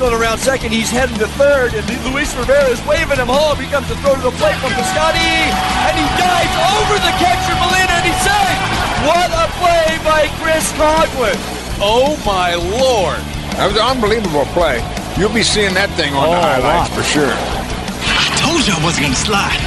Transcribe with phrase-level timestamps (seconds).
[0.00, 0.72] going around second.
[0.72, 3.60] He's heading to third, and Luis Rivera is waving him home.
[3.60, 7.52] He comes to throw to the plate from Piscotti, and he dives over the catcher
[7.60, 8.60] Molina, and he's safe.
[9.04, 11.36] What a play by Chris Conklin!
[11.84, 13.20] Oh my lord!
[13.60, 14.80] That was an unbelievable play.
[15.20, 16.96] You'll be seeing that thing on Oh, the highlights wow.
[16.96, 17.36] for sure.
[17.36, 19.60] I told you I wasn't gonna slide.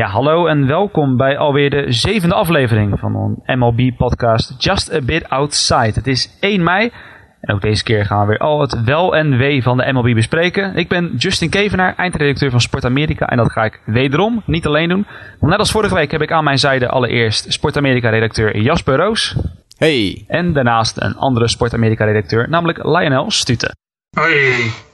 [0.00, 5.28] Ja, hallo en welkom bij alweer de zevende aflevering van een MLB-podcast Just a Bit
[5.28, 5.92] Outside.
[5.94, 6.90] Het is 1 mei
[7.40, 10.14] en ook deze keer gaan we weer al het wel en wee van de MLB
[10.14, 10.76] bespreken.
[10.76, 14.88] Ik ben Justin Kevenaar, eindredacteur van Sport Amerika en dat ga ik wederom niet alleen
[14.88, 15.06] doen.
[15.38, 19.36] Want net als vorige week heb ik aan mijn zijde allereerst Sport Amerika-redacteur Jasper Roos
[19.76, 20.24] Hey.
[20.28, 23.74] en daarnaast een andere Sport Amerika-redacteur, namelijk Lionel Stute.
[24.16, 24.88] Hoi.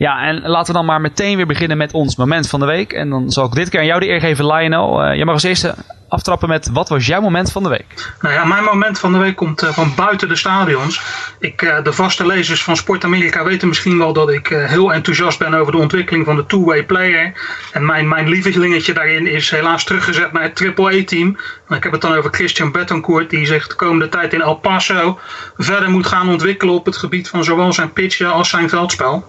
[0.00, 2.92] Ja, en laten we dan maar meteen weer beginnen met ons moment van de week.
[2.92, 5.02] En dan zal ik dit keer aan jou de eer geven, Lionel.
[5.02, 5.74] Eh jij mag als eerste
[6.08, 8.12] aftrappen met wat was jouw moment van de week?
[8.20, 11.02] Nou ja, mijn moment van de week komt eh, van buiten de stadions.
[11.38, 15.38] Ik, eh, de vaste lezers van Sport Amerika weten misschien wel dat ik heel enthousiast
[15.38, 17.32] ben over de ontwikkeling van de two-way player.
[17.72, 21.38] En mijn, mijn lievelingetje daarin is helaas teruggezet naar het AAA-team.
[21.68, 25.18] Ik heb het dan over Christian Betancourt, die zich de komende tijd in El Paso
[25.56, 29.24] verder moet gaan ontwikkelen op het gebied van zowel zijn pitchen als zijn veldspel.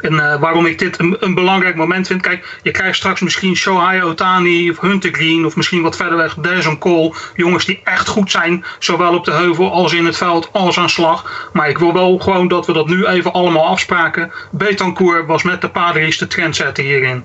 [0.00, 2.22] En eh, waarom ik dit een, belangrijk moment vind.
[2.22, 5.46] Kijk, je krijgt straks misschien Shohei Otani of Hunter Green.
[5.46, 7.14] Of misschien wat verder weg Deson Cole.
[7.36, 8.64] Jongens die echt goed zijn.
[8.78, 11.50] Zowel op de heuvel als in het veld als aan slag.
[11.52, 14.32] Maar ik wil wel gewoon dat we dat nu even allemaal afspraken.
[14.50, 17.24] Betancourt was met de Padres de trendsetter hierin.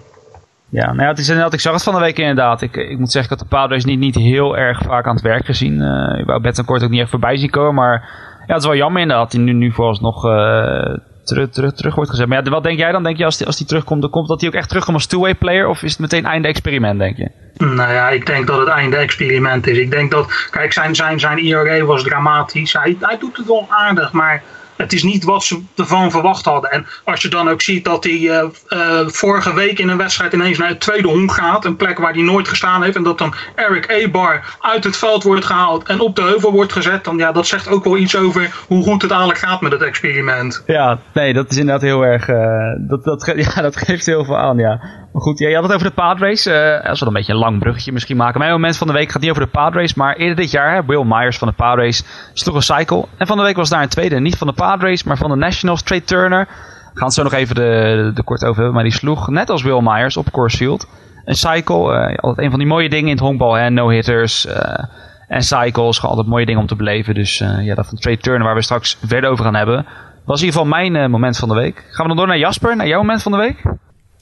[0.69, 2.62] Ja, nou ja, het is inderdaad, ik zag het van de week inderdaad.
[2.62, 5.45] Ik, ik moet zeggen, had de Padres niet, niet heel erg vaak aan het werk
[5.45, 5.81] gezien.
[5.81, 7.73] Eh ik wou Betancourt ook niet echt voorbij zien komen.
[7.73, 8.09] Maar
[8.47, 11.95] ja, het is wel jammer inderdaad dat hij nu, nu vooralsnog eh terug, terug, terug
[11.95, 12.28] wordt gezet.
[12.28, 13.03] Maar ja, wat denk jij dan?
[13.03, 15.06] Denk je als hij als die terugkomt, dan komt dat hij ook echt terugkomt als
[15.06, 15.67] two-way player?
[15.67, 17.29] Of is het meteen einde experiment, denk je?
[17.57, 19.78] Nou ja, ik denk dat het einde experiment is.
[19.78, 22.73] Ik denk dat, kijk, zijn, zijn, zijn IRA was dramatisch.
[22.73, 24.44] Hij, hij doet het wel aardig, maar
[24.75, 26.72] het is niet wat ze ervan verwacht hadden.
[26.72, 30.34] En als je dan ook ziet dat hij eh, eh, vorige week in een wedstrijd
[30.34, 31.66] ineens naar het tweede honk gaat.
[31.66, 32.95] Een plek waar hij nooit gestaan heeft.
[32.95, 36.72] En dat dan Eric Ebar uit het veld wordt gehaald en op de heuvel wordt
[36.72, 37.03] gezet.
[37.03, 39.81] Dan ja, dat zegt ook wel iets over hoe goed het eigenlijk gaat met het
[39.81, 40.63] experiment.
[40.66, 42.28] Ja, nee, dat is inderdaad heel erg.
[42.28, 45.02] eh, dat, dat, ja, dat geeft heel veel aan, ja.
[45.13, 46.46] Maar goed, ja, je had het over de Padres.
[46.46, 48.40] eh als we dan een beetje een lang bruggetje misschien maken.
[48.40, 49.94] Mijn moment van de week gaat niet over de Padres.
[49.94, 52.03] Maar eerder dit jaar, Will Myers van de Padres
[52.34, 53.06] sloeg een cycle.
[53.18, 54.19] En van de week was daar een tweede.
[54.19, 56.46] Niet van de Padres, maar van de Nationals, Trey Turner.
[56.94, 58.74] We gaan het zo nog even de, de kort over hebben.
[58.74, 60.88] Maar die sloeg, net als Will Myers, op Coors Field.
[61.25, 63.53] Een cycle, eh, altijd een van die mooie dingen in het honkbal.
[63.53, 64.84] hè, No-hitters eh,
[65.28, 65.97] en cycles.
[65.97, 67.13] Gewoon altijd mooie dingen om te beleven.
[67.13, 69.85] Dus eh, ja, dat van Trey Turner, waar we straks verder over gaan hebben.
[70.25, 71.75] Was in ieder geval mijn moment van de week.
[71.90, 73.62] Gaan we dan door naar Jasper, naar jouw moment van de week?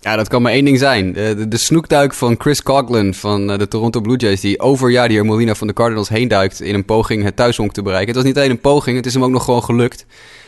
[0.03, 1.13] Ja, dat kan maar één ding zijn.
[1.13, 4.41] De, de, snoekduik van Chris Coughlin van eh, de Toronto Blue Jays...
[4.41, 6.61] die over Yadier Molina van de Cardinals heen duikt...
[6.61, 8.07] in een poging het thuishonk te bereiken.
[8.07, 10.05] Het was niet alleen een poging, het is hem ook nog gewoon gelukt.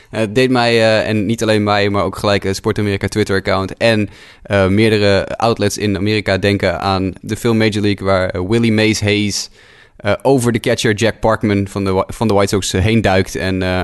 [0.10, 3.08] Eh, Het deed mij, eh, en niet alleen mij, maar ook gelijk het Sport Amerika
[3.08, 3.78] Twitter-account...
[3.78, 4.10] en
[4.44, 8.08] eh, meerdere outlets in Amerika denken aan de film Major League...
[8.08, 9.50] waar eh, Willie Mays Hayes
[9.98, 13.36] eh, over de catcher Jack Parkman van de, van de White Sox eh, heen duikt...
[13.36, 13.82] en, eh,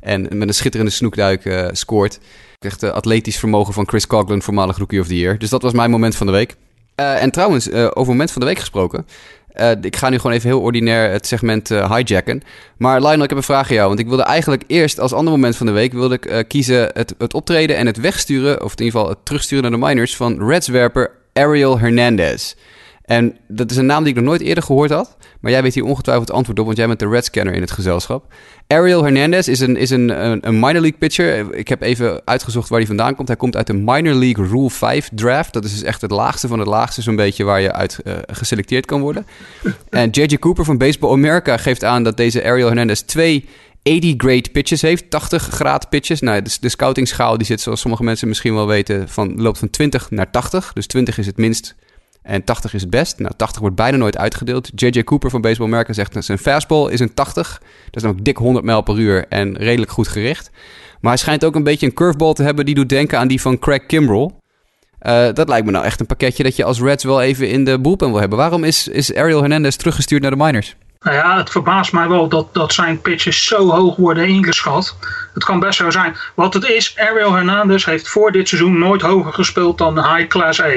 [0.00, 2.18] en met een schitterende snoekduik eh, scoort...
[2.64, 5.38] Echt atletisch vermogen van Chris Coughlin, voormalig Rookie of the Year.
[5.38, 6.56] Dus dat was mijn moment van de week.
[6.94, 9.06] Eh, en trouwens, eh, over moment van de week gesproken.
[9.52, 12.42] Eh, ik ga nu gewoon even heel ordinair het segment hijacken.
[12.76, 13.88] Maar Lionel, ik heb een vraag aan jou.
[13.88, 15.92] Want ik wilde eigenlijk eerst als ander moment van de week...
[15.92, 18.62] wilde ik kiezen het, het optreden en het wegsturen...
[18.62, 20.16] of in ieder geval het terugsturen naar de minors...
[20.16, 22.54] van Reds-werper Ariel Hernandez.
[23.02, 25.16] En dat is een naam die ik nog nooit eerder gehoord had.
[25.40, 27.60] Maar jij weet hier ongetwijfeld het antwoord op, want jij bent de Red Scanner in
[27.60, 28.34] het gezelschap.
[28.66, 31.54] Ariel Hernandez is een, is een, een, een minor league pitcher.
[31.54, 33.28] Ik heb even uitgezocht waar hij vandaan komt.
[33.28, 35.52] Hij komt uit de minor league Rule 5 draft.
[35.52, 38.14] Dat is dus echt het laagste van het laagste, zo'n beetje waar je uit eh,
[38.26, 39.26] geselecteerd kan worden.
[39.90, 40.38] En J.J.
[40.38, 43.48] Cooper van Baseball America geeft aan dat deze Ariel Hernandez twee
[43.82, 46.20] 80 grade pitches heeft, 80 graad pitches.
[46.20, 49.58] Nou, de, de scouting schaal die zit, zoals sommige mensen misschien wel weten, van, loopt
[49.58, 50.72] van 20 naar 80.
[50.72, 51.74] Dus 20 is het minst
[52.22, 53.18] en 80 is het best.
[53.18, 54.70] Nou, 80 wordt bijna nooit uitgedeeld.
[54.74, 55.02] J.J.
[55.02, 57.62] Cooper van Baseball America zegt dat zijn fastball is een 80.
[57.90, 60.50] Dat is ook dik 100 mijl per uur en redelijk goed gericht.
[61.00, 63.40] Maar hij schijnt ook een beetje een curveball te hebben die doet denken aan die
[63.40, 64.30] van Craig Kimbrell.
[64.98, 67.64] Eh, dat lijkt me nou echt een pakketje dat je als Reds wel even in
[67.64, 68.38] de bullpen wil hebben.
[68.38, 70.76] Waarom is, is Ariel Hernandez teruggestuurd naar de minors?
[71.00, 74.96] Nou ja, het verbaast mij wel dat, dat zijn pitches zo hoog worden ingeschat.
[75.34, 76.16] Het kan best zo zijn.
[76.34, 80.60] Wat het is, Ariel Hernandez heeft voor dit seizoen nooit hoger gespeeld dan High Class
[80.60, 80.72] A.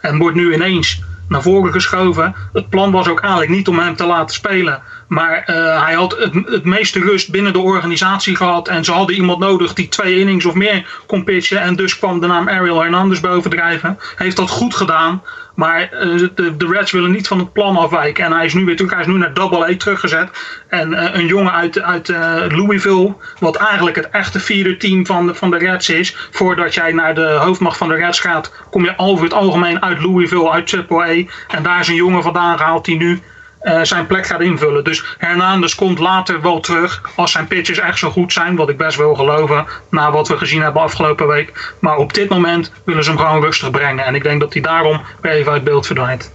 [0.00, 2.34] En wordt nu ineens naar voren geschoven.
[2.52, 4.82] Het plan was ook eigenlijk niet om hem te laten spelen.
[5.08, 8.68] Maar uh, hij had het, het meeste rust binnen de organisatie gehad.
[8.68, 11.60] En ze hadden iemand nodig die twee innings of meer kon pitchen.
[11.60, 13.98] En dus kwam de naam Ariel Hernandez bovendrijven.
[14.16, 15.22] Heeft dat goed gedaan.
[15.54, 18.24] Maar uh, de, Reds willen niet van het plan afwijken.
[18.24, 18.90] En hij is nu weer terug.
[18.90, 20.30] Hij is nu naar Double A teruggezet.
[20.68, 22.08] En uh, een jongen uit, uit
[22.48, 23.14] Louisville.
[23.38, 26.16] Wat eigenlijk het echte vierde team van de, van de Reds is.
[26.30, 28.52] Voordat jij naar de hoofdmacht van de Reds gaat.
[28.70, 31.54] Kom je over het algemeen uit Louisville, uit Triple A.
[31.56, 33.22] En daar is een jongen vandaan gehaald die nu
[33.68, 34.84] uh, zijn plek gaat invullen.
[34.84, 38.76] Dus Hernandez komt later wel terug als zijn pitches echt zo goed zijn, wat ik
[38.76, 41.74] best wil geloven na wat we gezien hebben afgelopen week.
[41.80, 44.62] Maar op dit moment willen ze hem gewoon rustig brengen en ik denk dat hij
[44.62, 46.30] daarom weer even uit beeld verdwijnt.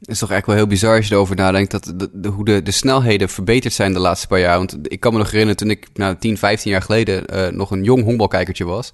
[0.00, 2.44] Het is toch echt wel heel bizar als je erover nadenkt dat de, de, hoe
[2.44, 4.56] de, de snelheden verbeterd zijn de laatste paar jaar.
[4.56, 7.70] Want ik kan me nog herinneren toen ik nou, 10, 15 jaar geleden uh, nog
[7.70, 8.90] een jong honkbalkijkertje was.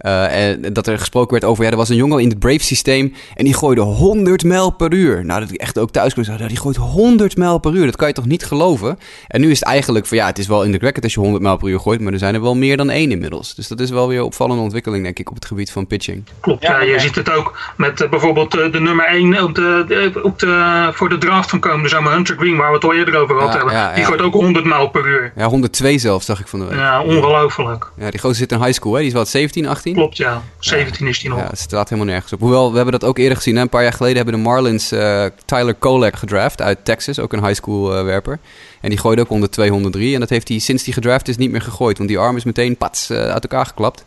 [0.00, 2.62] Uh, en dat er gesproken werd over, ja, er was een jongen in het Brave
[2.62, 5.24] systeem en die gooide 100 mijl per uur.
[5.24, 7.86] Nou, dat ik echt ook thuis kon zeggen, die gooit 100 mijl per uur.
[7.86, 8.98] Dat kan je toch niet geloven?
[9.28, 11.20] En nu is het eigenlijk van, ja, het is wel in de record als je
[11.20, 13.54] 100 mijl per uur gooit, maar er zijn er wel meer dan één inmiddels.
[13.54, 16.24] Dus dat is wel weer een opvallende ontwikkeling, denk ik, op het gebied van pitching.
[16.40, 20.20] Klopt, ja, je ziet het ook met uh, bijvoorbeeld uh, de nummer 1 op de,
[20.22, 23.16] op de, voor de draft van komende zomer, Hunter Green, waar we het al eerder
[23.16, 23.74] over gehad ja, hebben.
[23.74, 25.32] Ja, die gooit ook 100 mijl per uur.
[25.36, 26.74] Ja, 102 zelfs, zag ik van de week.
[26.74, 27.90] Ja, ongelooflijk.
[27.96, 28.98] Ja, die gozer zit in high school, hè?
[28.98, 29.85] Die is wat 17, 18?
[29.94, 30.42] Klopt, ja.
[30.58, 31.38] 17 is die nog.
[31.38, 32.40] Ja, het staat helemaal nergens op.
[32.40, 33.56] Hoewel, we hebben dat ook eerder gezien.
[33.56, 33.62] Hè?
[33.62, 37.18] Een paar jaar geleden hebben de Marlins uh, Tyler Kolek gedraft uit Texas.
[37.18, 38.38] Ook een high school uh, werper.
[38.80, 40.14] En die gooide ook onder 203.
[40.14, 41.96] En dat heeft hij sinds die gedraft is niet meer gegooid.
[41.96, 44.04] Want die arm is meteen pats uh, uit elkaar geklapt.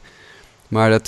[0.67, 1.05] Maar dat,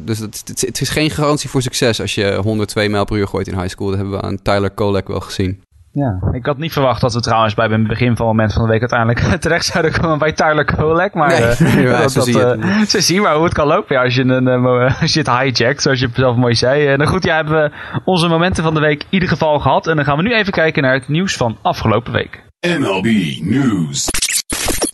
[0.00, 3.28] dus dat, het, het, is geen garantie voor succes als je 102 mijl per uur
[3.28, 3.86] gooit in high school.
[3.86, 5.62] Dat hebben we aan Tyler Kolek wel gezien.
[5.94, 8.62] Ja, ik had niet verwacht dat we trouwens bij het begin van het moment van
[8.62, 11.14] de week uiteindelijk terecht zouden komen bij Tyler Kolek.
[11.14, 14.14] Maar nee, uh, dat, dat, uh, ze zien maar hoe het kan lopen ja, als,
[14.14, 16.86] je een, uh, als je het hijackt, zoals je zelf mooi zei.
[16.86, 17.70] En goed, ja, hebben we
[18.04, 19.86] onze momenten van de week in ieder geval gehad.
[19.86, 22.42] En dan gaan we nu even kijken naar het nieuws van afgelopen week.
[22.78, 23.06] MLB
[23.40, 24.08] News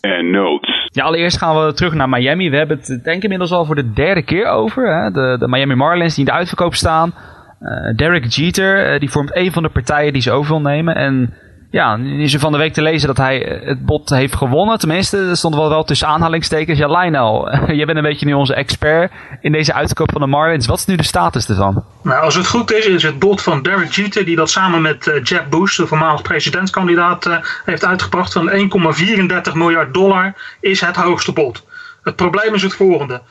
[0.01, 0.89] en Notes.
[0.93, 2.49] Ja, allereerst gaan we terug naar Miami.
[2.49, 4.95] We hebben het denk ik inmiddels al voor de derde keer over.
[4.95, 5.11] Hè?
[5.11, 7.13] De, de Miami Marlins die in de uitverkoop staan.
[7.61, 10.95] Uh, Derek Jeter, uh, die vormt een van de partijen die ze over wil nemen.
[10.95, 11.33] En
[11.71, 14.79] ja, nu is er van de week te lezen dat hij het bot heeft gewonnen.
[14.79, 16.77] Tenminste, er stond wel, wel tussen aanhalingstekens.
[16.77, 19.11] Ja, Lionel, jij bent een beetje nu onze expert
[19.41, 20.67] in deze uitkoop van de Marlins.
[20.67, 21.83] Wat is nu de status ervan?
[22.03, 25.19] Nou, als het goed is, is het bot van Derek Jeter, die dat samen met
[25.23, 31.63] Jeb Bush, de voormalig presidentskandidaat, heeft uitgebracht van 1,34 miljard dollar, is het hoogste bot.
[32.03, 33.21] Het probleem is het volgende.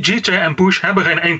[0.00, 1.38] Jeter en Bush hebben geen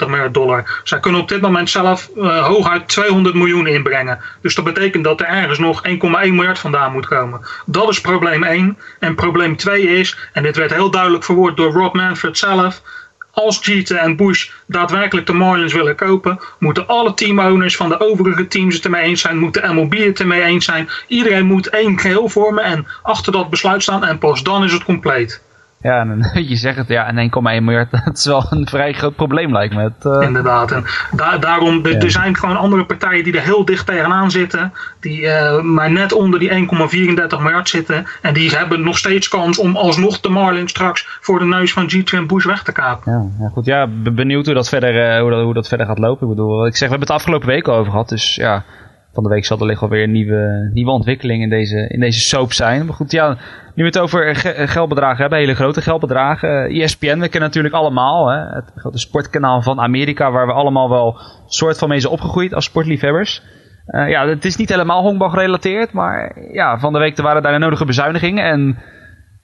[0.00, 0.80] 1,34 miljard dollar.
[0.84, 4.20] Zij kunnen op dit moment zelf uh, hooguit 200 miljoen inbrengen.
[4.40, 7.40] Dus dat betekent dat er ergens nog 1,1 miljard vandaan moet komen.
[7.64, 8.78] Dat is probleem 1.
[9.00, 12.82] En probleem 2 is, en dit werd heel duidelijk verwoord door Rob Manfred zelf.
[13.30, 18.46] Als Jeter en Bush daadwerkelijk de Marlins willen kopen, moeten alle teamowners van de overige
[18.46, 20.88] teams het ermee eens zijn, moeten MLB het ermee eens zijn.
[21.06, 24.84] Iedereen moet één geheel vormen en achter dat besluit staan en pas dan is het
[24.84, 25.44] compleet.
[25.82, 29.16] Ja, en je zegt het, ja, en 1,1 miljard, dat is wel een vrij groot
[29.16, 29.82] probleem lijkt me.
[29.82, 30.26] Het, uh...
[30.26, 31.98] Inderdaad, en da daarom, de, ja.
[31.98, 36.12] er zijn gewoon andere partijen die er heel dicht tegenaan zitten, die uh, maar net
[36.12, 36.56] onder die 1,34
[37.40, 41.44] miljard zitten, en die hebben nog steeds kans om alsnog de Marlins straks voor de
[41.44, 43.12] neus van G2 en Bush weg te kapen.
[43.12, 45.98] Ja, ja goed, ja, benieuwd hoe dat, verder, uh, hoe, dat, hoe dat verder gaat
[45.98, 46.28] lopen.
[46.28, 48.64] Ik bedoel, ik zeg, we hebben het afgelopen week al over gehad, dus ja,
[49.16, 52.52] van de week zal er liggen alweer nieuwe, nieuwe ontwikkeling in deze, in deze soap
[52.52, 52.86] zijn.
[52.86, 53.28] Maar goed, ja,
[53.74, 54.36] nu we het over
[54.76, 56.68] geldbedragen hebben, hele grote geldbedragen.
[56.68, 61.20] ESPN, we kennen natuurlijk allemaal hè, het grote sportkanaal van Amerika, waar we allemaal wel
[61.46, 63.42] soort van mee zijn opgegroeid als sportliefhebbers.
[63.86, 67.52] Uh, ja, het is niet helemaal honkbal gerelateerd, maar ja, van de week waren daar
[67.52, 68.44] de nodige bezuinigingen.
[68.44, 68.78] En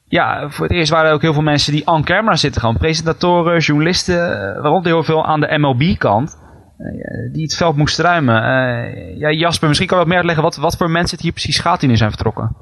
[0.08, 2.76] ja, voor het eerst waren er ook heel veel mensen die on camera zitten, gewoon
[2.76, 4.16] presentatoren, journalisten,
[4.62, 6.40] waaronder heel veel aan de MLB-kant.
[6.82, 8.42] Uh, die het veld moesten ruimen.
[8.42, 11.32] Uh, ja, Jasper, misschien kan je wat meer uitleggen wat, wat voor mensen het hier
[11.32, 12.56] precies gaat die zijn vertrokken.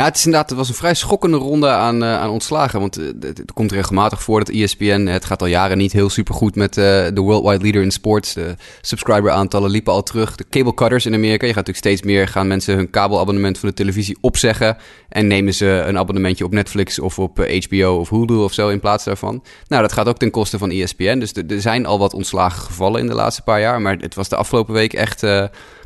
[0.00, 2.80] Nou, het is inderdaad, het was een vrij schokkende ronde aan, uh, aan ontslagen.
[2.80, 6.54] Want uh, het, komt regelmatig voor dat ESPN, het gaat al jaren niet heel supergoed
[6.54, 8.34] met uh, de worldwide leader in sports.
[8.34, 10.36] De subscriber aantallen liepen al terug.
[10.36, 13.68] De cable cutters in Amerika, je gaat natuurlijk steeds meer gaan mensen hun kabelabonnement van
[13.68, 14.76] de televisie opzeggen.
[15.08, 18.80] En nemen ze een abonnementje op Netflix of op HBO of Hulu of zo in
[18.80, 19.42] plaats daarvan.
[19.68, 21.18] Nou, dat gaat ook ten koste van ESPN.
[21.18, 23.80] Dus er zijn al wat ontslagen gevallen in de laatste paar jaar.
[23.80, 25.22] Maar het was de afgelopen week echt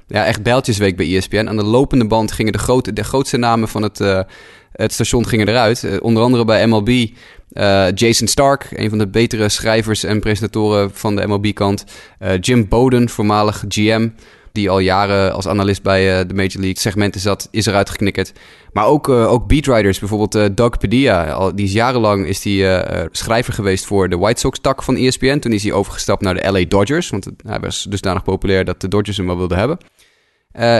[0.06, 1.46] ja, echt bijltjesweek bij ESPN.
[1.49, 4.20] Aan de lopende band gingen de, grote, de grootste namen van het, uh,
[4.73, 5.82] het station gingen eruit.
[5.82, 6.88] Uh, onder andere bij MLB.
[6.88, 7.06] Uh,
[7.94, 11.84] Jason Stark, een van de betere schrijvers en presentatoren van de MLB-kant.
[12.40, 14.08] Jim Bowden, voormalig GM
[14.54, 18.32] die al jaren als analist bij uh, de Major League segmenten zat, is eruit geknikkerd.
[18.73, 21.30] Maar ook, uh, ook beatwriters, bijvoorbeeld uh, Doug Padilla.
[21.30, 22.66] Al, die is jarenlang is die,
[23.11, 25.38] schrijver geweest voor de White Sox-tak van ESPN.
[25.38, 28.88] Toen is hij overgestapt naar de LA Dodgers, want hij was dusdanig populair dat de
[28.88, 29.78] Dodgers hem wel wilden hebben.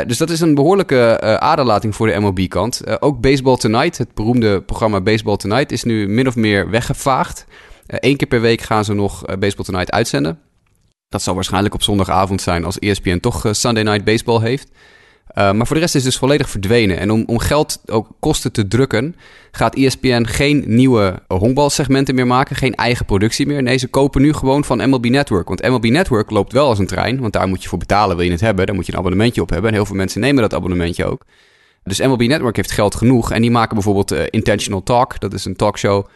[0.09, 3.01] Dus dat is een behoorlijke uh, aderlating voor de MLB-kant.
[3.01, 7.47] Ook Baseball Tonight, het beroemde programma Baseball Tonight, is nu min of meer weggevaagd.
[7.87, 10.39] Eén keer per week gaan ze nog Baseball Tonight uitzenden.
[11.15, 14.69] Dat zal waarschijnlijk op zondagavond zijn als ESPN toch Sunday Night Baseball heeft.
[14.71, 16.99] Uh, maar voor de rest is het dus volledig verdwenen.
[16.99, 19.17] En om, om geld ook kosten te drukken,
[19.51, 22.57] gaat ESPN geen nieuwe honkbalsegmenten meer maken.
[22.57, 23.63] Geen eigen productie meer.
[23.63, 25.49] Nee, ze kopen nu gewoon van MLB Network.
[25.49, 27.21] Want MLB Network loopt wel als een trein.
[27.21, 28.67] Want daar moet je voor betalen, wil je het hebben.
[28.67, 29.71] Daar moet je een abonnementje op hebben.
[29.71, 31.25] En heel veel mensen nemen dat abonnementje ook.
[31.85, 33.33] Dus MLB Network heeft geld genoeg.
[33.33, 35.21] En die maken bijvoorbeeld uh, Intentional Talk.
[35.21, 36.07] Dat is een talkshow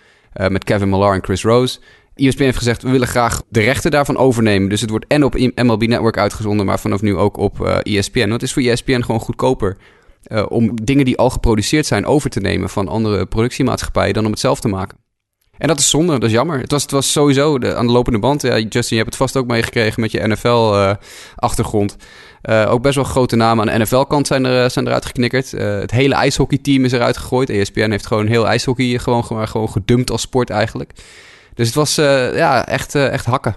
[0.49, 1.79] met Kevin Millar en Chris Rose.
[2.19, 4.69] ESPN heeft gezegd, we willen graag de rechten daarvan overnemen.
[4.69, 7.99] Dus het wordt en op MLB Network uitgezonden, maar vanaf nu ook op uh, eh,
[7.99, 8.19] ESPN.
[8.19, 9.77] Want het is voor ESPN gewoon goedkoper
[10.27, 14.31] uh, om dingen die al geproduceerd zijn over te nemen van andere productiemaatschappijen dan om
[14.31, 14.99] het zelf te maken.
[15.59, 16.61] En dat is zonde, dat is jammer.
[16.61, 18.43] Het was, het was sowieso de, aan de lopende band.
[18.43, 21.97] Ja, Justin, je hebt het vast ook meegekregen met je NFL-achtergrond.
[22.43, 25.51] Uh, ook best wel grote namen aan de NFL-kant zijn, er, zijn eruit geknikkerd.
[25.51, 27.51] het hele ijshockeyteam is eruit gegooid.
[27.51, 30.93] ESPN heeft gewoon heel ijshockey gewoon, gewoon, gewoon gedumpt als sport eigenlijk.
[31.59, 33.55] Dus het was uh, ja, echt, uh, echt hakken.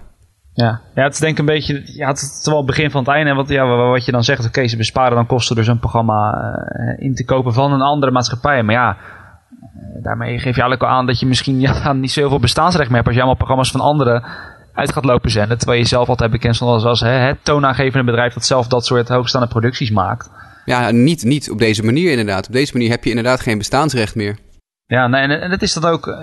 [0.54, 0.80] Ja.
[0.94, 3.10] ja, het is denk ik een beetje, ja, het is wel het begin van het
[3.10, 3.30] einde.
[3.30, 5.78] En wat, ja, wat je dan zegt, oké, okay, ze besparen dan kosten door zo'n
[5.78, 6.34] programma
[6.78, 8.62] uh, in te kopen van een andere maatschappij.
[8.62, 8.96] Maar ja,
[10.02, 13.06] daarmee geef je eigenlijk al aan dat je misschien ja, niet zoveel bestaansrecht meer hebt
[13.06, 14.24] als je allemaal programma's van anderen
[14.72, 15.58] uit gaat lopen zenden.
[15.58, 18.86] Terwijl je zelf altijd bekend stond als, als hè, het toonaangevende bedrijf dat zelf dat
[18.86, 20.30] soort hoogstaande producties maakt.
[20.64, 22.46] Ja, niet, niet op deze manier inderdaad.
[22.46, 24.36] Op deze manier heb je inderdaad geen bestaansrecht meer.
[24.92, 26.14] Ja, nee, en, en het is dat ook, uh,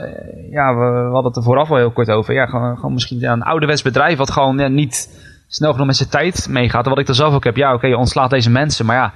[0.51, 2.33] ja, we, hadden het er vooraf al heel kort over.
[2.33, 6.09] Ja, gewoon, gewoon misschien een ouderwets bedrijf wat gewoon ja, niet snel genoeg met zijn
[6.09, 6.83] tijd meegaat.
[6.83, 9.13] En wat ik er zelf ook heb, ja, oké, je ontslaat deze mensen, maar ja,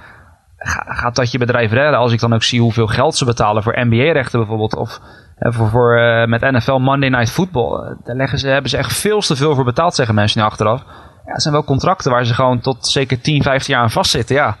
[0.86, 1.98] gaat dat je bedrijf redden?
[1.98, 5.00] Als ik dan ook zie hoeveel geld ze betalen voor NBA-rechten bijvoorbeeld, of
[5.38, 8.96] uh, voor, voor uh, met NFL Monday Night Football, daar leggen ze, hebben ze echt
[8.96, 10.82] veel te veel voor betaald, zeggen mensen nu achteraf.
[11.26, 14.36] Ja, het zijn wel contracten waar ze gewoon tot zeker 10, 15 jaar aan vastzitten,
[14.36, 14.56] ja.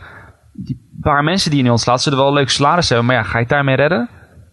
[0.52, 3.22] Die paar mensen die je nu ontslaat, zullen wel een leuk salaris hebben, maar ja,
[3.22, 4.08] ga je het daarmee redden?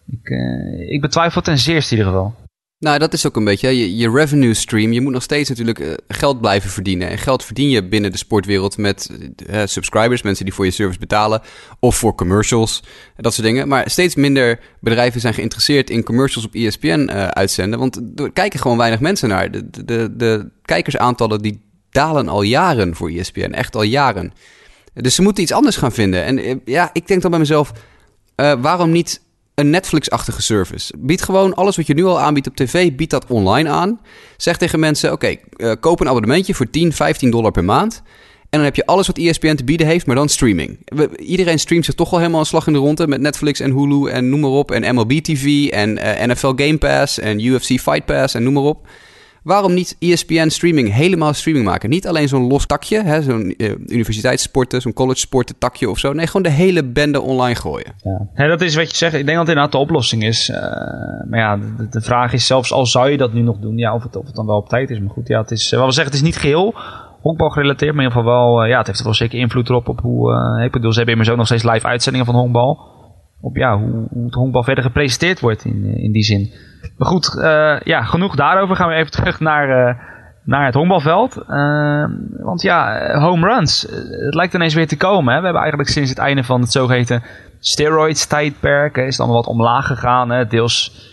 [0.08, 2.36] Ik, uh, ik betwijfel ten zeerste in ieder geval.
[2.82, 4.92] Nou, dat is ook een beetje je, je revenue stream.
[4.92, 7.10] Je moet nog steeds natuurlijk uh, geld blijven verdienen.
[7.10, 9.10] En geld verdien je binnen de sportwereld met
[9.50, 11.42] uh, subscribers, mensen die voor je service betalen,
[11.80, 12.84] of voor commercials,
[13.16, 13.68] dat soort dingen.
[13.68, 18.78] Maar steeds minder bedrijven zijn geïnteresseerd in commercials op ESPN uitzenden, want er kijken gewoon
[18.78, 19.52] weinig mensen naar.
[19.52, 24.34] De, de, de kijkersaantallen die dalen al jaren voor ESPN, echt al jaren.
[24.94, 26.24] Dus ze moeten iets anders gaan vinden.
[26.24, 27.72] En ja, ik denk dan bij mezelf,
[28.36, 29.22] waarom niet
[29.56, 30.94] een Netflix-achtige service.
[30.98, 34.00] Bied gewoon alles wat je nu al aanbiedt op tv, bied dat online aan.
[34.38, 38.02] Zeg tegen mensen, oké, uh, koop een abonnementje voor 10, 15 dollar per maand.
[38.52, 40.80] En dan heb je alles wat ESPN te bieden heeft, maar dan streaming.
[41.16, 44.10] Iedereen streamt zich toch al helemaal een slag in de ronde met Netflix en Hulu
[44.10, 44.72] en noem maar op.
[44.72, 48.64] En MLB TV en uh, NFL Game Pass en UFC Fight Pass en noem maar
[48.64, 48.88] op.
[49.44, 51.90] Waarom niet ESPN streaming helemaal streaming maken?
[51.90, 56.14] Niet alleen zo'n los takje, hè, zo'n uh, universiteitssporten, zo'n college sporten takje of zo.
[56.14, 57.94] Nee, gewoon de hele bende online gooien.
[58.36, 58.48] Ja.
[58.48, 59.14] dat is wat je zegt.
[59.14, 60.50] Ik denk dat het inderdaad de oplossing is.
[60.50, 60.58] Uh,
[61.30, 63.94] maar ja, de, de, vraag is zelfs al zou je dat nu nog doen, ja,
[63.94, 65.00] of, het, of het dan wel op tijd is.
[65.00, 66.76] Maar goed, ja, het is, uh, wat we zeggen, het is niet geheel
[67.22, 70.00] honkbal gerelateerd, maar in ieder geval wel, ja, het heeft wel zeker invloed erop op
[70.00, 72.80] hoe, ik bedoel, ze hebben immers ook nog steeds live uitzendingen van honkbal.
[73.42, 76.52] Op ja, hoe, hoe het honkbal verder gepresenteerd wordt in, in die zin.
[76.98, 78.76] Maar goed, uh, ja, genoeg daarover.
[78.76, 79.96] Gaan we even terug naar, uh,
[80.44, 81.44] naar het honkbalveld.
[81.50, 82.06] Uh,
[82.38, 83.82] want ja, home runs.
[84.26, 85.34] Het lijkt ineens weer te komen.
[85.34, 85.40] Hè?
[85.40, 87.24] We hebben eigenlijk sinds het einde van het zogeheten
[87.60, 88.98] steroids tijdperk...
[88.98, 90.30] is het allemaal wat omlaag gegaan.
[90.30, 90.46] Hè?
[90.46, 91.10] Deels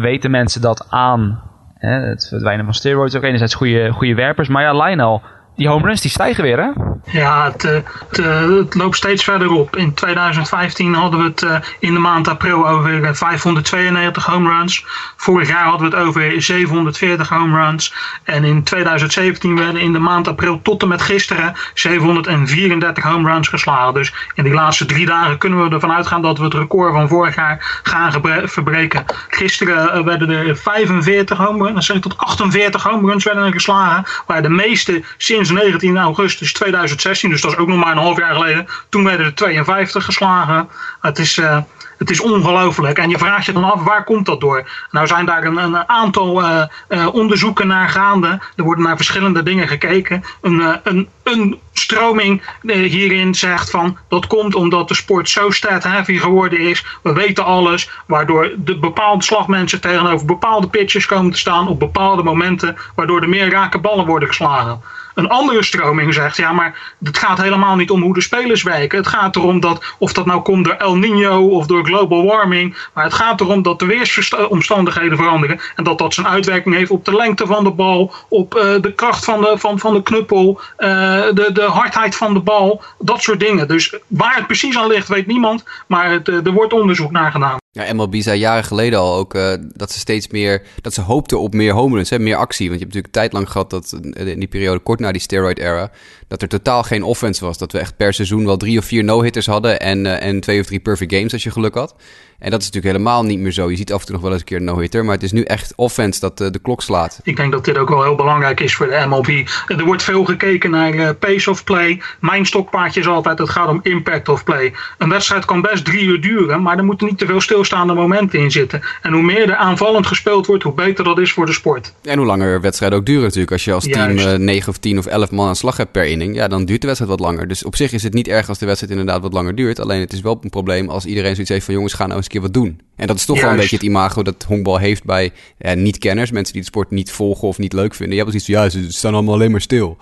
[0.00, 1.42] weten mensen dat aan.
[1.74, 2.08] Hè?
[2.08, 3.16] Het verdwijnen van steroids.
[3.16, 4.48] Ook enerzijds goede, goede werpers.
[4.48, 5.22] Maar ja, Lionel
[5.60, 6.70] die home runs die stijgen weer, hè?
[7.18, 7.76] Ja, het, eh,
[8.10, 9.76] eh, het, loopt steeds verder op.
[9.76, 14.84] In 2015 hadden we het uh, in de maand april over 592 home runs.
[15.16, 17.94] Vorig jaar hadden we het over 740 home runs.
[18.24, 23.48] En in 2017 werden in de maand april tot en met gisteren 734 home runs
[23.48, 23.94] geslagen.
[23.94, 27.08] Dus in die laatste drie dagen kunnen we ervan uitgaan dat we het record van
[27.08, 28.12] vorig jaar gaan
[28.44, 29.04] verbreken.
[29.28, 34.04] Gisteren werden er 45 home runs, tot 48 home runs werden er geslagen.
[34.26, 38.18] Waar de meeste sinds 19 augustus 2016, dus dat is ook nog maar een half
[38.18, 38.66] jaar geleden.
[38.88, 40.68] Toen werden er 52 geslagen.
[41.00, 41.58] Het is, uh,
[41.98, 42.98] het is ongelooflijk.
[42.98, 44.68] En je vraagt je dan af, waar komt dat door?
[44.90, 48.40] Nou zijn daar een, een aantal uh, uh, onderzoeken naar gaande.
[48.56, 50.24] Er worden naar verschillende dingen gekeken.
[50.40, 56.18] Een, een, een stroming hierin zegt van, dat komt omdat de sport zo stat heavy
[56.18, 56.84] geworden is.
[57.02, 62.22] We weten alles, waardoor de bepaalde slagmensen tegenover bepaalde pitches komen te staan op bepaalde
[62.22, 64.80] momenten, waardoor er meer rake ballen worden geslagen.
[65.14, 68.98] Een andere stroming zegt, ja, maar het gaat helemaal niet om hoe de spelers werken.
[68.98, 72.88] Het gaat erom dat, of dat nou komt door El Nino of door global warming,
[72.94, 77.04] maar het gaat erom dat de weersomstandigheden veranderen en dat dat zijn uitwerking heeft op
[77.04, 80.60] de lengte van de bal, op uh, de kracht van de, van, van de knuppel,
[80.78, 80.88] uh,
[81.34, 83.68] de, de hardheid van de bal, dat soort dingen.
[83.68, 87.30] Dus waar het precies aan ligt, weet niemand, maar het, uh, er wordt onderzoek naar
[87.30, 87.58] gedaan.
[87.72, 91.40] Ja, MLB zei jaren geleden al ook uh, dat ze steeds meer, dat ze hoopten
[91.40, 92.68] op meer home runs, hè, meer actie.
[92.68, 95.58] Want je hebt natuurlijk tijd lang gehad dat in die periode kort na die steroid
[95.58, 95.90] era,
[96.28, 97.58] dat er totaal geen offense was.
[97.58, 100.60] Dat we echt per seizoen wel drie of vier no-hitters hadden en, uh, en twee
[100.60, 101.94] of drie perfect games als je geluk had.
[102.38, 103.70] En dat is natuurlijk helemaal niet meer zo.
[103.70, 105.32] Je ziet af en toe nog wel eens een keer een no-hitter, maar het is
[105.32, 107.20] nu echt offense dat de klok slaat.
[107.22, 109.48] Ik denk dat dit ook wel heel belangrijk is voor de MLB.
[109.66, 112.02] Er wordt veel gekeken naar pace of play.
[112.20, 114.72] Mijn stokpaardje is altijd, het gaat om impact of play.
[114.98, 118.38] Een wedstrijd kan best drie uur duren, maar er moeten niet te veel stilstaande momenten
[118.38, 118.82] in zitten.
[119.02, 121.92] En hoe meer er aanvallend gespeeld wordt, hoe beter dat is voor de sport.
[122.02, 123.52] En hoe langer wedstrijden ook duren natuurlijk.
[123.52, 126.04] Als je als team uh, 9 of 10 of 11 man aan slag hebt per
[126.04, 127.48] inning, ja, dan duurt de wedstrijd wat langer.
[127.48, 129.80] Dus op zich is het niet erg als de wedstrijd inderdaad wat langer duurt.
[129.80, 132.24] Alleen het is wel een probleem als iedereen zoiets heeft van jongens, ga nou eens
[132.24, 132.80] een keer wat doen.
[132.96, 136.30] En dat is toch wel een beetje het imago dat honkbal heeft bij eh, niet-kenners.
[136.30, 138.16] Mensen die de sport niet volgen of niet leuk vinden.
[138.16, 139.98] Je hebt iets van, ja, ze staan allemaal alleen maar stil.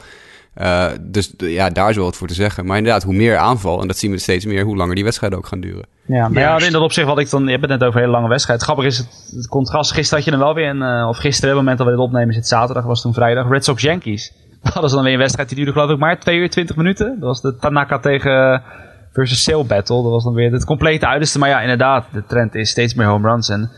[0.63, 2.67] Uh, dus ja, daar is wel wat voor te zeggen.
[2.67, 5.39] Maar inderdaad, hoe meer aanval, en dat zien we steeds meer, hoe langer die wedstrijden
[5.39, 5.87] ook gaan duren.
[6.07, 7.45] Ja, maar ja, in dat opzicht wat ik dan...
[7.45, 8.63] Je hebt het net over een hele lange wedstrijd.
[8.63, 9.93] Grappig is het, het contrast.
[9.93, 11.01] Gisteren had je dan wel weer een...
[11.01, 13.15] Uh, of gisteren, op het moment dat we dit opnemen, is het zaterdag, was toen
[13.15, 13.49] vrijdag.
[13.49, 14.33] Red Sox Yankees.
[14.63, 17.17] Dat was dan weer een wedstrijd die duurde geloof ik maar 2 uur 20 minuten.
[17.21, 18.63] Dat was de Tanaka tegen
[19.13, 20.03] versus Sale Battle.
[20.03, 21.39] Dat was dan weer het complete uiterste.
[21.39, 23.49] Maar ja, inderdaad, de trend is steeds meer home runs.
[23.49, 23.71] En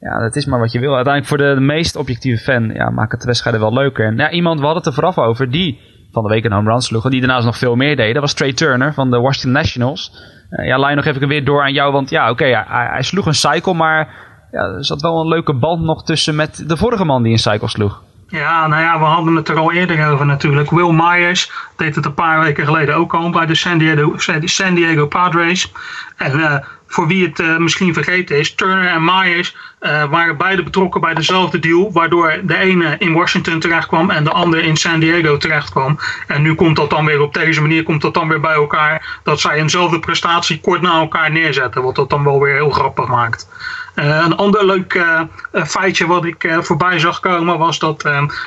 [0.00, 0.94] ja, dat is maar wat je wil.
[0.94, 4.06] Uiteindelijk voor de, de meest objectieve fan ja, maakt het de wedstrijden wel leuker.
[4.06, 5.80] En ja, iemand, we hadden het er vooraf over, die
[6.14, 7.04] van de week een home run sloeg.
[7.04, 8.12] En die daarnaast nog veel meer deed.
[8.12, 10.12] Dat was Trey Turner van de Washington Nationals.
[10.50, 11.92] Uh, ja, Lijn nog even weer door aan jou.
[11.92, 13.74] Want ja, oké, hij, hij, sloeg een cycle.
[13.74, 14.08] Maar
[14.50, 17.38] ja, er zat wel een leuke band nog tussen met de vorige man die een
[17.38, 18.02] cycle sloeg.
[18.28, 20.70] Ja, nou ja, we hadden het er al eerder over natuurlijk.
[20.70, 24.12] Will Myers deed het een paar weken geleden ook al bij de San Diego,
[24.44, 25.72] San Diego Padres.
[26.16, 26.54] En uh,
[26.86, 31.14] voor wie het uh, misschien vergeten is, Turner en Myers uh, waren beide betrokken bij
[31.14, 31.92] dezelfde deal.
[31.92, 35.98] Waardoor de ene in Washington terecht kwam en de andere in San Diego terecht kwam.
[36.26, 39.20] En nu komt dat dan weer op deze manier komt dat dan weer bij elkaar.
[39.22, 41.82] Dat zij eenzelfde prestatie kort na elkaar neerzetten.
[41.82, 43.48] Wat dat dan wel weer heel grappig maakt.
[43.94, 45.20] Uh, een ander leuk uh,
[45.64, 48.04] feitje wat ik uh, voorbij zag komen was dat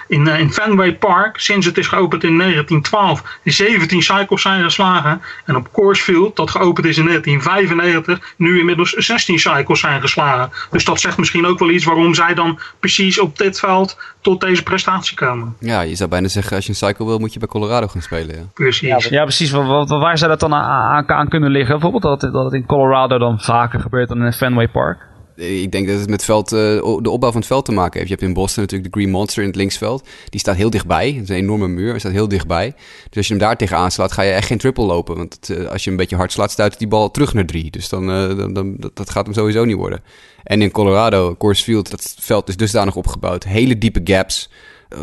[0.07, 5.21] in, in Fenway Park, sinds het is geopend in 1912, 17 cycles zijn geslagen.
[5.45, 10.51] En op Coors Field, dat geopend is in 1995, nu inmiddels 16 cycles zijn geslagen.
[10.71, 14.41] Dus dat zegt misschien ook wel iets waarom zij dan precies op dit veld tot
[14.41, 15.55] deze prestatie komen.
[15.60, 18.01] Ja, je zou bijna zeggen, als je een cycle wil, moet je bij Colorado gaan
[18.01, 18.36] spelen.
[18.36, 18.41] Ja.
[18.53, 18.88] Precies.
[18.88, 19.51] Ja, ja precies.
[19.51, 21.79] Waar, waar zou dat dan aan, aan, kunnen liggen?
[21.79, 24.97] Bijvoorbeeld dat, dat het in Colorado dan vaker gebeurt dan in Fenway Park?
[25.38, 26.60] Ik denk dat het met veld, uh,
[27.02, 28.10] de opbouw van het veld te maken heeft.
[28.10, 30.08] Je hebt in Boston natuurlijk de Green Monster in het linksveld.
[30.30, 31.12] Die staat heel dichtbij.
[31.12, 31.89] Het is een enorme muur.
[31.89, 32.73] Hij staat heel dichtbij.
[33.10, 35.15] Dus als je hem daar tegenaan slaat, ga je echt geen triple lopen.
[35.15, 37.71] Want het, uh, als je een beetje hard slaat, stuit die bal terug naar drie.
[37.71, 40.04] Dus dan, uh, dan, dat, gaat hem sowieso niet worden.
[40.43, 43.43] En in Colorado, Coors Field, dat veld is dusdanig opgebouwd.
[43.43, 44.50] Hele diepe gaps.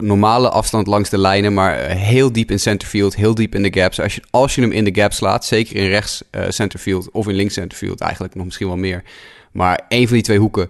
[0.01, 4.01] Normale afstand langs de lijnen, maar heel diep in centerfield, heel diep in de gaps.
[4.01, 7.35] Als je, als je hem in de gap slaat, zeker in rechts centerfield of in
[7.35, 9.03] links centerfield, eigenlijk nog misschien wel meer
[9.55, 10.69] maar één van die twee hoeken,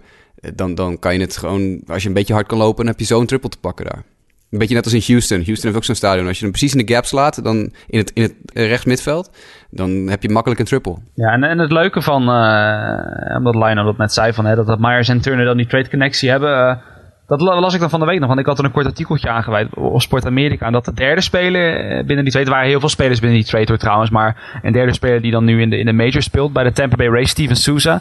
[0.54, 1.80] dan, dan kan je het gewoon...
[1.86, 4.02] Als je een beetje hard kan lopen, dan heb je zo'n triple te pakken daar.
[4.50, 5.42] Een beetje net als in Houston.
[5.44, 6.26] Houston heeft ook zo'n stadion.
[6.26, 9.30] Als je hem precies in de gap slaat, dan in het, in het rechts midveld,
[9.70, 10.96] dan heb je makkelijk een triple.
[11.14, 14.66] Ja, en, en het leuke van, uh, omdat Lionel dat net zei, van, hè, dat,
[14.66, 16.80] dat Myers en Turner dan die trade connectie hebben...
[17.26, 19.28] Dat las ik dan van de week nog, want ik had er een kort artikeltje
[19.28, 20.66] aangeweid op Sport Amerika.
[20.66, 23.66] En dat de derde speler binnen die trade, waren heel veel spelers binnen die trade
[23.68, 26.52] hoor trouwens, maar een derde speler die dan nu in de, in de major speelt
[26.52, 28.00] bij de Tampa Bay Rays, Steven Souza.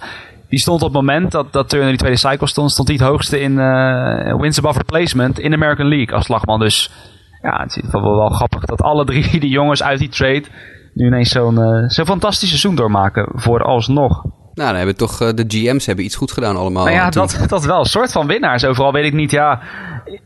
[0.53, 3.07] Die stond op het moment dat, dat Turner die tweede cycle stond, stond hij het
[3.07, 6.59] hoogste in uh, wins above replacement in de American League als slagman.
[6.59, 6.91] Dus
[7.41, 10.43] ja, het is wel, wel grappig dat alle drie die jongens uit die trade
[10.93, 14.23] nu ineens zo'n uh, zo'n fantastisch seizoen doormaken voor alsnog.
[14.23, 16.83] Nou, dan hebben toch uh, de GM's hebben iets goed gedaan allemaal.
[16.83, 17.79] Nou ja, dat, dat wel.
[17.79, 18.65] Een soort van winnaars.
[18.65, 19.61] Overal weet ik niet, ja...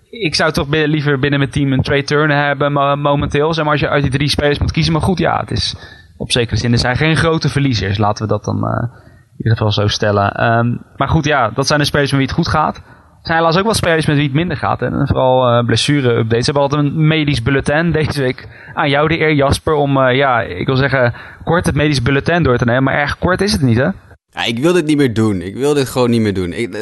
[0.09, 3.53] Ik zou toch binnen, liever binnen mijn team een Trey Turner hebben momenteel.
[3.53, 4.93] Zeg maar als je uit die drie spelers moet kiezen.
[4.93, 5.75] Maar goed, ja, het is
[6.17, 6.71] op zekere zin.
[6.71, 7.97] Er zijn geen grote verliezers.
[7.97, 9.07] Laten we dat dan uh, in
[9.38, 10.43] ieder geval zo stellen.
[10.58, 12.76] Um, maar goed, ja, dat zijn de spelers met wie het goed gaat.
[12.76, 14.82] Er zijn helaas ook wel spelers met wie het minder gaat.
[14.82, 16.45] En vooral uh, blessure-updates.
[16.45, 18.47] We hebben altijd een medisch bulletin deze week.
[18.73, 22.43] Aan jou de eer, Jasper, om, uh, ja, ik wil zeggen, kort het medisch bulletin
[22.43, 22.84] door te nemen.
[22.84, 23.89] Maar erg kort is het niet, hè?
[24.30, 25.41] Ja, ik wil dit niet meer doen.
[25.41, 26.54] Ik wil dit gewoon niet meer doen.
[26.54, 26.73] Ik,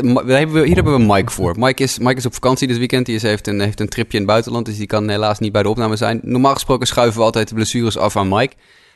[0.66, 1.56] hier hebben we Mike voor.
[1.60, 3.08] Mike is, Mike is op vakantie dit weekend.
[3.08, 4.66] Hij heeft een, heeft een tripje in het buitenland.
[4.66, 6.20] Dus die kan helaas niet bij de opname zijn.
[6.24, 8.56] Normaal gesproken schuiven we altijd de blessures af aan Mike.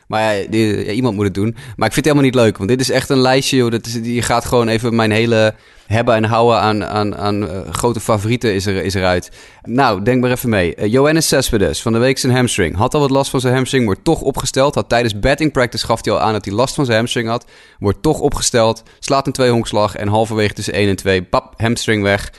[0.09, 0.45] Maar ja,
[0.91, 1.55] iemand moet het doen.
[1.75, 3.57] Maar ik vind het helemaal niet leuk, want dit is echt een lijstje.
[3.57, 3.71] Joh.
[3.71, 5.53] Dat je gaat gewoon even mijn hele
[5.85, 9.31] hebben en houden aan, aan, aan eh, grote favorieten is, er, is eruit.
[9.63, 10.75] Nou, denk maar even mee.
[10.77, 12.75] Uh, Johannes Cespedes, van de week zijn hamstring.
[12.75, 14.75] Had al wat last van zijn hamstring, wordt toch opgesteld.
[14.75, 17.45] Had tijdens batting practice gaf hij al aan dat hij last van zijn hamstring had.
[17.79, 18.83] Wordt toch opgesteld.
[18.99, 22.31] Slaat een tweehonkslag en halverwege tussen 1 en 2, pap, hamstring weg.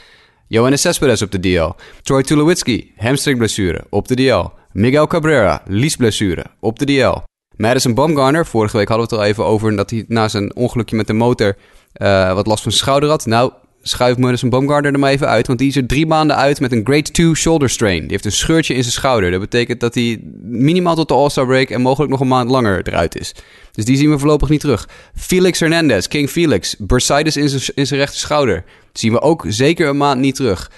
[0.47, 1.71] Johannes Cespedes op de DL.
[2.03, 4.45] Troy Tulowitzki, hamstringblessure, op de DL.
[4.73, 7.30] Miguel Cabrera, liesblessure, op de DL.
[7.61, 9.77] Madison Bumgarner, vorige week hadden we het al even over...
[9.77, 11.57] dat hij na zijn ongelukje met de motor
[11.93, 13.27] eh, wat last van zijn schouder had.
[13.27, 15.47] Nou, schuif Madison Bumgarner er maar even uit...
[15.47, 18.01] want die is er drie maanden uit met een grade 2 shoulder strain.
[18.01, 19.31] Die heeft een scheurtje in zijn schouder.
[19.31, 21.71] Dat betekent dat hij minimaal tot de All-Star break...
[21.71, 23.35] en mogelijk nog een maand langer eruit is.
[23.73, 24.89] Dus die zien we voorlopig niet terug.
[25.15, 28.65] Felix Hernandez, King Felix, bursitis in zijn, in zijn rechter schouder.
[28.93, 30.71] zien we ook zeker een maand niet terug.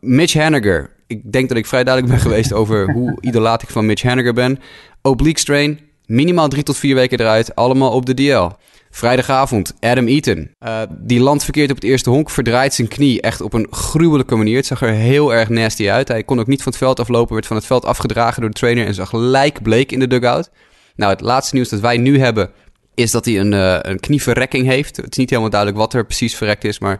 [0.00, 0.90] Mitch Haniger.
[1.06, 4.34] Ik denk dat ik vrij duidelijk ben geweest over hoe idolaat ik van Mitch Haniger
[4.34, 4.58] ben.
[5.02, 8.48] Oblique strain, minimaal drie tot vier weken eruit, allemaal op de DL.
[8.90, 10.50] Vrijdagavond, Adam Eaton.
[10.66, 14.36] Uh, die landt verkeerd op het eerste honk, verdraait zijn knie echt op een gruwelijke
[14.36, 14.56] manier.
[14.56, 16.08] Het zag er heel erg nasty uit.
[16.08, 18.58] Hij kon ook niet van het veld aflopen, werd van het veld afgedragen door de
[18.58, 20.50] trainer en zag lijkbleek in de dugout.
[20.96, 22.50] Nou, het laatste nieuws dat wij nu hebben
[22.94, 24.96] is dat hij een, uh, een knieverrekking heeft.
[24.96, 26.98] Het is niet helemaal duidelijk wat er precies verrekt is, maar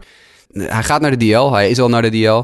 [0.51, 1.51] hij gaat naar de DL.
[1.51, 2.43] Hij is al naar de DL.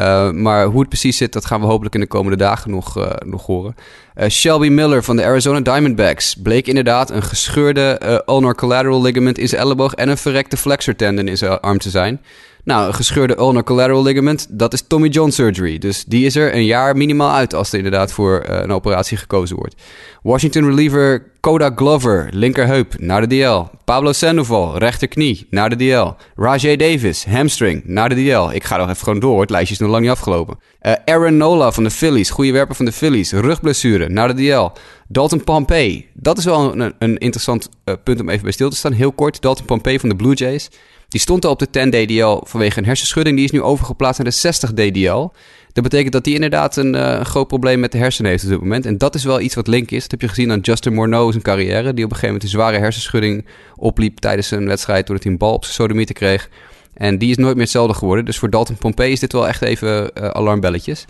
[0.00, 2.98] Uh, maar hoe het precies zit, dat gaan we hopelijk in de komende dagen nog,
[2.98, 3.74] uh, nog horen.
[4.16, 9.48] Uh, Shelby Miller van de Arizona Diamondbacks bleek inderdaad een gescheurde ulnar collateral ligament in
[9.48, 12.20] zijn elleboog en een verrekte flexor tendon in zijn arm te zijn.
[12.66, 15.78] Nou, gescheurde ulnar collateral ligament, dat is Tommy John surgery.
[15.78, 19.56] Dus die is er een jaar minimaal uit als er inderdaad voor een operatie gekozen
[19.56, 19.74] wordt.
[20.22, 23.76] Washington reliever Koda Glover, linkerheup, naar de DL.
[23.84, 26.40] Pablo Sandoval, rechterknie, naar de DL.
[26.42, 28.50] Rajay Davis, hamstring, naar de DL.
[28.52, 30.58] Ik ga nog even gewoon door, het lijstje is nog lang niet afgelopen.
[30.82, 34.80] Uh, Aaron Nola van de Phillies, goede werper van de Phillies, rugblessure, naar de DL.
[35.08, 38.76] Dalton Pompey, dat is wel een, een interessant uh, punt om even bij stil te
[38.76, 38.92] staan.
[38.92, 40.68] Heel kort, Dalton Pompey van de Blue Jays.
[41.16, 43.36] Die stond al op de 10 DDL vanwege een hersenschudding.
[43.36, 45.30] Die is nu overgeplaatst naar de 60 DDL.
[45.72, 48.60] Dat betekent dat hij inderdaad een uh, groot probleem met de hersenen heeft op dit
[48.60, 48.86] moment.
[48.86, 50.02] En dat is wel iets wat link is.
[50.02, 51.94] Dat heb je gezien aan Justin Morneau zijn carrière.
[51.94, 55.06] Die op een gegeven moment een zware hersenschudding opliep tijdens een wedstrijd.
[55.06, 56.48] Doordat hij een bal op zijn sodomieten kreeg.
[56.94, 58.24] En die is nooit meer hetzelfde geworden.
[58.24, 61.04] Dus voor Dalton Pompey is dit wel echt even uh, alarmbelletjes.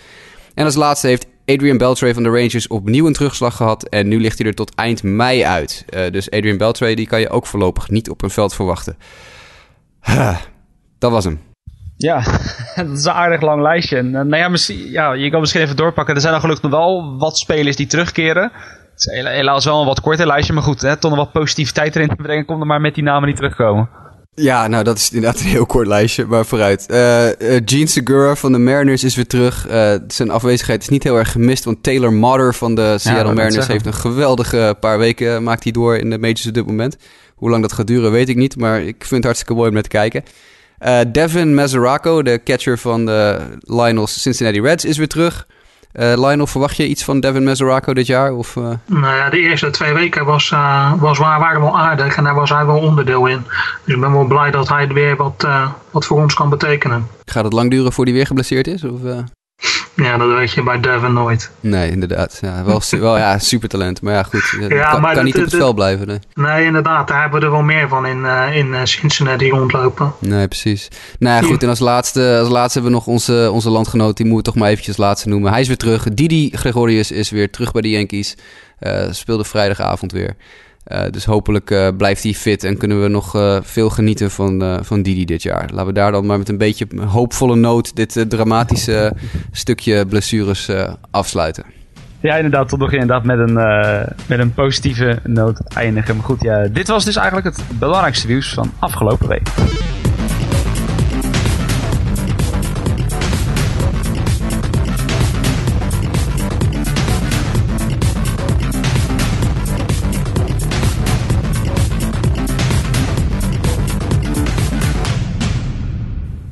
[0.55, 3.89] En als laatste heeft Adrian Beltre van de Rangers opnieuw een terugslag gehad.
[3.89, 5.85] En nu ligt hij er tot eind mei uit.
[5.91, 8.97] Uh, dus Adrian Beltre die kan je ook voorlopig niet op een veld verwachten.
[10.99, 11.41] Dat was hem.
[11.97, 12.23] Ja,
[12.77, 13.97] dat is een aardig lang lijstje.
[13.97, 16.15] En, nou ja, misschien, ja, je kan misschien even doorpakken.
[16.15, 18.53] Er zijn dan gelukkig nog wel wat spelers die terugkeren.
[18.93, 21.97] Het is helaas wel een wat korter lijstje, maar goed, hè, toch nog wat positiviteit
[21.97, 22.45] erin te brengen.
[22.45, 23.89] Kom er maar met die namen niet terugkomen.
[24.35, 26.87] Ja, nou dat is inderdaad een heel kort lijstje, maar vooruit.
[26.91, 29.69] Uh, uh, Gene Segura van de Mariners is weer terug.
[29.69, 33.33] Uh, zijn afwezigheid is niet heel erg gemist, want Taylor Motter van de Seattle ja,
[33.33, 36.97] Mariners heeft een geweldige paar weken maakt hij door in de majors op dit moment.
[37.37, 39.75] Hoe lang dat gaat duren weet ik niet, maar ik vind het hartstikke mooi om
[39.75, 40.23] naar te kijken.
[40.87, 45.47] Uh, Devin Mesoraco, de catcher van de Lionel's Cincinnati Reds, is weer terug.
[45.93, 48.33] Uh, Lionel, verwacht je iets van Devin Mesoraco dit jaar?
[48.33, 48.65] Of, uh...
[48.87, 52.51] Nou ja, de eerste twee weken was, uh, was, waren wel aardig en daar was
[52.51, 53.45] hij wel onderdeel in.
[53.85, 55.47] Dus ik ben wel blij dat hij weer wat,
[55.91, 57.07] wat voor ons kan betekenen.
[57.25, 58.85] Gaat het lang duren voordat hij weer geblesseerd is?
[58.85, 59.01] Of,
[59.97, 61.51] ja, dat weet je bij Devin nooit.
[61.61, 62.39] Nee, inderdaad.
[62.41, 64.03] Ja, wel, wel ja, supertalent.
[64.03, 64.57] Maar ja, goed.
[64.61, 66.07] Ja, kan, maar kan dat, niet op het veld blijven.
[66.07, 66.19] Nee.
[66.35, 67.09] nee, inderdaad.
[67.09, 70.13] Daar hebben we er wel meer van in, uh, in uh, Cincinnati rondlopen.
[70.19, 70.89] Nee, precies.
[71.19, 71.63] Nou ja, goed.
[71.63, 74.17] En als laatste, als laatste hebben we nog onze, onze landgenoot.
[74.17, 75.51] Die moeten we toch maar eventjes laatste noemen.
[75.53, 76.05] Hij is weer terug.
[76.13, 78.37] Didi Gregorius is weer terug bij de Yankees.
[78.81, 80.37] Uh, speelde vrijdagavond weer.
[80.93, 84.85] Uh, dus hopelijk uh, blijft hij fit en kunnen we nog uh, veel genieten van,
[84.85, 85.69] van Didi dit jaar.
[85.71, 89.13] Laten we daar dan maar met een beetje hoopvolle noot dit dramatische
[89.53, 90.71] stukje blessures
[91.11, 91.65] afsluiten.
[92.21, 93.55] Ja, inderdaad, tot nog inderdaad met een,
[94.27, 96.17] met een positieve noot eindigen.
[96.17, 99.49] Maar goed, ja, dit was dus eigenlijk het belangrijkste nieuws van afgelopen week.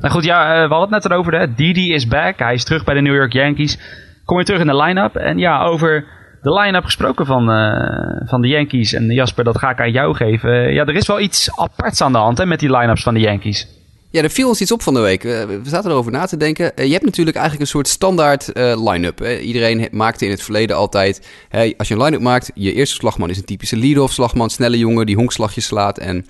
[0.05, 1.39] Nou goed, ja, we hadden het net erover.
[1.39, 1.53] Hè.
[1.53, 2.39] Didi is back.
[2.39, 3.79] Hij is terug bij de New York Yankees.
[4.25, 5.15] Kom weer terug in de line-up.
[5.15, 6.05] En ja, over
[6.41, 8.93] de line-up gesproken van, uh, van de Yankees.
[8.93, 10.73] En Jasper, dat ga ik aan jou geven.
[10.73, 13.19] ja, er is wel iets aparts aan de hand hè, met die line-ups van de
[13.19, 13.67] Yankees.
[14.09, 15.23] Ja, er viel ons iets op van de week.
[15.23, 16.71] We zaten erover na te denken.
[16.75, 19.21] Je hebt natuurlijk eigenlijk een soort standaard uh, line-up.
[19.41, 21.27] Iedereen maakte in het verleden altijd...
[21.49, 24.49] Hè, als je een line-up maakt, je eerste slagman is een typische lead-off slagman.
[24.49, 26.25] Snelle jongen die honkslagjes slaat en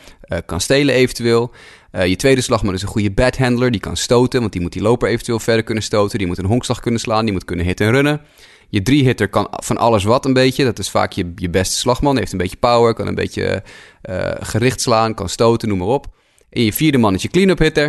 [0.45, 1.51] kan stelen eventueel.
[1.95, 3.71] Uh, je tweede slagman is een goede bathandler.
[3.71, 6.17] Die kan stoten, want die moet die loper eventueel verder kunnen stoten.
[6.17, 8.21] Die moet een honkslag kunnen slaan, die moet kunnen hitten en runnen.
[8.69, 10.63] Je drie-hitter kan van alles wat een beetje.
[10.63, 12.17] Dat is vaak je, je beste slagman.
[12.17, 13.63] Heeft een beetje power, kan een beetje
[14.09, 16.07] uh, gericht slaan, kan stoten, noem maar op.
[16.49, 17.85] En je vierde man is je clean-up hitter.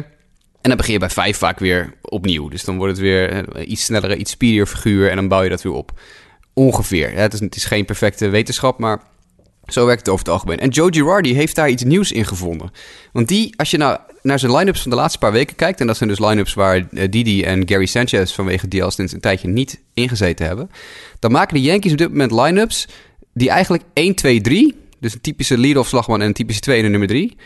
[0.61, 2.49] En dan begin je bij vijf vaak weer opnieuw.
[2.49, 5.11] Dus dan wordt het weer een iets snellere, iets speedier figuur.
[5.11, 6.01] En dan bouw je dat weer op.
[6.55, 7.13] Ongeveer.
[7.13, 9.03] Het, is, het is geen perfecte wetenschap, maar
[9.67, 10.59] zo werkt het over het algemeen.
[10.59, 12.71] En Joe Girardi heeft daar iets nieuws in gevonden.
[13.13, 15.81] Want die, als je nou naar zijn line-ups van de laatste paar weken kijkt...
[15.81, 19.21] en dat zijn dus line-ups waar eh, Didi en Gary Sanchez vanwege DL sinds een
[19.21, 20.71] tijdje niet ingezeten hebben...
[21.19, 22.89] dan maken de Yankees op dit moment line-ups
[23.35, 24.75] die eigenlijk 1, 2, 3...
[25.01, 27.37] dus een typische lead-off slagman en een typische tweede nummer 3...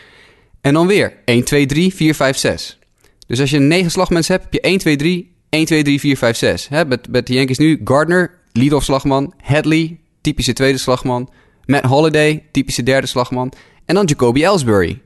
[0.61, 2.79] en dan weer 1, 2, 3, 4, 5, 6.
[3.27, 6.17] Dus als je negen slagmensen hebt, heb je 1, 2, 3, 1, 2, 3, 4,
[6.17, 6.67] 5, 6.
[6.69, 9.33] He, met, met de Yankees nu Gardner, lead-off slagman...
[9.41, 11.29] Hadley, typische tweede slagman...
[11.65, 13.53] Matt Holiday, typische derde slagman.
[13.85, 15.01] En dan Jacoby Ellsbury.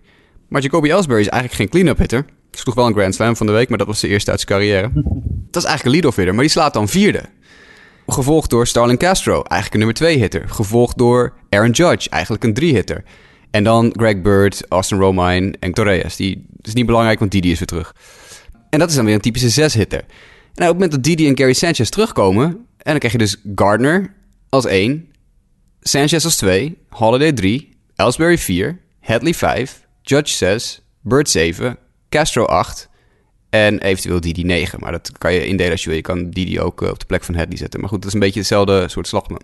[0.47, 2.25] Maar Jacoby Ellsbury is eigenlijk geen clean-up hitter.
[2.51, 4.51] Sloeg wel een Grand Slam van de week, maar dat was de eerste uit zijn
[4.51, 4.91] carrière.
[5.51, 7.23] Dat is eigenlijk een lead-off hitter, maar die slaat dan vierde.
[8.07, 10.49] Gevolgd door Starlin Castro, eigenlijk een nummer 2 hitter.
[10.49, 13.03] Gevolgd door Aaron Judge, eigenlijk een 3 hitter.
[13.51, 16.15] En dan Greg Bird, Austin Romine en Torreyes.
[16.15, 17.95] Die is niet belangrijk, want Didi is weer terug.
[18.69, 19.99] En dat is dan weer een typische 6 hitter.
[19.99, 20.05] En
[20.53, 22.45] op het moment dat Didi en Gary Sanchez terugkomen...
[22.45, 24.13] en dan krijg je dus Gardner
[24.49, 25.07] als 1,
[25.87, 31.77] Sanchez als 2, Holiday 3, Ellsbury 4, Hadley 5, Judge 6, Bird 7,
[32.09, 32.89] Castro 8
[33.49, 34.79] en eventueel Didi 9.
[34.79, 35.97] Maar dat kan je indelen als je wil.
[35.97, 37.79] Je kan Didi ook eh, op de plek van Hadley zetten.
[37.79, 39.41] Maar goed, dat is een beetje hetzelfde soort slagman.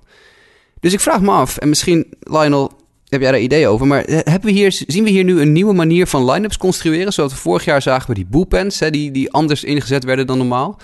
[0.79, 2.71] Dus ik vraag me af, en misschien Lionel,
[3.07, 3.87] heb jij daar ideeën over?
[3.87, 7.13] Maar eh, hebben we hier, zien we hier nu een nieuwe manier van line-ups construeren?
[7.13, 10.37] Zoals we vorig jaar zagen we die bullpens, hè, die, die anders ingezet werden dan
[10.37, 10.79] normaal.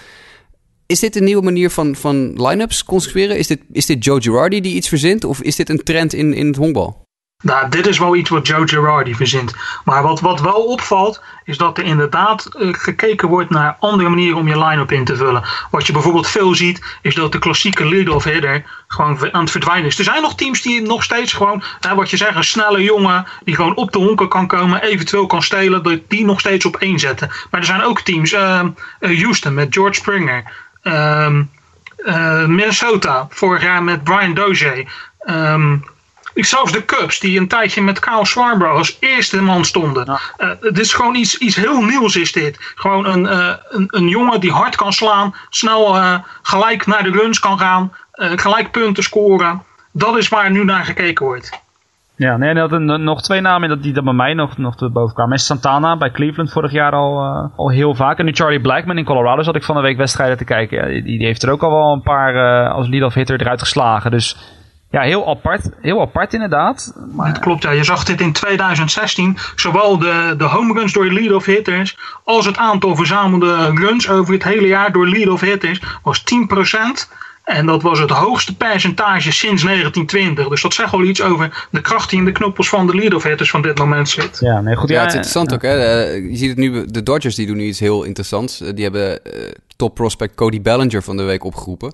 [0.87, 3.37] Is dit een nieuwe manier van, van line-ups construeren?
[3.37, 5.23] Is dit, is dit Joe Girardi die iets verzint?
[5.23, 7.05] Of is dit een trend in, in het honkbal?
[7.43, 9.55] Nou, dit is wel iets wat Joe Girardi verzint.
[9.85, 14.37] Maar wat, wat wel opvalt, is dat er inderdaad uh, gekeken wordt naar andere manieren
[14.37, 15.43] om je line-up in te vullen.
[15.71, 19.85] Wat je bijvoorbeeld veel ziet, is dat de klassieke lead-off hitter gewoon aan het verdwijnen
[19.85, 19.97] is.
[19.97, 21.63] Er zijn nog teams die nog steeds gewoon,
[21.95, 25.43] wat je zegt, een snelle jongen die gewoon op de honken kan komen, eventueel kan
[25.43, 27.29] stelen, dat die nog steeds op één zetten.
[27.51, 28.63] Maar er zijn ook teams, uh,
[28.99, 30.65] Houston met George Springer.
[30.87, 31.51] Um,
[31.97, 34.85] uh, Minnesota, vorig jaar met Brian Dozier.
[35.29, 35.85] Um,
[36.33, 40.05] zelfs de Cubs, die een tijdje met Kyle Schwarber als eerste man stonden.
[40.05, 40.19] Ja.
[40.37, 42.57] Uh, het is gewoon iets, iets heel nieuws is dit.
[42.75, 45.99] Gewoon een, uh, een, een, jongen die hard kan slaan, snel
[46.41, 49.63] gelijk naar de runs kan gaan, gelijk punten scoren.
[49.91, 51.49] Dat is waar nu naar gekeken wordt.
[52.17, 55.15] Ja, nee, er hadden nog twee namen die dat bij mij nog, nog te boven
[55.15, 55.39] kwamen.
[55.39, 58.19] Santana bij Cleveland vorig jaar al, uh, al heel vaak.
[58.19, 60.87] En nu Charlie Blackman in Colorado zat ik van de week wedstrijden te kijken.
[60.87, 64.11] Die, die, heeft er ook al wel een paar uh, als lead-off hitter eruit geslagen.
[64.11, 64.37] Dus
[64.89, 66.93] ja, heel apart, heel apart inderdaad.
[67.15, 67.27] Maar...
[67.27, 67.71] Het klopt, ja.
[67.71, 69.37] Je zag dit in 2016.
[69.55, 74.43] Zowel de, de home runs door lead-off hitters als het aantal verzamelde runs over het
[74.43, 76.25] hele jaar door lead-off hitters was 10%.
[77.47, 80.47] En dat was het hoogste percentage sinds 1920.
[80.47, 83.23] Dus dat zegt wel iets over de kracht die in de knoppels van de lead-off
[83.23, 84.37] hitters van dit moment zit.
[84.39, 85.61] Ja, nee, goed, ja, het is interessant ook.
[85.61, 86.03] Hè?
[86.13, 88.57] je ziet het nu, de Dodgers die doen nu iets heel interessants.
[88.57, 91.93] Die hebben uh, top prospect Cody Bellinger van de week opgeroepen.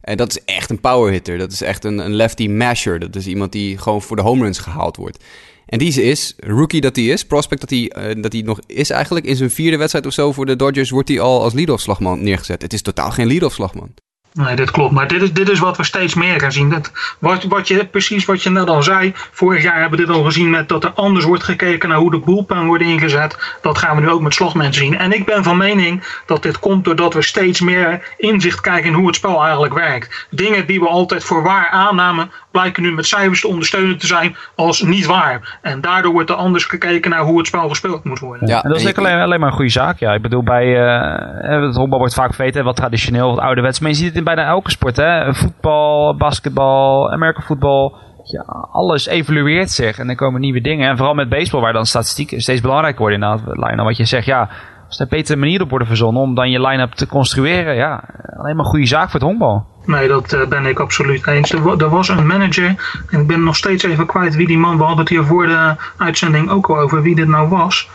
[0.00, 1.38] En dat is echt een power hitter.
[1.38, 2.98] Dat is echt een, een lefty masher.
[2.98, 5.24] Dat is iemand die gewoon voor de home runs gehaald wordt.
[5.66, 8.90] En die is, rookie dat hij is, prospect dat hij, uh, dat hij nog is
[8.90, 11.82] eigenlijk, in zijn vierde wedstrijd of zo voor de Dodgers wordt hij al als lead-off
[11.82, 12.62] slagman neergezet.
[12.62, 13.94] Het is totaal geen lead-off slagman.
[14.32, 14.92] Nee, dit klopt.
[14.92, 16.70] Maar dit is, dit is wat we steeds meer gaan zien.
[16.70, 19.12] Dat, wat, wat je, precies wat je net al zei.
[19.14, 22.10] Vorig jaar hebben we dit al gezien met dat er anders wordt gekeken naar hoe
[22.10, 23.58] de bullpen wordt ingezet.
[23.62, 24.98] Dat gaan we nu ook met slagmensen zien.
[24.98, 28.94] En ik ben van mening dat dit komt doordat we steeds meer inzicht krijgen in
[28.94, 30.26] hoe het spel eigenlijk werkt.
[30.30, 34.36] Dingen die we altijd voor waar aannamen, blijken nu met cijfers te ondersteunen te zijn
[34.54, 35.58] als niet waar.
[35.62, 38.48] En daardoor wordt er anders gekeken naar hoe het spel gespeeld moet worden.
[38.48, 39.98] Ja, en dat is en alleen, alleen, maar een goede zaak.
[39.98, 43.80] Ja, ik bedoel, bij uh, het honkbal wordt vaak vergeten, wat traditioneel, wat ouderwets.
[43.80, 44.96] Maar je ziet het in bijna elke sport.
[44.96, 45.34] Hè?
[45.34, 47.96] Voetbal, basketbal, American voetbal.
[48.24, 50.88] Ja, alles evolueert zich en er komen nieuwe dingen.
[50.88, 53.22] En vooral met baseball, waar dan statistieken steeds belangrijker worden.
[53.22, 54.48] Inderdaad, Lionel, wat je zegt, ja,
[54.86, 58.04] als er betere manieren op worden verzonnen om dan je line-up te construeren, ja,
[58.36, 59.66] alleen maar goede zaak voor het honkbal.
[59.84, 61.52] Nee, dat uh, ben ik absoluut eens.
[61.52, 62.74] Er, er, was een manager,
[63.10, 65.46] en ik ben nog steeds even kwijt wie die man, we hadden het hier voor
[65.46, 67.88] de uitzending ook al over wie dit nou was.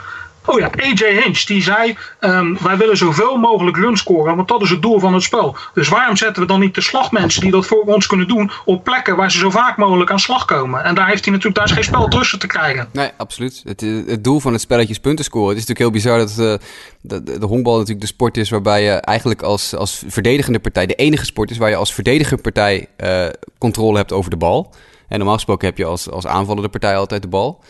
[0.45, 4.61] Oh ja, AJ Hinch, die zei: um, Wij willen zoveel mogelijk runs scoren, want dat
[4.61, 5.55] is het doel van het spel.
[5.73, 8.83] Dus waarom zetten we dan niet de slagmensen die dat voor ons kunnen doen op
[8.83, 10.83] plekken waar ze zo vaak mogelijk aan slag komen?
[10.83, 12.89] En daar heeft hij natuurlijk daar is geen spel tussen te krijgen.
[12.91, 13.61] Nee, absoluut.
[13.63, 15.55] Het, het doel van het spelletje is punten scoren.
[15.55, 16.67] Het is natuurlijk heel bizar dat, uh,
[17.01, 20.95] de, de honkbal natuurlijk de sport is waarbij je eigenlijk als, als verdedigende partij, de
[20.95, 23.25] enige sport is waar je als verdedigende partij uh,
[23.57, 24.73] controle hebt over de bal.
[25.07, 27.63] En normaal gesproken heb je als, als aanvallende partij altijd de bal.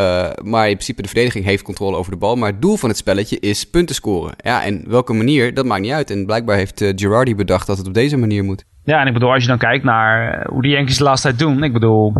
[0.00, 2.36] Uh, maar in principe de verdediging heeft controle over de bal.
[2.36, 4.34] Maar het doel van het spelletje is punten scoren.
[4.42, 6.10] Ja, en welke manier, dat maakt niet uit.
[6.10, 8.64] En blijkbaar heeft uh, Girardi bedacht dat het op deze manier moet.
[8.84, 11.28] Ja, en ik bedoel, als je dan kijkt naar eh, hoe de Yankees de laatste
[11.28, 11.62] tijd doen.
[11.62, 12.12] Ik bedoel,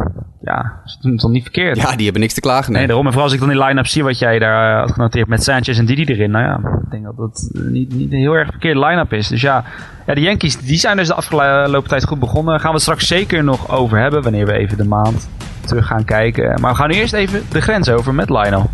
[0.42, 1.76] ja, ze doen het dan niet verkeerd.
[1.76, 2.68] Ja, die hebben niks te klagen.
[2.72, 2.86] Nee, Nee.
[2.86, 3.06] daarom.
[3.06, 5.42] En vooral als ik dan die line-up zie wat jij daar eh, had genoteerd met
[5.42, 6.30] Sanchez en Didi erin.
[6.30, 9.28] Nou ja, ik denk dat het niet, niet een heel erg verkeerde line-up is.
[9.28, 9.64] Dus ja,
[10.06, 12.50] ja, de Yankees die zijn dus de afgelopen tijd goed begonnen.
[12.52, 15.28] Daar gaan we het straks zeker nog over hebben wanneer we even de maand
[15.66, 16.60] terug gaan kijken.
[16.60, 18.70] Maar we gaan nu eerst even de grens over met Lionel.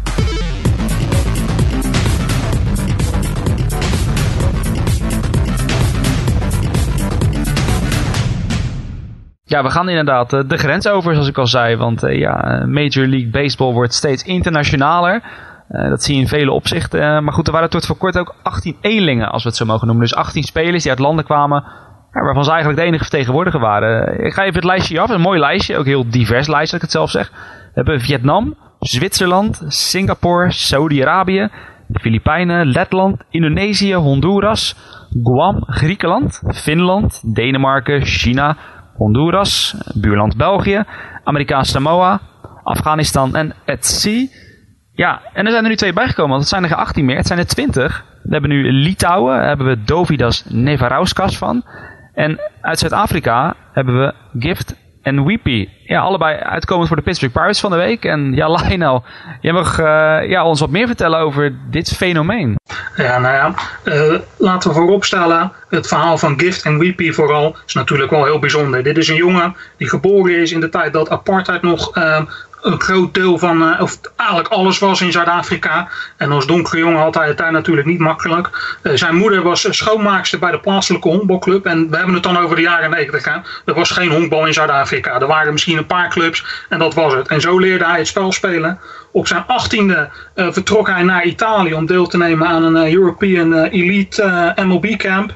[9.48, 11.76] Ja, we gaan inderdaad eh, de grens over, zoals ik al zei.
[11.76, 15.22] Want eh, ja, eh, Major League Baseball wordt steeds internationaler.
[15.68, 17.24] Dat zie je in vele opzichten.
[17.24, 19.86] Maar goed, er waren tot voor kort ook 18 eenlingen, als we het zo mogen
[19.86, 20.06] noemen.
[20.06, 21.64] Dus 18 spelers die uit landen kwamen
[22.10, 24.24] waarvan ze eigenlijk de enige vertegenwoordiger waren.
[24.24, 25.10] Ik ga even het lijstje af.
[25.10, 27.30] Een mooi lijstje, ook heel divers lijstje, als ik het zelf zeg.
[27.30, 31.48] We hebben Vietnam, Zwitserland, Singapore, Saudi-Arabië,
[31.86, 34.76] de Filipijnen, Letland, Indonesië, Honduras,
[35.22, 38.56] Guam, Griekenland, Finland, Denemarken, China,
[38.96, 40.84] Honduras, buurland België,
[41.24, 42.20] Amerikaans Samoa,
[42.62, 44.28] Afghanistan en Etsy.
[44.92, 47.16] Ja, en er zijn er nu twee bijgekomen, want het zijn er geen 18 meer,
[47.16, 48.04] het zijn er 20.
[48.22, 51.64] We hebben nu Litouwen, daar hebben we Dovidas Nevarauskas van.
[52.14, 54.74] En uit Zuid-Afrika hebben we Gift
[55.06, 55.68] en Weepy.
[55.84, 58.04] Ja, allebei uitkomend voor de Pittsburgh Pirates van de week.
[58.04, 59.04] En ja, Lionel,
[59.40, 62.58] jij mag eh, ja, ons wat meer vertellen over dit fenomeen.
[62.96, 67.74] Ja, nou ja, eh, laten we vooropstellen, het verhaal van Gift en Weepy vooral is
[67.74, 68.82] natuurlijk wel heel bijzonder.
[68.82, 72.20] Dit is een jongen die geboren is in de tijd dat apartheid nog eh,
[72.66, 75.88] een groot deel van, eh, of eigenlijk alles was in Zuid-Afrika.
[76.16, 78.76] En als donkere jongen had hij het daar natuurlijk niet makkelijk.
[78.82, 81.66] Eh, zijn moeder was schoonmaakster bij de plaatselijke honkbalclub.
[81.66, 83.24] En we hebben het dan over de jaren 90.
[83.24, 83.32] Hè.
[83.64, 85.20] Er was geen honkbal in Zuid-Afrika.
[85.20, 87.28] Er waren misschien een paar clubs en dat was het.
[87.28, 88.78] En zo leerde hij het spel spelen.
[89.12, 92.94] Op zijn achttiende uh, vertrok hij naar Italië om deel te nemen aan een uh,
[92.94, 95.34] European Elite MLB camp.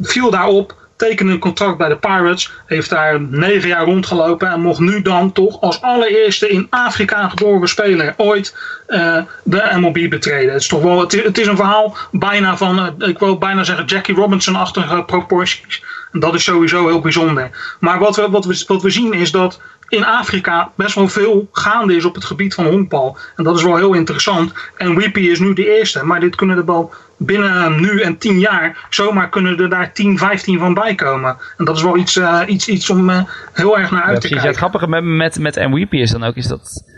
[0.00, 0.74] Viel daarop,
[1.08, 5.32] tekende een contract bij de Pirates, heeft daar negen jaar rondgelopen en mocht nu dan
[5.32, 8.56] toch als allereerste in Afrika geboren speler ooit
[8.88, 10.52] uh, de MLB betreden.
[10.52, 13.84] Het is toch wel, het is, een verhaal bijna van, uh, ik wil bijna zeggen
[13.84, 15.82] Jackie Robinson-achtige proporties.
[16.12, 17.76] En dat is sowieso heel bijzonder.
[17.80, 21.48] Maar wat we, wat we, wat we zien is dat in Afrika best wel veel
[21.52, 23.16] gaande is op het gebied van honkbal.
[23.36, 24.52] En dat is wel heel interessant.
[24.76, 26.04] En Weepy is nu de eerste.
[26.04, 26.92] Maar dit kunnen er wel
[27.24, 31.36] binnen nu en tien jaar zomaar kunnen er daar 10, 15 van bij komen.
[31.56, 34.20] En dat is wel iets, uh, iets, iets om uh, heel erg naar uit ja,
[34.20, 34.28] te kijken.
[34.28, 34.48] kijken.
[34.48, 36.90] het grappige met, met, met MVP is dan ook is dat...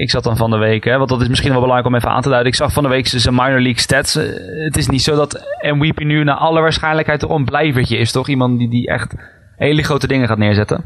[0.00, 2.10] Ik zat dan van de week, hè, want dat is misschien wel belangrijk om even
[2.10, 2.52] aan te duiden.
[2.52, 4.14] Ik zag van de week zijn minor league stats.
[4.64, 8.28] Het is niet zo dat MVP nu naar alle waarschijnlijkheid een blijvertje is, toch?
[8.28, 9.14] Iemand die, die echt
[9.56, 10.82] hele grote dingen gaat neerzetten.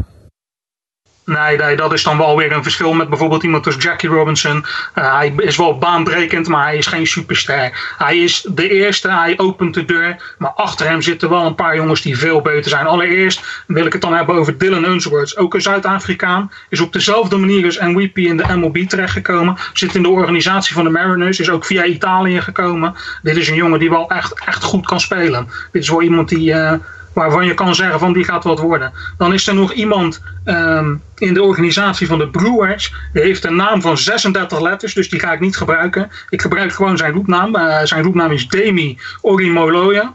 [1.25, 4.65] Nee, dat is dan wel weer een verschil met bijvoorbeeld iemand als Jackie Robinson.
[4.95, 7.95] Uh, hij is wel baanbrekend, maar hij is geen superster.
[7.99, 10.35] Hij is de eerste, hij opent de deur.
[10.39, 12.87] Maar achter hem zitten wel een paar jongens die veel beter zijn.
[12.87, 15.37] Allereerst wil ik het dan hebben over Dylan Unsworth.
[15.37, 16.51] Ook een Zuid-Afrikaan.
[16.69, 19.57] Is op dezelfde manier als NWP in de MLB terechtgekomen.
[19.73, 21.41] Zit in de organisatie van de Mariners.
[21.41, 22.95] Is ook via Italië gekomen.
[23.23, 25.49] Dit is een jongen die wel echt, echt goed kan spelen.
[25.73, 26.53] Dit is wel iemand die...
[26.53, 26.73] Uh,
[27.13, 28.93] waarvan je kan zeggen van die gaat wat worden.
[29.19, 32.95] Dan is er nog iemand um, in de organisatie van de Brewers.
[33.13, 36.11] Die heeft een naam van 36 letters, dus die ga ik niet gebruiken.
[36.29, 37.57] Ik gebruik gewoon zijn roepnaam.
[37.57, 40.15] Uh, zijn roepnaam is Demi Orimoloya.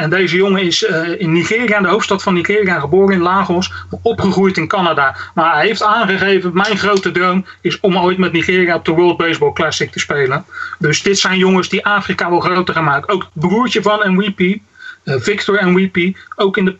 [0.00, 4.00] En deze jongen is uh, in Nigeria, de hoofdstad van Nigeria, geboren in Lagos, maar
[4.02, 5.16] opgegroeid in Canada.
[5.34, 9.16] Maar hij heeft aangegeven, mijn grote droom is om ooit met Nigeria op de World
[9.16, 10.44] Baseball Classic te spelen.
[10.78, 13.14] Dus dit zijn jongens die Afrika wel groter gaan maken.
[13.14, 14.58] Ook het broertje van MVP,
[15.04, 16.76] uh, Victor MVP, ook in de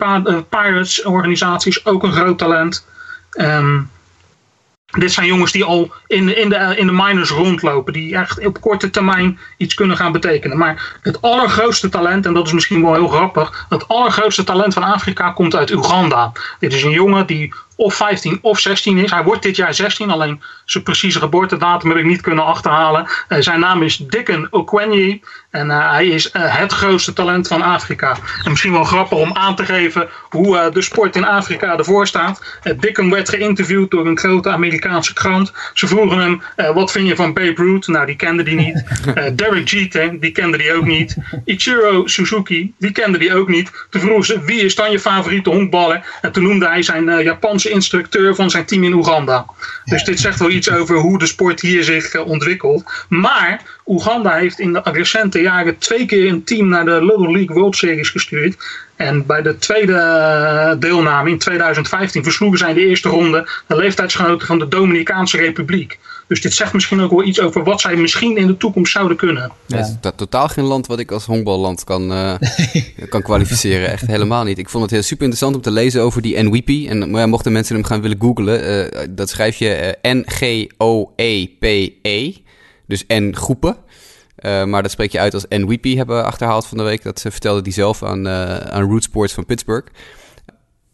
[0.49, 2.87] Pirates organisaties, ook een groot talent.
[3.41, 3.91] Um,
[4.99, 8.61] dit zijn jongens die al in, in, de, in de minors rondlopen, die echt op
[8.61, 10.59] korte termijn iets kunnen gaan betekenen.
[10.59, 14.83] Maar het allergrootste talent, en dat is misschien wel heel grappig, het allergrootste talent van
[14.83, 16.33] Afrika komt uit Uganda.
[16.59, 19.11] Dit is een jongen die of 15 of 16 is.
[19.11, 23.09] Hij wordt dit jaar 16, alleen zijn precieze geboortedatum heb ik niet kunnen achterhalen.
[23.29, 27.63] Uh, zijn naam is Dickon Okwenyi en uh, hij is uh, het grootste talent van
[27.63, 28.17] Afrika.
[28.45, 32.59] En misschien wel grappig om aan te geven hoe de sport in Afrika ervoor staat.
[32.77, 35.53] Dickon werd geïnterviewd door een grote Amerikaanse krant.
[35.75, 36.43] Ze vroegen hem,
[36.75, 37.87] wat vind je van Babe Ruth?
[37.87, 38.85] Nou, die kende die niet.
[39.39, 41.17] Derek Jeter, die kende die ook niet.
[41.45, 43.71] Ichiro Suzuki, die kende die ook niet.
[43.91, 46.19] Toen vroegen ze, wie is dan je favoriete honkballer?
[46.21, 49.47] En toen noemde hij zijn Japanse instructeur van zijn team in Oeganda.
[49.85, 53.05] Dus dit zegt wel iets over hoe de sport hier zich uh, ontwikkelt.
[53.09, 57.57] Maar Oeganda heeft in de recente jaren twee keer een team naar de Little League
[57.57, 58.57] World Series gestuurd.
[58.97, 63.77] En bij de tweede eh, deelname in 2015 versloegen zij in de eerste ronde de
[63.77, 65.99] leeftijdsgenoten van de Dominicaanse Republiek.
[66.31, 69.17] Dus dit zegt misschien ook wel iets over wat zij misschien in de toekomst zouden
[69.17, 69.53] kunnen.
[69.67, 69.77] Ja.
[69.77, 72.35] Dat is to- totaal geen land wat ik als honkballand kan, eh,
[73.09, 73.89] kan kwalificeren.
[73.91, 74.59] Echt helemaal niet.
[74.59, 76.89] Ik vond het heel super interessant om te lezen over die NWP.
[76.89, 80.13] En ja, mochten mensen hem gaan willen googlen, eh, dat schrijf je eh,
[81.21, 82.33] N-G-O-E-P-E.
[82.87, 83.77] Dus N groepen.
[84.37, 87.03] Eh, maar dat spreek je uit als NWP hebben we achterhaald van de week.
[87.03, 89.87] Dat eh, vertelde hij zelf aan, eh aan Root Sports van Pittsburgh.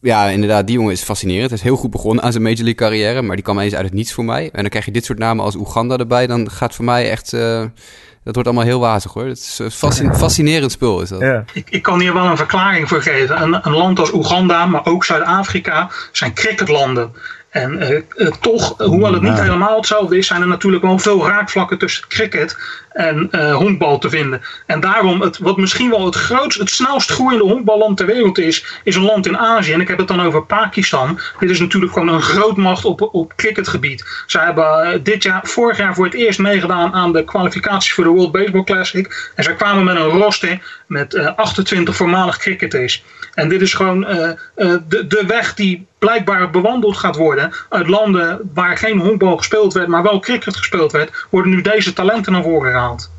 [0.07, 1.49] Ja, inderdaad, die jongen is fascinerend.
[1.51, 3.85] Hij is heel goed begonnen aan zijn Major League carrière, maar die kwam eens uit
[3.85, 4.45] het niets voor mij.
[4.53, 7.33] En dan krijg je dit soort namen als Oeganda erbij, dan gaat voor mij echt...
[7.33, 7.65] eh,
[8.25, 9.27] dat wordt allemaal heel wazig hoor.
[9.27, 11.21] Het is een fascin- fascinerend spul is dat.
[11.21, 11.45] Ja.
[11.53, 13.43] Ik, ik kan hier wel een verklaring voor geven.
[13.43, 17.13] Een, een land als Oeganda, maar ook Zuid-Afrika, zijn cricketlanden.
[17.57, 21.27] En eh, eh, toch, hoewel het niet helemaal hetzelfde is, zijn er natuurlijk wel veel
[21.27, 22.57] raakvlakken tussen cricket
[22.93, 24.43] en eh, honkbal te vinden.
[24.67, 28.81] En daarom, het, wat misschien wel het grootst, het snelst groeiende honkballand ter wereld is,
[28.85, 29.73] is een land in Azië.
[29.73, 31.19] En ik heb het dan over Pakistan.
[31.39, 34.05] Dit is natuurlijk gewoon een grootmacht op, op cricketgebied.
[34.27, 38.11] Ze hebben dit jaar, vorig jaar voor het eerst meegedaan aan de kwalificaties voor de
[38.11, 39.31] World Baseball Classic.
[39.35, 43.05] En zij kwamen met een roster met eh, 28 voormalig cricketers.
[43.35, 47.53] En dit is gewoon de, de weg die blijkbaar bewandeld gaat worden.
[47.69, 51.93] Uit landen waar geen honkbal gespeeld werd, maar wel cricket gespeeld werd, worden nu deze
[51.93, 53.15] talenten naar voren gehaald.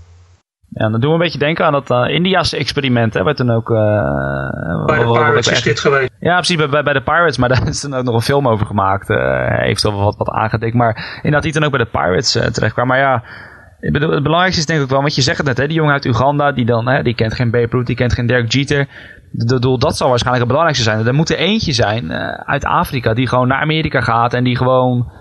[0.69, 3.51] Ja, dan doen we een beetje denken aan dat uh, India's experiment, hè, waar toen
[3.51, 3.69] ook...
[3.69, 6.11] Uh, bij de Pirates is dit geweest.
[6.19, 8.65] Ja, precies, bij, bij de Pirates, maar daar is toen ook nog een film over
[8.65, 9.09] gemaakt.
[9.09, 9.17] Uh,
[9.47, 12.88] heeft wel wat, wat aangedikt, maar inderdaad die toen ook bij de Pirates terecht kwam.
[12.88, 13.23] Maar ja,
[13.80, 16.05] het belangrijkste is denk ik wel, want je zegt het net, hè, die jongen uit
[16.05, 18.88] Uganda, die dan, hè, die kent geen Babe Ruth, die kent geen Derek Jeter.
[19.32, 21.07] Bedoel, dat zal waarschijnlijk het belangrijkste zijn.
[21.07, 24.57] Er moet er eentje zijn uh, uit Afrika die gewoon naar Amerika gaat en die
[24.57, 25.11] gewoon,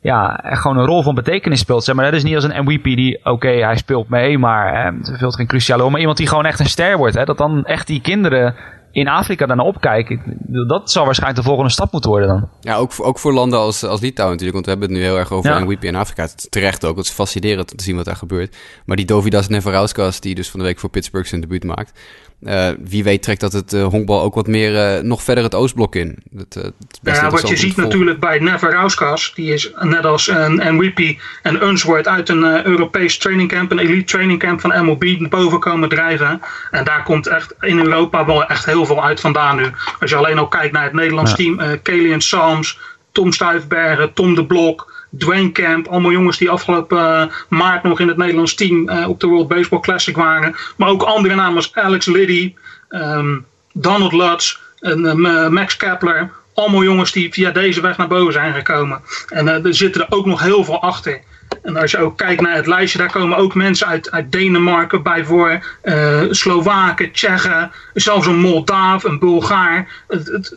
[0.00, 1.84] ja, gewoon een rol van betekenis speelt.
[1.84, 4.90] Zeg maar dat is niet als een MVP die, oké, hij speelt mee, maar hè,
[4.98, 5.90] het vult geen cruciale rol.
[5.90, 7.14] Maar iemand die gewoon echt een ster wordt.
[7.14, 8.54] Hè, dat dan echt die kinderen
[8.98, 10.22] in Afrika daarna opkijken.
[10.66, 12.48] Dat zal waarschijnlijk de volgende stap moeten worden dan.
[12.60, 14.52] Ja, ook, ook voor landen als, als Litouwen natuurlijk.
[14.52, 15.64] Want we hebben het nu heel erg over ja.
[15.64, 16.28] MVP in Afrika.
[16.48, 18.56] Terecht ook, het is fascinerend om te zien wat daar gebeurt.
[18.86, 21.92] Maar die Dovidas Neverauskas, die dus van de week voor Pittsburgh zijn debuut maakt...
[22.40, 25.54] Uh, wie weet trekt dat het uh, honkbal ook wat meer uh, nog verder het
[25.54, 26.18] Oostblok in.
[26.30, 31.20] Dat, het ja, wat je ziet natuurlijk bij Neverauskas, die is net als een MVP
[31.42, 36.40] en Unsworth uit een Europees trainingcamp, een elite trainingcamp van MLB boven komen drijven.
[36.70, 39.70] En daar komt echt in Europa wel echt heel veel uit vandaan nu.
[40.00, 41.36] Als je alleen al kijkt naar het Nederlands ja.
[41.36, 42.78] team, uh, Kalian Sams,
[43.12, 48.08] Tom Stuifbergen, Tom de Blok, Dwayne Camp, allemaal jongens die afgelopen uh, maart nog in
[48.08, 50.54] het Nederlands team uh, op de World Baseball Classic waren.
[50.76, 52.54] Maar ook andere namen als Alex Liddy,
[52.88, 56.30] um, Donald Lutz, en, uh, Max Kepler.
[56.54, 59.00] Allemaal jongens die via deze weg naar boven zijn gekomen.
[59.28, 61.20] En er zitten er ook nog heel veel achter.
[61.62, 65.02] En als je ook kijkt naar het lijstje, daar komen ook mensen uit, uit Denemarken
[65.02, 65.76] bij voor.
[65.82, 69.88] Uh, Slowaken, Tsjechen, zelfs een Moldaaf, een Bulgaar.
[70.08, 70.56] Het, het,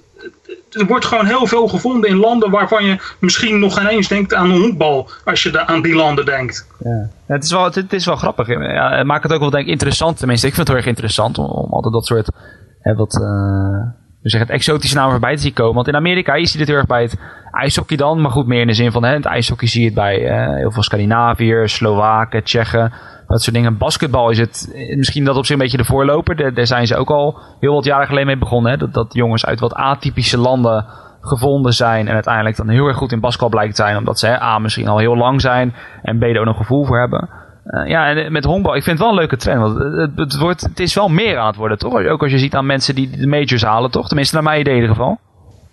[0.72, 4.34] er wordt gewoon heel veel gevonden in landen waarvan je misschien nog geen eens denkt
[4.34, 6.68] aan een hoekbal als je aan die landen denkt.
[6.78, 7.10] Ja.
[7.26, 8.47] Het, is wel, het, is wel grappig.
[8.47, 10.18] Ja, het maakt het ook wel denk interessant.
[10.18, 12.32] Tenminste, ik vind het heel erg interessant om, altijd dat soort
[12.80, 13.82] hè, wat, uh,
[14.30, 15.76] zeggen het exotische namen voorbij te zien komen.
[15.76, 17.19] Want in Amerika is dit heel erg bij het
[17.51, 18.22] ijshockey dan.
[18.22, 20.55] Maar goed, meer in de zin van hè, het ijshockey zie je het bij uh,
[20.55, 22.93] heel veel Scandinaviërs, Slowaken, Tsjechen.
[23.28, 23.78] Dat soort dingen.
[23.78, 26.53] Basketbal is het misschien dat op zich een beetje de voorloper.
[26.53, 28.72] Daar, zijn ze ook al heel wat jaren geleden mee begonnen.
[28.72, 28.89] Hè?
[28.91, 30.86] Dat, jongens uit wat atypische landen
[31.22, 32.07] gevonden zijn.
[32.07, 33.97] En uiteindelijk dan heel erg goed in basketbal blijkt te zijn.
[33.97, 35.76] Omdat ze hè, A misschien al heel lang zijn.
[36.01, 37.30] En B er ook nog gevoel voor hebben.
[37.72, 39.61] Uh, ja, en met honkbal, ik vind het wel een leuke trend.
[39.61, 42.05] Want het, het, wordt, het is wel meer aan het worden, toch?
[42.05, 44.07] Ook als je ziet aan mensen die de majors halen, toch?
[44.07, 45.19] Tenminste, naar mijn idee in ieder geval.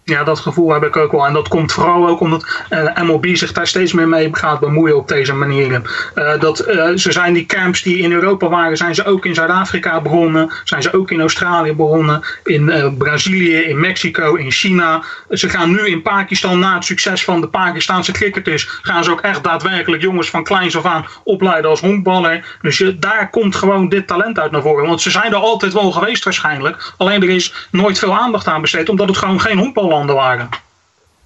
[0.09, 1.27] Ja, dat gevoel heb ik ook wel.
[1.27, 4.97] En dat komt vooral ook omdat uh, MLB zich daar steeds meer mee gaat bemoeien
[4.97, 5.85] op deze manieren.
[6.15, 9.35] Uh, dat, uh, ze zijn die camps die in Europa waren, zijn ze ook in
[9.35, 10.51] Zuid-Afrika begonnen.
[10.65, 12.23] Zijn ze ook in Australië begonnen.
[12.45, 15.03] In Brazilië, in Mexico, in China.
[15.31, 19.21] Ze gaan nu in Pakistan, na het succes van de Pakistanse cricketers, gaan ze ook
[19.21, 22.57] echt daadwerkelijk jongens van kleins af aan opleiden als honkballer.
[22.63, 24.87] Dus je, daar komt gewoon dit talent uit naar voren.
[24.87, 26.93] Want ze zijn er altijd wel geweest waarschijnlijk.
[26.97, 29.97] Alleen er is nooit veel aandacht aan besteed, omdat het gewoon geen honkbal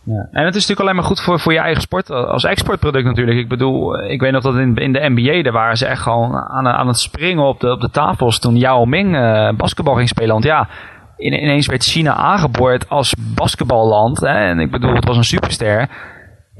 [0.05, 0.29] Ja.
[0.33, 3.39] En het is natuurlijk alleen maar goed voor, voor je eigen sport als exportproduct natuurlijk.
[3.39, 6.35] Ik bedoel, ik weet nog dat in, in de NBA, daar waren ze echt gewoon
[6.35, 10.09] aan, aan het springen op de, op de tafels toen Yao Ming uh, basketbal ging
[10.09, 10.33] spelen.
[10.33, 10.69] Want ja,
[11.17, 14.23] in, ineens werd China aangeboord als basketballand.
[14.23, 15.89] En ik bedoel, het was een superster.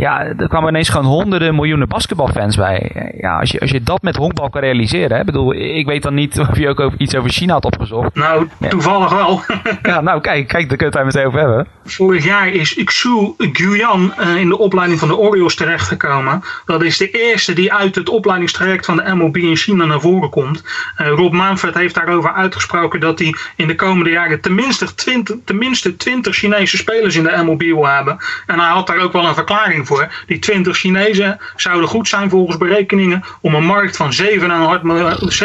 [0.03, 3.13] Ja, er kwamen ineens gewoon honderden miljoenen basketbalfans bij.
[3.21, 5.17] Ja, als je, als je dat met honkbal kan realiseren.
[5.17, 8.15] Hè, bedoel, ik weet dan niet of je ook over, iets over China had opgezocht.
[8.15, 9.43] Nou, toevallig wel.
[9.83, 11.67] ja, nou kijk, kijk, daar kunnen we het daar meteen over hebben.
[11.85, 16.43] Vorig jaar is Xu Guyan uh, in de opleiding van de Orioles terechtgekomen.
[16.67, 20.31] Dat is de eerste die uit het opleidingstraject van de MLB in China naar voren
[20.31, 20.65] komt.
[21.01, 25.97] Uh, Rob Manfred heeft daarover uitgesproken dat hij in de komende jaren tenminste 20, tenminste
[25.97, 28.19] 20 Chinese spelers in de MLB wil hebben.
[28.47, 29.92] En hij had daar ook wel een verklaring voor.
[30.27, 35.45] Die 20 Chinezen zouden goed zijn volgens berekeningen om een markt van 7,5 miljard,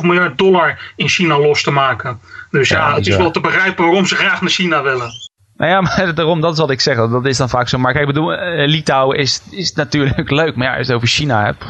[0.00, 2.20] 7,5 miljard dollar in China los te maken.
[2.50, 3.20] Dus ja, ja het is ja.
[3.20, 5.10] wel te begrijpen waarom ze graag naar China willen.
[5.56, 6.96] Nou ja, maar daarom, dat is wat ik zeg.
[6.96, 7.78] Dat is dan vaak zo.
[7.78, 10.56] Maar kijk, ik bedoel, uh, Litouwen is, is natuurlijk leuk.
[10.56, 11.64] Maar ja, als je het over China hebt.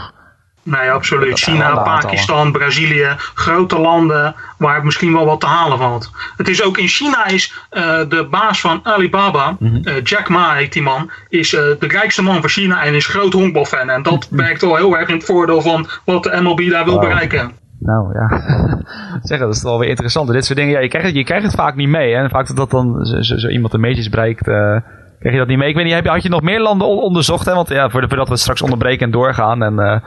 [0.62, 1.38] Nee, absoluut.
[1.38, 6.10] China, Pakistan, Brazilië, grote landen waar het misschien wel wat te halen valt.
[6.36, 9.80] Het is ook in China is uh, de baas van Alibaba, mm -hmm.
[9.84, 13.06] uh, Jack Ma heet die man, is uh, de rijkste man van China en is
[13.06, 13.90] groot honkbalfan.
[13.90, 16.94] En dat werkt wel heel erg in het voordeel van wat de MLB daar wil
[16.94, 17.02] wow.
[17.02, 17.52] bereiken.
[17.78, 18.40] Nou ja,
[19.22, 20.32] zeg, dat is wel weer interessant.
[20.32, 22.14] Dit soort dingen, ja, je krijgt het, je krijgt het vaak niet mee.
[22.14, 25.46] En vaak dat, dat dan zo, zo, zo iemand de meetjes bereikt, krijg je dat
[25.46, 25.68] niet mee.
[25.68, 27.46] Ik weet niet, had je nog meer landen onderzocht?
[27.46, 27.54] Hè?
[27.54, 30.02] Want ja, voordat we straks onderbreken en doorgaan en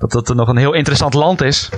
[0.00, 1.68] dat dat nog een heel interessant land is.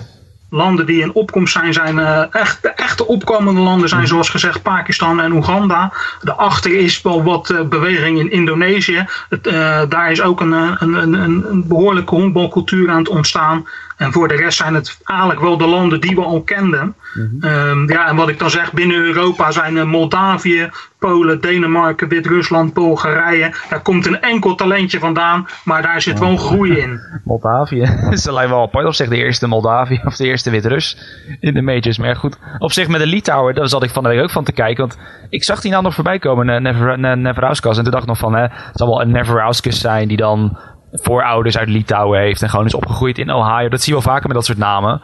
[0.50, 4.62] Landen die in opkomst zijn, zijn uh, echt, de echte opkomende landen zijn zoals gezegd
[4.62, 5.92] Pakistan en Oeganda.
[6.22, 9.06] Daarachter is wel wat uh, beweging in Indonesië.
[9.30, 11.14] Uh, daar is ook een, een, een,
[11.50, 13.66] een behoorlijke honkbalcultuur aan het ontstaan.
[13.96, 16.94] En voor de rest zijn het eigenlijk wel de landen die we al kenden.
[17.14, 17.44] Mm-hmm.
[17.44, 23.54] Um, ja, en wat ik dan zeg, binnen Europa zijn Moldavië, Polen, Denemarken, Wit-Rusland, Bulgarije.
[23.68, 27.00] Daar komt een enkel talentje vandaan, maar daar zit wel groei in.
[27.24, 27.86] Moldavië,
[28.22, 30.98] ze lijkt wel apart op zich de eerste Moldavië of de eerste Wit-Rus
[31.40, 31.98] in de majors.
[31.98, 34.44] Maar goed, op zich met de Litouwen, daar zat ik van de week ook van
[34.44, 34.88] te kijken.
[34.88, 34.98] Want
[35.28, 37.76] ik zag die nou nog voorbij komen, uh, Neverauskas.
[37.76, 40.58] En toen dacht ik nog van, hè, het zal wel een Neverauskas zijn die dan
[40.92, 43.68] voorouders uit Litouwen heeft en gewoon is opgegroeid in Ohio.
[43.68, 45.02] Dat zie je wel vaker met dat soort namen.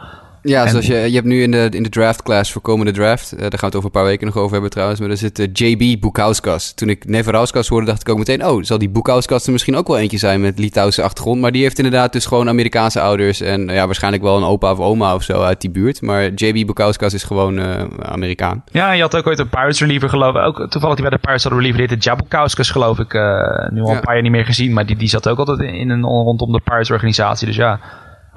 [0.49, 2.91] Ja, en, zoals je, je hebt nu in de, in de draft class voor komende
[2.91, 5.09] draft, uh, daar gaan we het over een paar weken nog over hebben trouwens, maar
[5.09, 6.73] er zit uh, JB Bukauskas.
[6.73, 9.87] Toen ik Neverauskas hoorde, dacht ik ook meteen, oh, zal die Bukauskas er misschien ook
[9.87, 11.41] wel eentje zijn met Litouwse achtergrond.
[11.41, 14.71] Maar die heeft inderdaad dus gewoon Amerikaanse ouders en uh, ja, waarschijnlijk wel een opa
[14.71, 16.01] of oma of zo uit die buurt.
[16.01, 17.59] Maar JB Bukauskas is gewoon
[18.01, 18.63] Amerikaan.
[18.71, 20.41] Ja, je had ook ooit een Pirates reliever geloof ik.
[20.41, 23.13] Ook toevallig die bij de Pirates hadden reliever, die heette Jabukauskas geloof ik.
[23.13, 25.89] nu al een paar jaar niet meer gezien, maar die, die zat ook altijd in
[25.89, 27.47] een, rondom de Pirates organisatie.
[27.47, 27.79] Dus ja,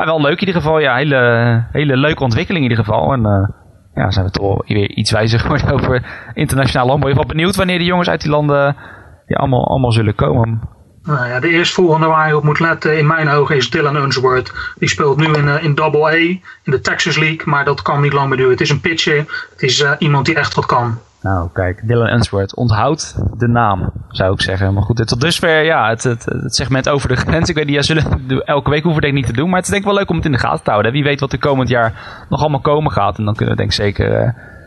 [0.05, 0.79] maar wel leuk in ieder geval.
[0.79, 3.13] Ja, hele, hele leuke ontwikkeling in ieder geval.
[3.13, 3.49] En uh,
[3.95, 6.03] ja, zijn we toch weer iets wijzer geworden over
[6.35, 7.11] internationaal landbouw.
[7.11, 8.77] Ik ben benieuwd wanneer de jongens uit die landen
[9.27, 10.61] ja, allemaal, allemaal zullen komen.
[11.03, 14.75] Nou ja, de eerstvolgende waar je op moet letten in mijn ogen is Dylan Unsworth.
[14.79, 18.01] Die speelt nu in, uh, in Double A, in de Texas League, maar dat kan
[18.01, 18.53] niet lang meer duren.
[18.53, 19.17] Het is een pitcher,
[19.51, 20.99] het is uh, iemand die echt wat kan.
[21.23, 22.57] Nou, kijk, Dylan Unsworth.
[22.57, 24.75] Onthoud de naam, zou ik zeggen.
[24.75, 27.49] Maar goed, tot dusver, ja, het, het, het segment over de grens.
[27.49, 28.05] Ik weet niet, ja, zullen
[28.45, 29.49] elke week hoeven denk niet te doen.
[29.49, 30.93] Maar het is denk ik wel leuk om het in de gaten te houden.
[30.93, 33.19] Wie weet wat er komend jaar nog allemaal komen gaat.
[33.19, 34.21] En dan kunnen we denk ik zeker uh,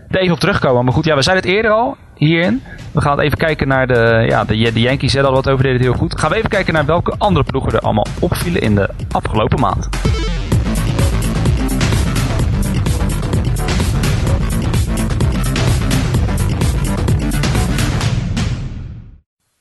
[0.07, 0.83] er even op terugkomen.
[0.83, 2.63] Maar goed, ja, we zeiden het eerder al hierin.
[2.91, 5.13] We gaan even kijken naar de, ja, de, Yankees.
[5.13, 6.19] Hè, al wat over deden het heel goed.
[6.19, 9.89] Gaan we even kijken naar welke andere ploegen er allemaal opvielen in de afgelopen maand.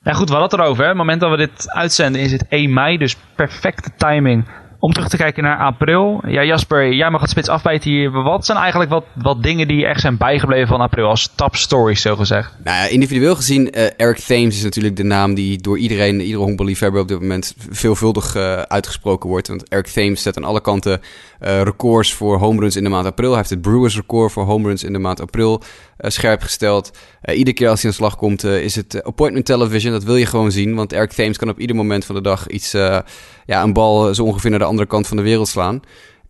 [0.05, 0.87] Ja goed, we hadden het erover.
[0.87, 4.45] Het moment dat we dit uitzenden is het 1 mei, dus perfecte timing
[4.85, 6.21] om terug te kijken naar april.
[6.27, 8.11] Ja, Jasper, jij mag het spits afbijten hier.
[8.11, 12.01] Wat zijn eigenlijk wat, wat dingen die echt zijn bijgebleven van april als top stories,
[12.01, 12.53] zo gezegd?
[12.63, 16.43] Nou ja, individueel gezien, uh, Eric Thames is natuurlijk de naam die door iedereen, iedere
[16.43, 19.47] honkballiefhebber op dit moment veelvuldig uh, uitgesproken wordt.
[19.47, 21.01] Want Eric Thames zet aan alle kanten
[21.41, 23.29] uh, records voor home runs in de maand april.
[23.29, 25.61] Hij heeft het Brewers record voor home runs in de maand april
[25.97, 26.97] scherp gesteld.
[27.27, 29.91] iedere keer als hij aan de slag komt, is het appointment television.
[29.91, 32.47] Dat wil je gewoon zien, want Eric Thames kan op ieder moment van de dag
[32.47, 32.73] iets,
[33.45, 35.81] ja, een bal zo ongeveer naar de andere kant van de wereld slaan.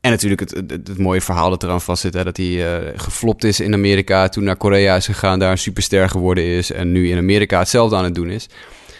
[0.01, 2.13] En natuurlijk het, het, mooie verhaal dat eraan vastzit.
[2.13, 4.29] Hè, dat hij uh, geflopt is in Amerika.
[4.29, 5.39] Toen naar Korea is gegaan.
[5.39, 6.71] Daar een superster geworden is.
[6.71, 8.49] En nu in Amerika hetzelfde aan het doen is.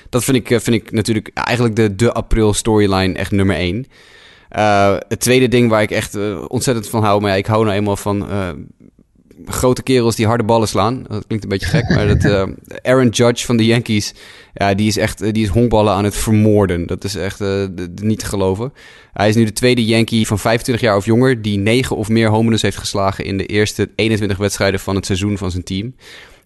[0.09, 3.85] Dat vind ik, vind ik natuurlijk eigenlijk de, de april storyline echt nummer één.
[5.07, 7.21] Het tweede ding waar ik echt ontzettend van hou.
[7.21, 8.27] Maar ja, ik hou nou eenmaal van
[9.47, 11.05] grote kerels die harde ballen slaan.
[11.07, 12.43] Dat klinkt een beetje gek, maar dat, uh,
[12.91, 14.13] Aaron Judge van de Yankees,
[14.53, 16.87] ja, die is echt die is honkballen aan het vermoorden.
[16.87, 17.65] Dat is echt uh,
[18.01, 18.73] niet te geloven.
[19.13, 22.29] Hij is nu de tweede Yankee van 25 jaar of jonger die negen of meer
[22.29, 25.95] home runs heeft geslagen in de eerste 21 wedstrijden van het seizoen van zijn team.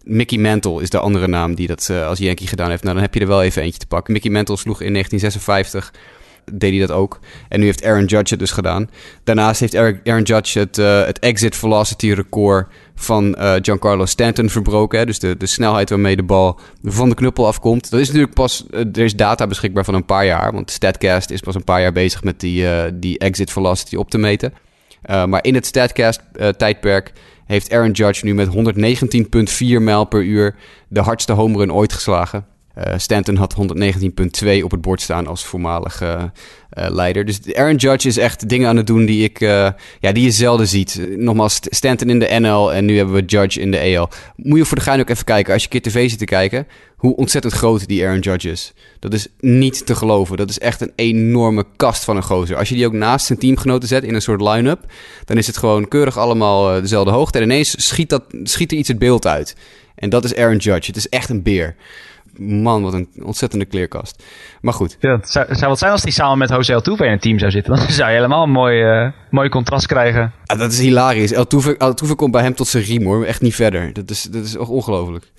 [0.04, 2.84] Mickey Mantle is de andere naam die dat uh, als Yankee gedaan heeft.
[2.84, 4.14] Nou, dan heb je er wel even eentje te pakken.
[4.14, 5.94] Mickey Mantle sloeg in 1956
[6.54, 7.20] deed hij dat ook.
[7.50, 8.90] En nu heeft Aaron Judge het dus gedaan.
[9.24, 15.00] Daarnaast heeft Aaron Judge het, uh, het exit velocity record van uh, Giancarlo Stanton verbroken.
[15.00, 15.06] Hè?
[15.06, 17.90] Dus de, de snelheid waarmee de bal van de knuppel afkomt.
[17.90, 20.54] Dat is natuurlijk pas, er is data beschikbaar van een paar jaar.
[20.54, 24.18] Want Statcast is pas een paar jaar bezig met die, die exit velocity op te
[24.18, 24.54] meten.
[25.06, 27.14] maar in het Statcast-tijdperk
[27.46, 30.56] heeft Aaron Judge nu met 119,4 mijl per uur
[30.88, 32.46] de hardste home run ooit geslagen.
[32.88, 36.24] Uh, Stanton had 119,2 op het bord staan als voormalig uh,
[36.74, 37.26] leider.
[37.26, 40.68] Dus Aaron Judge is echt dingen aan het doen die, ik, ja, die je zelden
[40.68, 41.02] ziet.
[41.18, 44.10] Nogmaals, Stanton in de NL en nu hebben we Judge in de AL.
[44.36, 46.26] Moet je voor de gein ook even kijken, als je een keer tv zit te
[46.26, 48.74] kijken, hoe ontzettend groot die Aaron Judge is.
[49.00, 50.38] Dat is niet te geloven.
[50.38, 52.58] Dat is echt een enorme kast van een gozer.
[52.58, 54.80] Als je die ook naast zijn teamgenoten zet in een soort line-up,
[55.26, 57.38] dan is het gewoon keurig allemaal dezelfde hoogte.
[57.38, 59.56] En ineens schiet, dat, schiet er iets het beeld uit.
[59.96, 60.88] En dat is Aaron Judge.
[60.88, 61.76] Het is echt een beer
[62.40, 64.24] man, wat een ontzettende kleerkast.
[64.62, 64.98] Maar goed.
[65.00, 67.40] Ja, het zou, zou wat zijn als hij samen met Jose Altuve in een team
[67.40, 67.76] zou zitten.
[67.76, 70.34] Dan zou je helemaal een mooi, uh, mooi contrast krijgen.
[70.44, 71.36] Ja, dat is hilarisch.
[71.36, 73.26] Altuve, Altuve komt bij hem tot zijn riem hoor.
[73.26, 73.94] Echt niet verder.
[73.94, 75.32] Dat is, dat is ongelooflijk.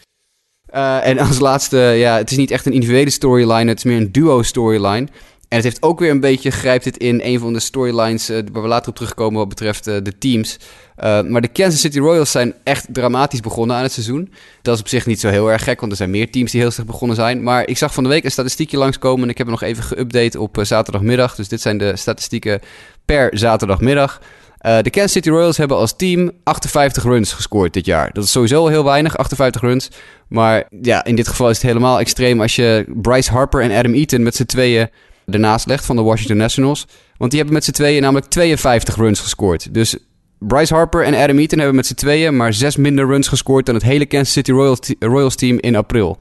[0.74, 3.68] Uh, en als laatste, ja, het is niet echt een individuele storyline.
[3.68, 5.08] Het is meer een duo storyline.
[5.50, 8.38] En het heeft ook weer een beetje, grijpt het in een van de storylines uh,
[8.52, 10.58] waar we later op terugkomen wat betreft uh, de teams.
[11.04, 14.32] Uh, maar de Kansas City Royals zijn echt dramatisch begonnen aan het seizoen.
[14.62, 16.60] Dat is op zich niet zo heel erg gek, want er zijn meer teams die
[16.60, 17.42] heel slecht begonnen zijn.
[17.42, 19.84] Maar ik zag van de week een statistiekje langskomen en ik heb hem nog even
[19.84, 21.34] geüpdate op zaterdagmiddag.
[21.34, 22.60] Dus dit zijn de statistieken
[23.04, 24.20] per zaterdagmiddag.
[24.58, 28.10] de Kansas City Royals hebben als team 58 runs gescoord dit jaar.
[28.12, 29.88] Dat is sowieso heel weinig, 58 runs.
[30.28, 33.94] Maar ja, in dit geval is het helemaal extreem als je Bryce Harper en Adam
[33.94, 34.88] Eaton met z'n tweeën
[35.26, 36.86] ernaast legt van de Washington Nationals.
[37.16, 39.74] Want die hebben met z'n tweeën namelijk 52 runs gescoord.
[39.74, 39.96] Dus
[40.40, 43.74] Bryce Harper en Adam Eaton hebben met z'n tweeën maar zes minder runs gescoord dan
[43.74, 44.52] het hele Kansas City
[44.98, 46.18] Royals, team in april.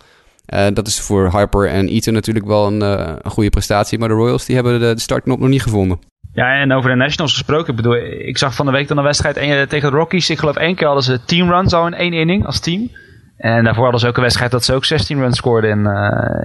[0.53, 3.99] Uh, dat is voor Harper en Eaton natuurlijk wel een, uh, een goede prestatie.
[3.99, 5.99] Maar de Royals die hebben de, de startknop nog niet gevonden.
[6.34, 7.70] Ja, en over de Nationals gesproken.
[7.70, 7.95] Ik bedoel,
[8.28, 10.30] ik zag van de week dan een wedstrijd tegen de Rockies.
[10.30, 12.91] Ik geloof één keer hadden ze team runs al in één inning als team.
[13.38, 15.86] En daarvoor hadden ze ook een wedstrijd dat ze ook 16 runs scoorden in,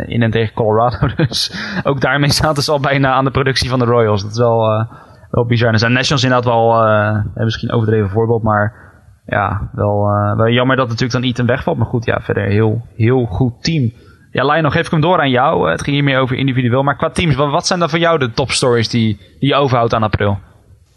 [0.08, 1.08] in en tegen Colorado.
[1.26, 1.52] Dus
[1.82, 4.22] ook daarmee zaten ze al bijna aan de productie van de Royals.
[4.22, 4.86] Dat is wel,
[5.34, 5.72] wel bizar.
[5.72, 8.74] Er zijn Nationals inderdaad wel, uh, misschien overdreven voorbeeld, maar
[9.26, 10.06] ja, wel,
[10.36, 11.76] wel jammer dat natuurlijk dan Ethan wegvalt.
[11.76, 13.92] Maar goed, ja, verder heel, heel goed team.
[14.34, 15.70] Ja, Lionel, geef ik hem door aan jou.
[15.70, 16.82] Het ging hier meer over individueel.
[16.82, 20.02] Maar qua teams, wat, zijn dan voor jou de topstories die, die je overhoudt aan
[20.02, 20.38] april?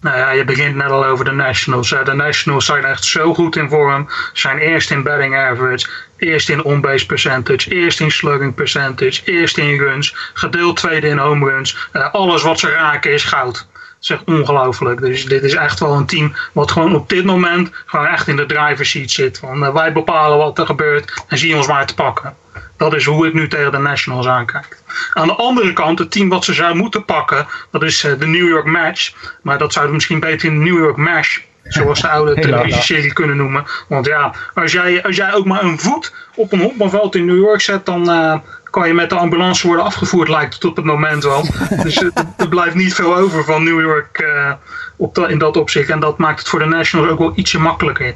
[0.01, 1.89] Nou ja, je begint net al over de Nationals.
[1.89, 4.09] De Nationals zijn echt zo goed in vorm.
[4.33, 9.79] Zijn eerst in batting average, eerst in on-base percentage, eerst in slugging percentage, eerst in
[9.79, 11.89] runs, gedeeld tweede in home runs.
[12.11, 13.67] Alles wat ze raken is goud.
[14.01, 15.01] Is echt ongelooflijk.
[15.01, 18.35] Dus dit is echt wel een team wat gewoon op dit moment gewoon echt in
[18.35, 19.37] de driver's seat zit.
[19.37, 22.35] Van, uh, wij bepalen wat er gebeurt en zien ons maar te pakken.
[22.77, 24.77] Dat is hoe ik nu tegen de Nationals aankijk.
[25.13, 28.27] Aan de andere kant, het team wat ze zou moeten pakken, dat is eh, de
[28.27, 29.13] New York Match.
[29.41, 33.38] Maar dat zouden misschien beter in de New York Mash, zoals de oude televisieserie kunnen
[33.38, 33.63] noemen.
[33.88, 37.38] Want ja, als jij, als jij ook maar een voet op een honkbalveld in New
[37.38, 40.86] York zet, dan uh, kan je met de ambulance worden afgevoerd, lijkt het op het
[40.86, 41.45] moment wel.
[41.84, 44.51] dus uh, er blijft niet veel over van New York uh,
[44.95, 45.89] op in dat opzicht.
[45.89, 48.13] En dat maakt het voor de Nationals ook wel ietsje makkelijker.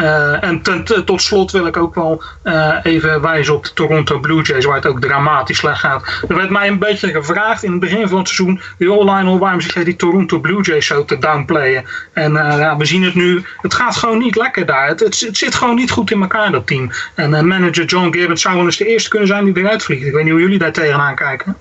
[0.00, 4.18] Uh, en ten, tot slot wil ik ook wel uh, even wijzen op de Toronto
[4.18, 6.22] Blue Jays, waar het ook dramatisch slecht gaat.
[6.28, 9.60] Er werd mij een beetje gevraagd in het begin van het seizoen: Joh, Lionel, waarom
[9.60, 11.84] zit jij die Toronto Blue Jays zo te downplayen?
[12.12, 14.88] En uh, ja, we zien het nu, het gaat gewoon niet lekker daar.
[14.88, 16.90] Het, het, het zit gewoon niet goed in elkaar, dat team.
[17.14, 20.06] En manager John Gibbons zou wel eens de eerste kunnen zijn die eruit vliegt.
[20.06, 21.56] Ik weet niet hoe jullie daar tegenaan kijken.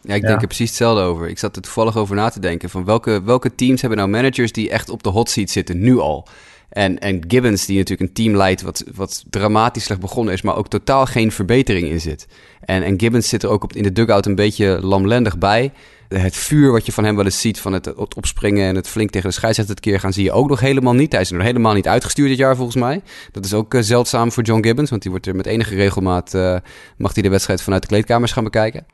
[0.00, 1.28] Ja, ik denk er precies hetzelfde over.
[1.28, 4.52] Ik zat er toevallig over na te denken van welke, welke teams hebben nou managers
[4.52, 6.28] die echt op de hot seat zitten nu al?
[6.68, 10.56] En, en Gibbons, die natuurlijk een team leidt wat, wat dramatisch slecht begonnen is, maar
[10.56, 12.26] ook totaal geen verbetering in zit.
[12.60, 15.72] En, en Gibbons zit er ook op, in de dugout een beetje lamlendig bij.
[16.08, 19.10] Het vuur wat je van hem wel eens ziet, van het, opspringen en het flink
[19.10, 21.12] tegen de scheidsrechter het keer gaan, zie je ook nog helemaal niet.
[21.12, 23.02] Hij is er nog helemaal niet uitgestuurd dit jaar volgens mij.
[23.32, 26.34] Dat is ook uh, zeldzaam voor John Gibbons, want die wordt er met enige regelmaat,
[26.34, 26.56] uh,
[26.96, 28.86] mag hij de wedstrijd vanuit de kleedkamers gaan bekijken.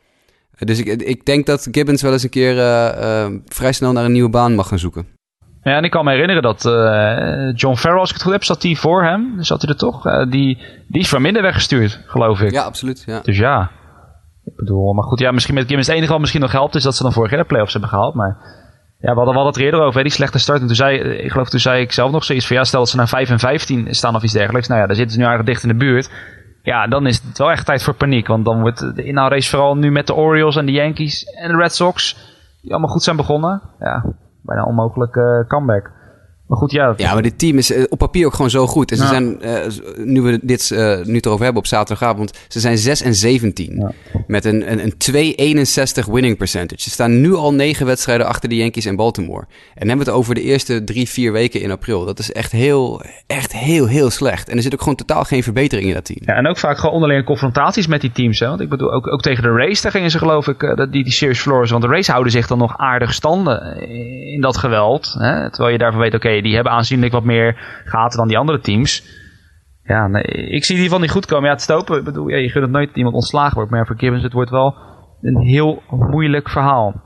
[0.59, 2.55] Dus ik, ik denk dat Gibbons wel eens een keer
[3.47, 5.20] vrij snel naar een nieuwe baan mag gaan zoeken.
[5.63, 8.45] Ja, en ik kan me herinneren dat uh, John Farrell, als ik het goed heb,
[8.45, 9.35] zat hij voor hem.
[9.39, 10.07] Zat hij er toch?
[10.07, 10.59] Uh, die,
[10.89, 12.51] die is van minder weggestuurd, geloof ik.
[12.51, 13.03] Ja, absoluut.
[13.07, 13.21] Ja.
[13.23, 13.71] Dus ja.
[14.45, 16.83] Ik bedoel, maar goed, ja, misschien met Gibbons het enige wat misschien nog helpt is
[16.83, 18.15] dat ze dan vorig jaar de playoffs hebben gehaald.
[18.15, 18.37] Maar
[19.01, 20.61] ja, we hadden, we hadden het er eerder over, hè, die slechte start.
[20.61, 22.89] En toen zei, ik geloof toen zei ik zelf nog zoiets van, ja, stel dat
[22.89, 24.69] ze naar 5 en 15 staan of iets dergelijks.
[24.69, 26.11] Nou ja, daar zitten ze nu eigenlijk dicht in de buurt.
[26.63, 28.27] Ja, dan is het wel echt tijd voor paniek.
[28.27, 31.57] Want dan wordt de inhaalrace vooral nu met de Orioles en de Yankees en de
[31.57, 32.17] Red Sox,
[32.63, 33.63] die allemaal goed zijn begonnen.
[33.79, 34.05] Ja,
[34.43, 35.91] bijna onmogelijke comeback.
[36.51, 36.95] Maar goed, ja.
[36.97, 38.91] Ja, maar dit team is eh, op papier ook gewoon zo goed.
[38.91, 39.09] En ze Ja.
[39.09, 39.55] zijn, eh,
[39.97, 43.77] nu we dit eh, nu het erover hebben op zaterdagavond, ze zijn 6 en 17.
[43.77, 43.93] Ja.
[44.27, 44.95] Met een, een, een
[46.05, 46.83] 2,61 winning percentage.
[46.83, 49.45] Ze staan nu al negen wedstrijden achter de Yankees en Baltimore.
[49.75, 52.05] En hebben we het over de eerste drie, vier weken in april.
[52.05, 54.49] Dat is echt heel, echt heel, heel slecht.
[54.49, 56.21] En er zit ook gewoon totaal geen verbetering in dat team.
[56.25, 58.39] Ja, en ook vaak gewoon onderlinge confrontaties met die teams.
[58.39, 58.49] Hè?
[58.49, 61.05] Want ik bedoel, ook, ook tegen de race, daar gingen ze geloof ik, dat die,
[61.05, 61.51] die series ze.
[61.51, 63.89] Want de race houden zich dan nog aardig standen
[64.33, 65.15] in dat geweld.
[65.19, 65.51] Hè?
[65.51, 69.19] Terwijl je daarvan weet, oké, die hebben aanzienlijk wat meer gaten dan die andere teams.
[69.83, 71.45] Ja, nee, ik zie die van niet goed komen.
[71.45, 73.71] Ja, het stopen, ik bedoel, ja, je gunt het nooit dat iemand ontslagen wordt.
[73.71, 74.77] Maar voor Gibbons, het wordt wel
[75.23, 77.03] een heel moeilijk verhaal.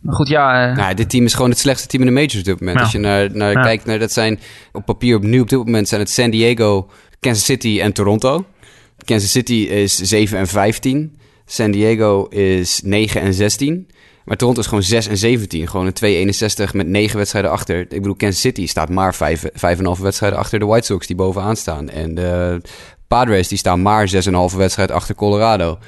[0.00, 2.38] Maar goed, ja, eh, Nou, dit team is gewoon het slechtste team in de majors
[2.38, 2.76] op dit moment.
[2.76, 2.82] Ja.
[2.82, 3.62] Als je naar, naar Ja.
[3.62, 4.38] kijkt, naar, dat zijn
[4.72, 6.90] op papier op, nu op dit moment zijn het San Diego,
[7.20, 8.44] Kansas City en Toronto.
[9.04, 11.18] Kansas City is 7 en 15.
[11.44, 13.88] San Diego is 9 en 16.
[14.28, 15.68] Maar Toronto is gewoon 6 en 17.
[15.68, 16.32] Gewoon een
[16.68, 17.80] 2-61 met 9 wedstrijden achter.
[17.80, 19.48] Ik bedoel, Kansas City staat maar 5, 5,5
[20.00, 21.88] wedstrijden achter de White Sox die bovenaan staan.
[21.88, 22.60] En de
[23.06, 24.10] Padres die staan maar
[24.50, 25.78] 6,5 wedstrijd achter Colorado.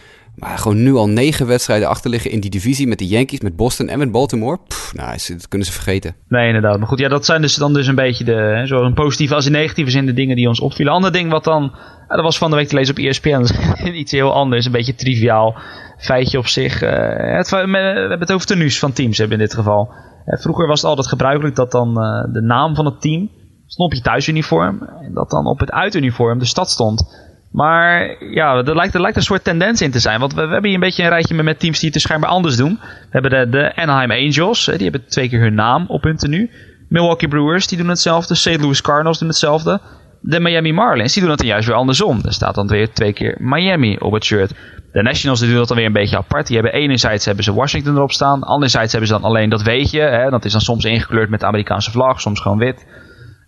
[0.41, 3.57] Maar gewoon nu al 9 wedstrijden achter liggen in die divisie met de Yankees, met
[3.57, 4.59] Boston en met Baltimore.
[4.69, 6.15] Pff, nou, dat kunnen ze vergeten.
[6.29, 6.79] Nee, inderdaad.
[6.79, 9.35] Maar goed, ja, dat zijn dus dan dus een beetje de, hè, zowel in positieve
[9.35, 10.93] als in negatieve zin de dingen die ons opvielen.
[10.93, 11.73] Ander ding wat dan,
[12.09, 13.47] dat was van de week te lezen op ESPN,
[13.93, 15.59] iets heel anders, een beetje triviaal
[15.99, 16.83] feitje op zich.
[16.83, 19.93] Eh, het, we hebben het over tenues van teams hebben in dit geval.
[20.25, 23.31] Eh, vroeger was het altijd gebruikelijk dat dan eh, de naam van het team
[23.67, 27.29] stond op je thuisuniform en dat dan op het uituniform de stad stond.
[27.51, 30.21] Maar ja, er lijkt, er lijkt een soort tendens in te zijn.
[30.21, 32.57] Want we, hebben hier een beetje een rijtje met, teams die het dus schijnbaar anders
[32.57, 32.79] doen.
[32.83, 36.51] We hebben de, de Anaheim Angels, die hebben twee keer hun naam op hun tenue.
[36.89, 38.35] Milwaukee Brewers, die doen hetzelfde.
[38.35, 38.61] St.
[38.61, 39.81] Louis Cardinals doen hetzelfde.
[40.21, 42.21] De Miami Marlins, die doen het dan juist weer andersom.
[42.25, 44.55] Er staat dan weer twee keer Miami op het shirt.
[44.93, 46.47] De Nationals die doen dat dan weer een beetje apart.
[46.47, 48.43] Die hebben enerzijds hebben ze Washington erop staan.
[48.43, 50.01] Anderzijds hebben ze dan alleen dat weet je.
[50.01, 52.87] Hè, dat is dan soms ingekleurd met de Amerikaanse vlag, soms gewoon wit.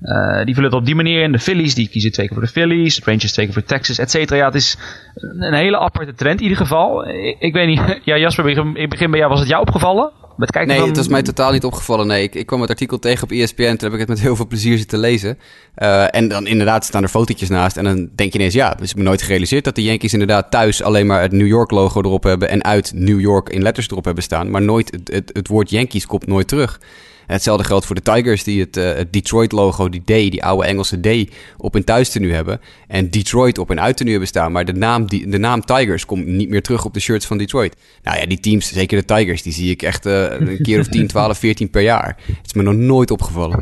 [0.03, 1.33] Eh, die vullen het op die manier in.
[1.33, 2.97] De Phillies die kiezen twee keer voor de Phillies.
[2.97, 4.39] De Rangers twee keer voor Texas, et cetera.
[4.39, 4.77] Ja, het is
[5.15, 7.09] een hele aparte trend in ieder geval.
[7.09, 7.81] Ik, ik weet niet.
[8.05, 10.11] Ja, Jasper, in het begin bij jou was het jou opgevallen?
[10.37, 10.89] Met kijken Nee, van...
[10.89, 12.07] het was mij totaal niet opgevallen.
[12.07, 13.63] Nee, ik, ik kwam het artikel tegen op ESPN.
[13.63, 15.39] Toen heb ik het met heel veel plezier zitten lezen.
[15.75, 17.77] Eh, en dan inderdaad staan er fotootjes naast.
[17.77, 20.51] En dan denk je ineens, ja, dus ik me nooit gerealiseerd dat de Yankees inderdaad
[20.51, 22.49] thuis alleen maar het New York logo erop hebben.
[22.49, 24.51] En uit New York in letters erop hebben staan.
[24.51, 26.81] Maar nooit, het, het, het woord Yankees komt nooit terug.
[27.27, 31.01] Hetzelfde geldt voor de Tigers, die het, eh, het Detroit-logo, die D, die oude Engelse
[31.01, 32.61] D, op hun thuistenu hebben.
[32.89, 34.53] En Detroit op hun uittenu hebben staan.
[34.53, 37.39] Maar de naam, die, de naam Tigers komt niet meer terug op de shirts van
[37.39, 37.77] Detroit.
[38.03, 40.87] Nou ja, die teams, zeker de Tigers, die zie ik echt eh, een keer of
[40.87, 42.17] 10, 12, 14 per jaar.
[42.27, 43.61] Het is me nog nooit opgevallen.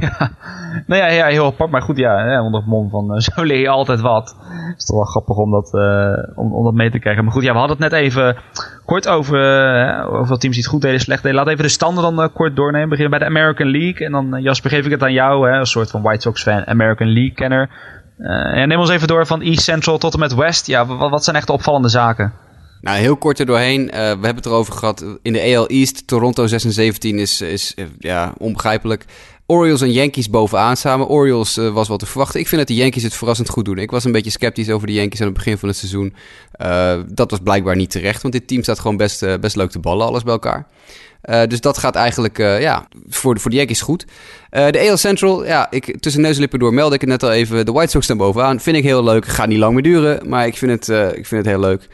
[0.86, 1.70] Nou ja, ja, heel apart.
[1.70, 4.36] Maar goed, ja, hè, onder het mom van eh, zo leer je altijd wat.
[4.48, 5.72] Het is toch wel grappig om dat,
[6.34, 7.24] om, om dat mee te krijgen.
[7.24, 8.36] Maar goed, ja, we hadden het net even
[8.90, 11.38] kort over, eh, over wat teams die goed deden, slecht deden.
[11.38, 12.88] Laat even de standen dan eh, kort doornemen.
[12.88, 14.06] Beginnen bij de American League.
[14.06, 16.66] En dan, eh, Jasper, geef ik het aan jou, hè, als soort van White Sox-fan,
[16.66, 17.70] American League-kenner.
[18.18, 20.66] En neem ons even door van East Central tot en met West.
[20.66, 22.32] Ja, wat, wat zijn echt de opvallende zaken?
[22.80, 23.86] Nou, heel kort er doorheen.
[23.86, 25.04] We hebben het erover gehad.
[25.22, 29.04] In de AL East, Toronto 6 en 17 is, is ja, onbegrijpelijk.
[29.50, 31.08] Orioles en Yankees bovenaan samen.
[31.08, 32.40] Orioles eh, was wel te verwachten.
[32.40, 33.78] Ik vind dat de Yankees het verrassend goed doen.
[33.78, 36.14] Ik was een beetje sceptisch over de Yankees aan het begin van het seizoen.
[36.52, 39.70] Eh, dat was blijkbaar niet terecht, want dit team staat gewoon best, eh, best leuk
[39.70, 40.66] te ballen, alles bij elkaar.
[41.48, 44.04] Dus dat gaat eigenlijk ja, voor, de- voor de Yankees goed.
[44.50, 47.32] De AL Central, ja, ik, tussen neus en lippen door meldde ik het net al
[47.32, 47.66] even.
[47.66, 48.60] De White Sox staan bovenaan.
[48.60, 49.26] Vind ik heel leuk.
[49.26, 51.88] Gaat niet lang meer duren, maar ik vind het, ik vind het heel leuk.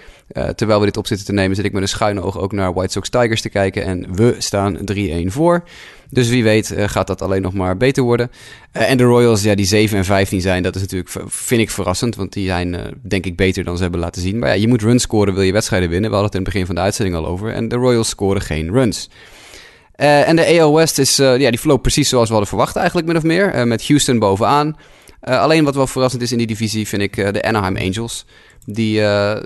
[0.54, 2.74] Terwijl we dit op zitten te nemen, zit ik met een schuine oog ook naar
[2.74, 3.84] White Sox Tigers te kijken.
[3.84, 5.62] En we staan 3-1 voor.
[6.10, 8.30] Dus wie weet eh, gaat dat alleen nog maar beter worden.
[8.72, 11.70] Eh, en de Royals, ja, die 7 en 15 zijn, dat is natuurlijk, vind ik
[11.70, 12.16] verrassend.
[12.16, 14.38] Want die zijn, eh, denk ik, beter dan ze hebben laten zien.
[14.38, 16.10] Maar ja, je moet runs scoren, wil je wedstrijden winnen.
[16.10, 17.52] We hadden het in het begin van de uitzending al over.
[17.52, 19.10] En de Royals scoren geen runs.
[19.96, 23.16] En de AL West is, ja, die verloopt precies zoals we hadden verwacht eigenlijk, min
[23.16, 23.52] of meer.
[23.52, 24.76] Eh, met Houston bovenaan.
[25.20, 28.26] Alleen wat wel verrassend is in die divisie, vind ik de Anaheim Angels.
[28.64, 29.02] Die,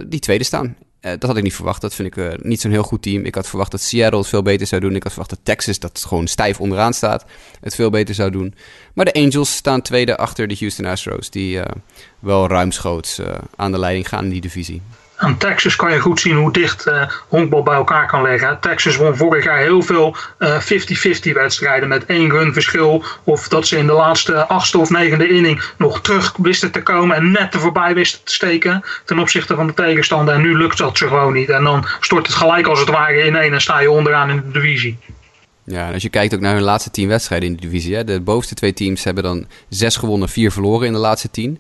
[0.09, 0.77] die tweede staan.
[1.01, 1.81] Eh, dat had ik niet verwacht.
[1.81, 3.25] Dat vind ik eh, niet zo'n heel goed team.
[3.25, 4.95] Ik had verwacht dat Seattle het veel beter zou doen.
[4.95, 7.25] Ik had verwacht dat Texas, dat gewoon stijf onderaan staat,
[7.61, 8.55] het veel beter zou doen.
[8.95, 11.31] Maar de Angels staan tweede achter de Houston Astros.
[11.31, 11.77] Die eh,
[12.19, 13.21] wel ruimschoots
[13.57, 14.83] aan de leiding gaan in die divisie.
[15.23, 18.61] Aan Texas kan je goed zien hoe dicht eh honkbal bij elkaar kan liggen.
[18.61, 23.05] Texas won vorig jaar heel veel eh, 50-50 wedstrijden met één run verschil.
[23.25, 27.17] Of dat ze in de laatste achtste of negende inning nog terug wisten te komen
[27.17, 30.35] en net er voorbij wisten te steken ten opzichte van de tegenstander.
[30.35, 31.49] En nu lukt dat ze gewoon niet.
[31.49, 34.37] En dan stort het gelijk als het ware in één en sta je onderaan in
[34.37, 34.99] de divisie.
[35.65, 37.95] Ja, als je kijkt ook naar hun laatste tien wedstrijden in de divisie.
[37.95, 41.59] Hè, de bovenste twee teams hebben dan zes gewonnen, vier verloren in de laatste tien.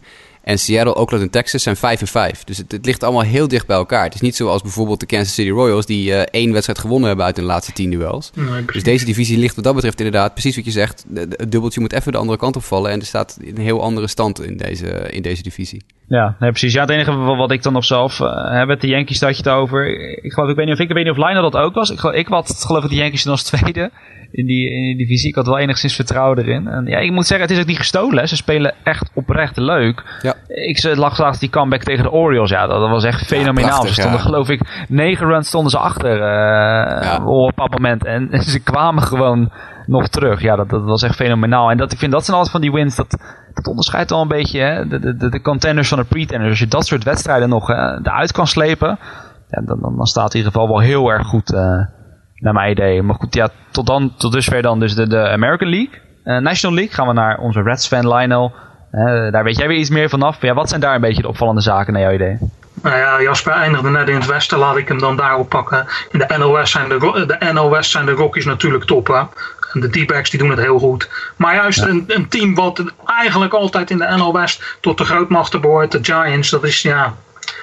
[0.50, 2.44] En Seattle, Oakland en Texas zijn 5 en 5.
[2.44, 4.04] Dus het, het, ligt allemaal heel dicht bij elkaar.
[4.04, 5.86] Het is niet zoals bijvoorbeeld de Kansas City Royals...
[5.86, 8.30] die uh, één wedstrijd gewonnen hebben uit hun laatste tien duels.
[8.34, 10.32] Nee, dus deze divisie ligt wat dat betreft inderdaad...
[10.32, 12.90] precies wat je zegt, het dubbeltje moet even de andere kant opvallen...
[12.90, 15.82] en er staat een heel andere stand in deze, in deze divisie.
[16.08, 16.72] Ja, nee, precies.
[16.72, 19.42] Ja, het enige wat ik dan nog zelf uh, heb met de Yankees had je
[19.42, 19.98] het over.
[20.24, 21.90] Ik geloof, ik weet niet of ik, ik weet niet of Lionel dat ook was.
[21.90, 23.90] Ik, geloof, ik had geloof ik de Yankees als tweede
[24.32, 25.28] in die, in die divisie.
[25.28, 26.68] Ik had wel enigszins vertrouwen erin.
[26.68, 28.18] En ja, ik moet zeggen, het is ook niet gestolen.
[28.18, 28.26] Hè.
[28.26, 30.02] Ze spelen echt oprecht leuk.
[30.22, 30.34] Ja.
[30.46, 32.50] Ik lag laatst die comeback tegen de Orioles.
[32.50, 33.62] Ja, dat, was echt fenomenaal.
[33.62, 38.04] Ja, prachtig, ze stonden, geloof ik, negen runs stonden ze achter uh, op dat moment.
[38.04, 39.52] En, en ze kwamen gewoon
[39.86, 40.42] nog terug.
[40.42, 41.70] Ja, dat, dat was echt fenomenaal.
[41.70, 42.96] En dat, ik vind dat zijn altijd van die wins.
[42.96, 43.18] Dat,
[43.54, 46.50] dat onderscheidt al een beetje hè, de, de, de contenders van de pretenders.
[46.50, 48.98] Als je dat soort wedstrijden nog uh, eruit kan slepen.
[49.48, 51.52] Ja, dan, dan, dan staat het in ieder geval wel heel erg goed.
[51.52, 51.80] Uh,
[52.40, 53.02] naar mijn idee.
[53.02, 56.00] Maar goed, ja, tot, dan, tot dusver dan dus de, de American League.
[56.24, 58.52] Uh, National League gaan we naar onze Reds fan Lionel.
[58.92, 60.42] Uh, daar weet jij weer iets meer vanaf.
[60.42, 62.38] Ja, wat zijn daar een beetje de opvallende zaken naar jouw idee?
[62.82, 65.86] Nou ja, Jasper eindigde net in het westen, laat ik hem dan daarop pakken.
[66.10, 69.06] In de NOS zijn de, de, NOS zijn de Rockies natuurlijk top.
[69.06, 69.22] Hè?
[69.72, 71.08] En de D-backs die doen het heel goed.
[71.36, 71.86] Maar juist ja.
[71.86, 75.98] een, een, team wat eigenlijk altijd in de NL West tot de grootmachten behoort, de
[76.02, 77.14] Giants, dat is ja,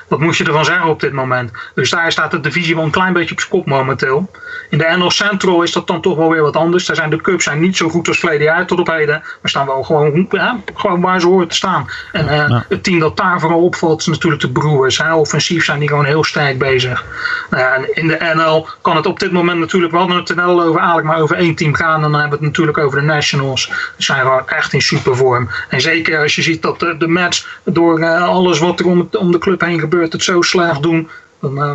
[0.08, 1.52] wat moet je ervan zeggen op dit moment?
[1.76, 4.32] Dus daar staat de divisie wel een klein beetje op zijn kop momenteel.
[4.70, 6.86] In de NL Central is dat dan toch wel weer wat anders.
[6.86, 9.22] Daar zijn de Cubs zijn niet zo goed als verleden jaar tot op heden.
[9.42, 11.90] Maar staan wel gewoon, ja, gewoon waar ze horen te staan.
[12.12, 12.66] En uh, ja.
[12.70, 14.98] het team dat daar vooral opvalt is natuurlijk de Brewers.
[14.98, 15.14] Hè.
[15.14, 17.06] Offensief zijn die gewoon heel sterk bezig.
[17.50, 20.78] Nou en in de NL kan het op dit moment natuurlijk wel het NL over
[20.78, 22.04] eigenlijk maar over één team gaan.
[22.04, 23.66] En dan hebben we het natuurlijk over de Nationals.
[23.66, 25.50] Die zijn gewoon echt in supervorm.
[25.70, 29.10] En zeker als je ziet dat de, de Mets door uh, alles wat er om,
[29.12, 31.10] om de club heen gebeurt het zo slecht doen.
[31.42, 31.72] Dan, uh,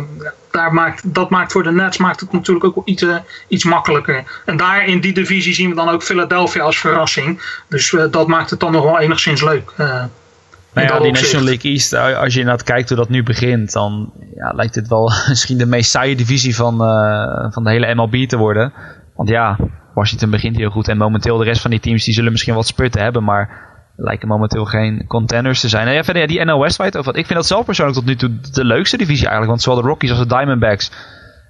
[0.51, 3.15] daar maakt, dat maakt voor de Nets maakt het natuurlijk ook iets, uh,
[3.47, 4.23] iets makkelijker.
[4.45, 7.41] En daar in die divisie zien we dan ook Philadelphia als verrassing.
[7.67, 9.73] Dus uh, dat maakt het dan nog wel enigszins leuk.
[9.77, 10.09] nou
[10.73, 14.51] ja, die National League East, als je inderdaad kijkt hoe dat nu begint, dan ja,
[14.55, 16.77] lijkt het wel misschien de meest saaie divisie van,
[17.51, 18.73] van de hele MLB te worden.
[19.15, 19.57] Want ja,
[19.93, 22.67] Washington begint heel goed en momenteel de rest van die teams die zullen misschien wat
[22.67, 25.87] sputten hebben, maar lijken momenteel geen contenders te zijn.
[25.87, 28.07] En ja, verder, ja, die NL West of wat, ik vind dat zelf persoonlijk tot
[28.07, 29.49] nu toe de leukste divisie eigenlijk.
[29.49, 30.91] Want zowel de Rockies als de Diamondbacks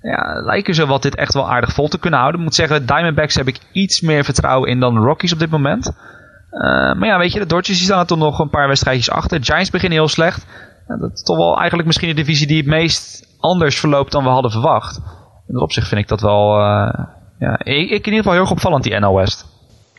[0.01, 2.39] ja, lijken zo wat dit echt wel aardig vol te kunnen houden.
[2.39, 5.49] Ik moet zeggen, Diamondbacks heb ik iets meer vertrouwen in dan de Rockies op dit
[5.49, 5.87] moment.
[6.51, 6.61] Uh,
[6.93, 9.43] maar ja, weet je, de Dodgers staan er toch nog een paar wedstrijdjes achter.
[9.43, 10.45] Giants beginnen heel slecht.
[10.87, 14.29] Dat is toch wel eigenlijk misschien de divisie die het meest anders verloopt dan we
[14.29, 14.97] hadden verwacht.
[15.47, 16.93] In dat opzicht vind ik dat wel, uh,
[17.39, 19.52] ja, ik, ik in ieder geval heel erg opvallend, die NL West.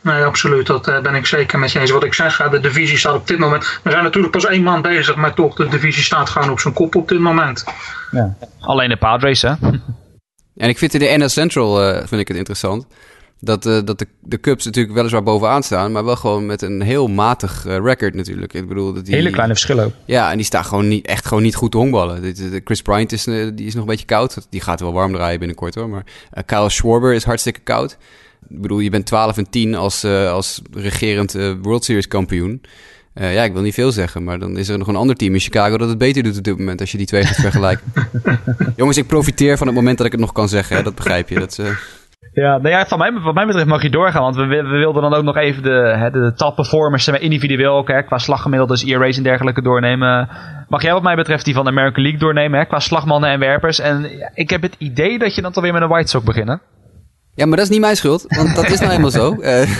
[0.04, 0.66] Nee, absoluut.
[0.66, 1.90] Dat uh, ben ik zeker met je eens.
[1.90, 3.80] Wat ik zeg, de divisie staat op dit moment.
[3.82, 6.74] We zijn natuurlijk pas één maand bezig, maar toch, de divisie staat gewoon op zijn
[6.74, 7.64] kop op dit moment.
[8.10, 8.36] Ja.
[8.60, 9.52] Alleen de Padres, hè?
[10.56, 12.86] En ik vind in de NL Central uh, vind ik het interessant.
[13.40, 16.82] Dat, uh, dat de, de Cubs natuurlijk weliswaar bovenaan staan, maar wel gewoon met een
[16.82, 18.52] heel matig record natuurlijk.
[18.52, 19.94] Ik bedoel, dat die, Hele kleine verschillen.
[20.04, 22.34] Ja, en die staan gewoon niet, echt gewoon niet goed te honkballen.
[22.64, 24.46] Chris Bryant is, die is nog een beetje koud.
[24.50, 25.88] Die gaat wel warm draaien binnenkort hoor.
[25.88, 26.04] Maar
[26.46, 27.96] Kyle Schwarber is hartstikke koud.
[28.48, 32.62] Ik bedoel, je bent 12 en 10 als, uh, als regerend uh, World Series kampioen.
[33.14, 35.34] Uh, ja, ik wil niet veel zeggen, maar dan is er nog een ander team
[35.34, 37.92] in Chicago dat het beter doet op dit moment als je die twee gaat vergelijken.
[38.76, 40.82] Jongens, ik profiteer van het moment dat ik het nog kan zeggen, hè?
[40.82, 41.38] dat begrijp je.
[41.38, 41.60] Dat,
[42.34, 45.02] Ja, nou ja, van mij, wat mij betreft mag je doorgaan, want we, we wilden
[45.02, 48.84] dan ook nog even de, hè, de, top performers individueel ook, hè, qua slaggemiddelde, dus
[48.84, 50.28] ERA's en dergelijke doornemen.
[50.68, 53.38] Mag jij wat mij betreft die van de American League doornemen, hè, qua slagmannen en
[53.38, 53.78] werpers?
[53.78, 56.60] En ik heb het idee dat je dan toch weer met een White Sox beginnen.
[57.36, 59.36] Ja, maar dat is niet mijn schuld, want dat is nou helemaal zo.
[59.40, 59.60] Uh,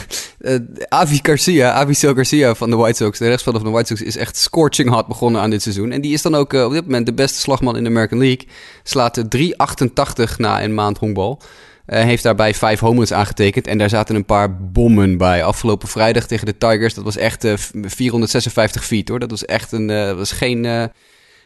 [0.41, 4.09] uh, Avi Garcia, Aviso Garcia van de White Sox, de rechtsvelder van de White Sox,
[4.09, 5.91] is echt scorching hard begonnen aan dit seizoen.
[5.91, 8.19] En die is dan ook uh, op dit moment de beste slagman in de American
[8.19, 8.47] League.
[8.83, 11.41] Slaat 3,88 na een maand honkbal.
[11.87, 15.45] heeft daarbij vijf homeruns aangetekend en daar zaten een paar bommen bij.
[15.45, 17.47] Afgelopen vrijdag tegen de Tigers, dat was echt
[17.83, 19.19] 456 feet hoor.
[19.19, 20.91] Dat was echt een, was geen,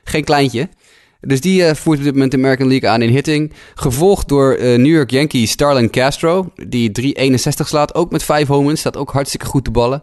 [0.05, 0.69] geen kleintje.
[1.21, 3.53] Dus die uh, voert op dit moment de American League aan in hitting.
[3.75, 6.53] Gevolgd door uh, New York Yankees Starlin Castro.
[6.67, 7.95] Die 3,61 slaat.
[7.95, 8.81] Ook met 5 homens.
[8.81, 10.03] Staat ook hartstikke goed te ballen.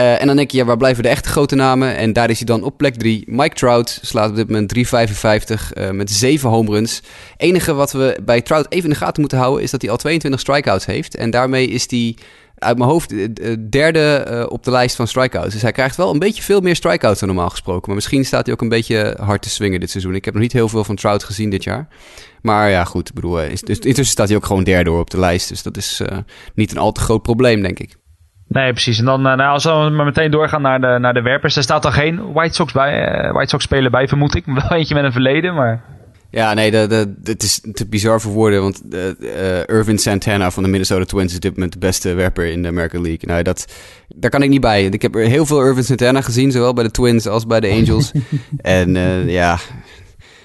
[0.00, 1.96] Uh, en dan denk je, ja, waar blijven de echte grote namen?
[1.96, 3.22] En daar is hij dan op plek 3.
[3.26, 7.02] Mike Trout slaat op dit moment 3,55 met 7 home runs.
[7.36, 9.62] enige wat we bij Trout even in de gaten moeten houden...
[9.62, 11.16] is dat hij al 22 strikeouts heeft.
[11.16, 12.16] En daarmee is hij
[12.58, 13.14] uit mijn hoofd
[13.70, 15.52] derde uh, op de lijst van strikeouts.
[15.52, 17.86] Dus hij krijgt wel een beetje veel meer strikeouts dan normaal gesproken.
[17.86, 20.14] Maar misschien staat hij ook een beetje hard te swingen dit seizoen.
[20.14, 21.88] Ik heb nog niet heel veel van Trout gezien dit jaar.
[22.42, 23.08] Maar ja, goed.
[23.08, 25.48] Ik bedoel, intussen staat hij ook gewoon derde op de lijst.
[25.48, 26.02] Dus dat is
[26.54, 27.96] niet een al te groot probleem, denk ik.
[28.48, 28.98] Nee, precies.
[28.98, 31.56] En dan, nou, als we maar meteen doorgaan naar de, naar de werpers.
[31.56, 34.44] Er staat er geen White Sox, bij, White Sox speler bij, vermoed ik.
[34.68, 35.96] Wel eentje met een verleden, maar...
[36.30, 38.62] Ja, nee, de, de, het is te bizar voor woorden.
[38.62, 42.46] Want uh, Irvin Santana van de Minnesota Twins is op dit moment de beste werper
[42.46, 43.28] in de American League.
[43.28, 43.66] Nou, dat,
[44.08, 44.84] daar kan ik niet bij.
[44.84, 47.70] Ik heb er heel veel Irvin Santana gezien, zowel bij de Twins als bij de
[47.70, 48.12] Angels.
[48.62, 49.58] en uh, ja,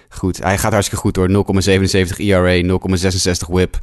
[0.10, 0.38] goed.
[0.38, 1.30] Hij gaat hartstikke goed door.
[1.30, 3.80] 0,77 ERA, 0,66 whip.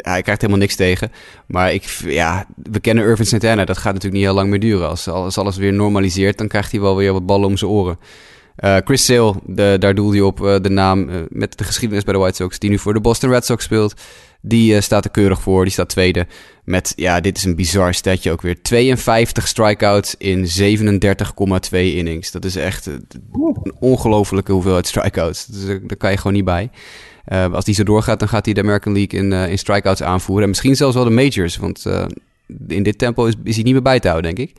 [0.00, 1.12] hij krijgt helemaal niks tegen.
[1.46, 3.64] Maar ik, ja, we kennen Irvin Santana.
[3.64, 4.88] Dat gaat natuurlijk niet heel lang meer duren.
[4.88, 7.98] Als, als alles weer normaliseert, dan krijgt hij wel weer wat ballen om zijn oren.
[8.56, 12.04] Uh, Chris Sale, de, daar doelde je op uh, de naam uh, met de geschiedenis
[12.04, 13.94] bij de White Sox, die nu voor de Boston Red Sox speelt.
[14.40, 16.26] Die staat er keurig voor, die staat tweede.
[16.64, 18.62] Met, ja, dit is een bizar statje ook weer.
[18.62, 22.30] 52 strikeouts in 37,2 innings.
[22.30, 23.06] Dat is echt een
[23.78, 25.46] ongelofelijke hoeveelheid strikeouts.
[25.46, 26.70] Dus, daar kan je gewoon niet bij.
[27.52, 30.42] als die zo doorgaat, dan gaat hij de American League in, in strikeouts aanvoeren.
[30.42, 31.86] En misschien zelfs wel de majors, want
[32.68, 34.56] in dit tempo is, is hij niet meer bij te houden, denk ik.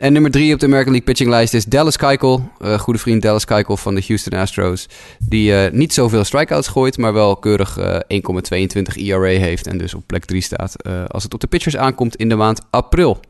[0.00, 2.50] En nummer drie op de American League pitchinglijst is Dallas Keuchel.
[2.60, 4.88] Uh, goede vriend Dallas Keuchel van de Houston Astros.
[5.28, 9.66] Die uh, niet zoveel strikeouts gooit, maar wel keurig uh, 1,22 ERA heeft.
[9.66, 10.76] En dus op plek 3 staat
[11.06, 13.20] als het op de pitchers aankomt in de maand april.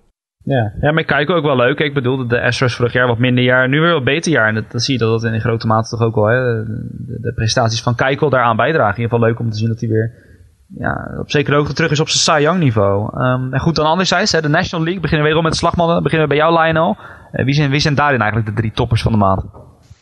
[0.45, 1.79] Ja, ja maar Keuchel ook wel leuk.
[1.79, 3.69] Ik bedoel, de Astros vorig jaar wat minder jaar.
[3.69, 4.49] Nu weer wat beter jaar.
[4.49, 6.27] En dat, dan zie je dat dat in grote mate toch ook wel...
[6.27, 8.97] Hè, de, de prestaties van Keuchel daaraan bijdragen.
[8.97, 10.30] In ieder geval leuk om te zien dat hij weer
[10.79, 13.23] ja, op zekere hoogte terug is op zijn Young niveau.
[13.23, 15.03] Um, en goed, dan anderzijds, hè, de National League.
[15.03, 16.03] Beginnen we weer met de slagmannen.
[16.03, 16.97] Beginnen we bij jou, Lionel.
[17.33, 19.45] Uh, wie, zijn, wie zijn daarin eigenlijk de drie toppers van de maand?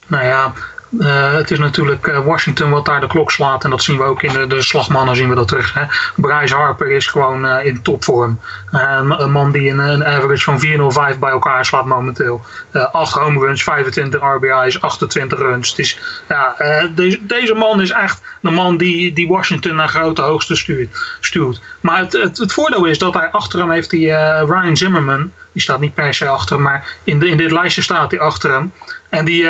[0.06, 0.52] Nou ja,
[0.90, 3.64] uh, het is natuurlijk uh, Washington wat daar de klok slaat.
[3.64, 5.74] En dat zien we ook in de, de slagmannen zien we dat terug.
[5.74, 5.82] Hè.
[6.16, 8.40] Bryce Harper is gewoon uh, in topvorm.
[8.70, 12.44] een man die een, average van 405 bij elkaar slaat momenteel.
[12.92, 15.70] 8 home runs, 25 RBI's, 28 runs.
[15.70, 16.56] Het is, ja,
[17.20, 20.56] deze, man is echt de man die, die Washington naar grote hoogte
[21.20, 21.60] stuurt.
[21.80, 24.14] Maar het, het, voordeel is dat hij achter hem heeft die
[24.44, 25.32] Ryan Zimmerman.
[25.52, 28.52] Die staat niet per se achter hem, maar in, in dit lijstje staat hij achter
[28.52, 28.72] hem.
[29.08, 29.46] En die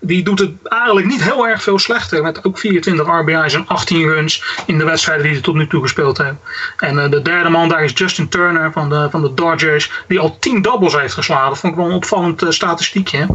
[0.00, 2.22] die doet het eigenlijk niet heel erg veel slechter.
[2.22, 5.82] Met ook 24 RBI's en 18 runs in de wedstrijden die ze tot nu toe
[5.82, 6.38] gespeeld hebben.
[6.76, 9.90] En uh, de derde man daar is Justin Turner van de, van de Dodgers.
[10.08, 11.48] Die al 10 doubles heeft geslagen.
[11.48, 13.26] Dat vond ik wel een opvallend uh, statistiekje.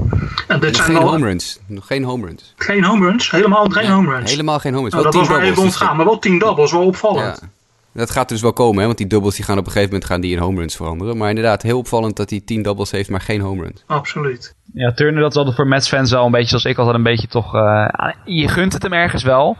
[0.47, 1.59] En dit zijn geen home runs.
[1.67, 2.53] Nog geen home runs.
[2.57, 3.31] Geen home runs?
[3.31, 4.31] Helemaal geen home runs?
[4.31, 4.93] Helemaal geen home runs.
[4.93, 5.95] Nou, dat was waar even ontgaan.
[5.95, 6.71] Maar wel 10 doubles.
[6.71, 7.39] Wel opvallend.
[7.41, 7.49] Ja.
[7.93, 8.85] Dat gaat dus wel komen, hè?
[8.85, 11.17] want die doubles die gaan op een gegeven moment gaan die in home runs veranderen.
[11.17, 13.83] Maar inderdaad, heel opvallend dat hij 10 doubles heeft, maar geen home runs.
[13.85, 14.55] Absoluut.
[14.75, 17.27] Ja, Turner, dat is altijd voor Mets-fans wel een beetje zoals ik altijd een beetje
[17.27, 17.55] toch...
[17.55, 17.87] Uh,
[18.25, 19.57] je gunt het hem ergens wel.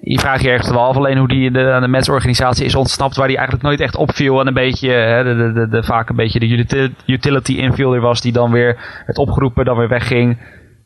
[0.00, 3.26] Je vraagt je ergens wel af alleen hoe die de, de Mets-organisatie is ontsnapt, waar
[3.26, 6.38] hij eigenlijk nooit echt opviel en een beetje, hè, de, de, de, vaak een beetje
[6.38, 10.38] de utility infielder was die dan weer werd opgeroepen, dan weer wegging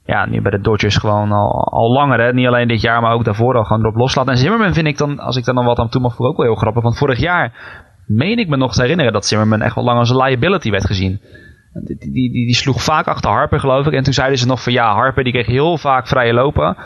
[0.08, 2.20] ja, nu bij de Dodgers gewoon al, al langer.
[2.20, 2.32] Hè?
[2.32, 4.32] Niet alleen dit jaar, maar ook daarvoor al gewoon erop loslaten.
[4.32, 6.36] En Zimmerman vind ik dan, als ik daar dan wat aan toe mag voegen, ook
[6.36, 6.82] wel heel grappig.
[6.82, 7.52] Want vorig jaar
[8.06, 10.86] meen ik me nog te herinneren dat Zimmerman echt wel lang als een liability werd
[10.86, 11.20] gezien.
[11.84, 13.92] Die, die, die, die, sloeg vaak achter Harper, geloof ik.
[13.92, 16.76] En toen zeiden ze nog van ja, Harper die kreeg heel vaak vrije lopen.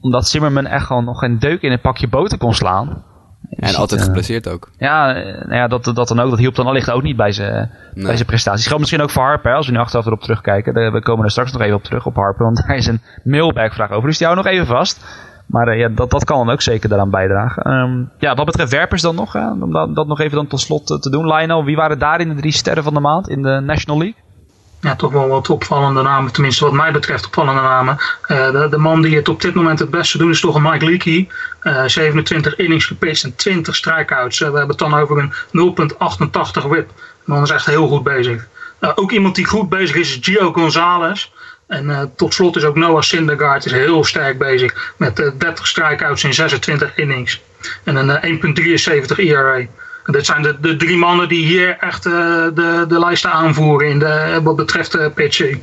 [0.00, 3.04] Omdat Zimmerman echt gewoon nog geen deuk in een pakje boter kon slaan.
[3.50, 4.70] En altijd geblesseerd ook.
[4.78, 6.30] Ja, nou ja dat, dat dan ook.
[6.30, 8.04] Dat hielp dan allicht ook niet bij zijn, nee.
[8.04, 8.66] bij zijn prestaties.
[8.66, 10.92] Geldt misschien ook voor Harper, als we nu achteraf erop terugkijken.
[10.92, 13.90] we komen er straks nog even op terug op Harper, want daar is een mailback-vraag
[13.90, 14.08] over.
[14.08, 15.26] Dus die hou nog even vast.
[15.48, 17.72] Maar uh, ja, dat, dat kan dan ook zeker daaraan bijdragen.
[17.72, 20.60] Um, ja, wat betreft werpers dan nog, hè, om dat, dat, nog even dan tot
[20.60, 21.26] slot te doen.
[21.26, 24.22] Lionel, wie waren daar in de drie sterren van de maand in de National League?
[24.80, 27.98] Ja, toch wel wat opvallende namen, tenminste wat mij betreft opvallende namen.
[28.28, 30.84] Uh, de, man die het op dit moment het beste doet is toch een Mike
[30.84, 31.28] Leakey.
[31.62, 34.40] Uh, 27 innings gepitcht en 20 strikeouts.
[34.40, 35.32] Uh, we hebben het dan over een
[36.62, 36.88] 0,88 whip.
[37.24, 38.46] De man is echt heel goed bezig.
[38.78, 41.30] Eh, ook iemand die goed bezig is is Gio Gonzalez.
[41.66, 46.96] En tot slot is ook Noah Syndergaard heel sterk bezig met 30 strikeouts in 26
[46.96, 47.40] innings.
[47.84, 48.40] En een
[49.10, 49.66] 1,73 ERA.
[50.10, 52.12] Dat zijn de, de drie mannen die hier echt uh,
[52.54, 55.60] de, de lijsten aanvoeren in de, wat betreft uh, pitching.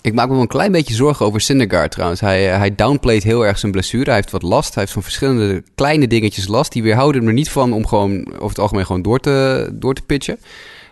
[0.00, 2.20] Ik maak me een klein beetje zorgen over Syndergaard trouwens.
[2.20, 4.04] Hij, eh, hij downplayt heel erg zijn blessure.
[4.04, 4.74] Hij heeft wat last.
[4.74, 6.72] Hij heeft van verschillende kleine dingetjes last.
[6.72, 9.94] Die weerhouden hem er niet van om gewoon over het algemeen gewoon door te, door
[9.94, 10.38] te pitchen.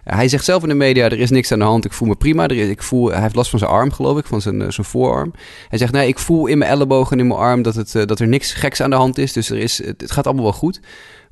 [0.04, 2.16] Hij zegt zelf in de media, er is niks aan de hand, ik voel me
[2.16, 2.42] prima.
[2.48, 4.86] Er is, ik voel, hij heeft last van zijn arm, geloof ik, van zijn, zijn
[4.86, 5.32] voorarm.
[5.68, 8.20] Hij zegt, nee, ik voel in mijn elleboog en in mijn arm dat, het, dat
[8.20, 9.32] er niks geks aan de hand is.
[9.32, 10.80] Dus er is, het gaat allemaal wel goed.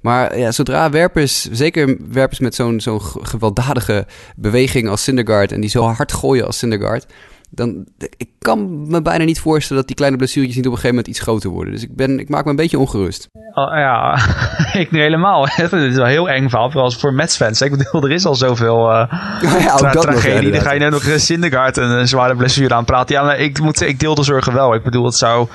[0.00, 4.06] Maar ja, zodra werpers, zeker werpers met zo'n zo'n gewelddadige
[4.36, 5.52] beweging als Syndergaard...
[5.52, 7.06] en die zo hard gooien als Syndergaard...
[7.55, 7.86] dan
[8.16, 11.16] ik kan me bijna niet voorstellen dat die kleine blessuretjes niet op een gegeven moment
[11.16, 11.72] iets groter worden.
[11.72, 13.28] Dus ik, ben, ik maak me een beetje ongerust.
[13.55, 14.18] Oh, ja,
[14.82, 15.46] ik nu helemaal.
[15.48, 17.61] Het is wel heel eng verhaal, vooral voor Mets-fans.
[17.61, 19.12] Ik bedoel, er is al zoveel uh,
[19.64, 20.50] ja, tra tragedie.
[20.50, 23.14] Dan ga je net nog Syndergaard een, een zware blessure aan praten.
[23.14, 24.74] Ja, maar ik, moet, ik deel de zorgen wel.
[24.74, 25.48] Ik bedoel, het zou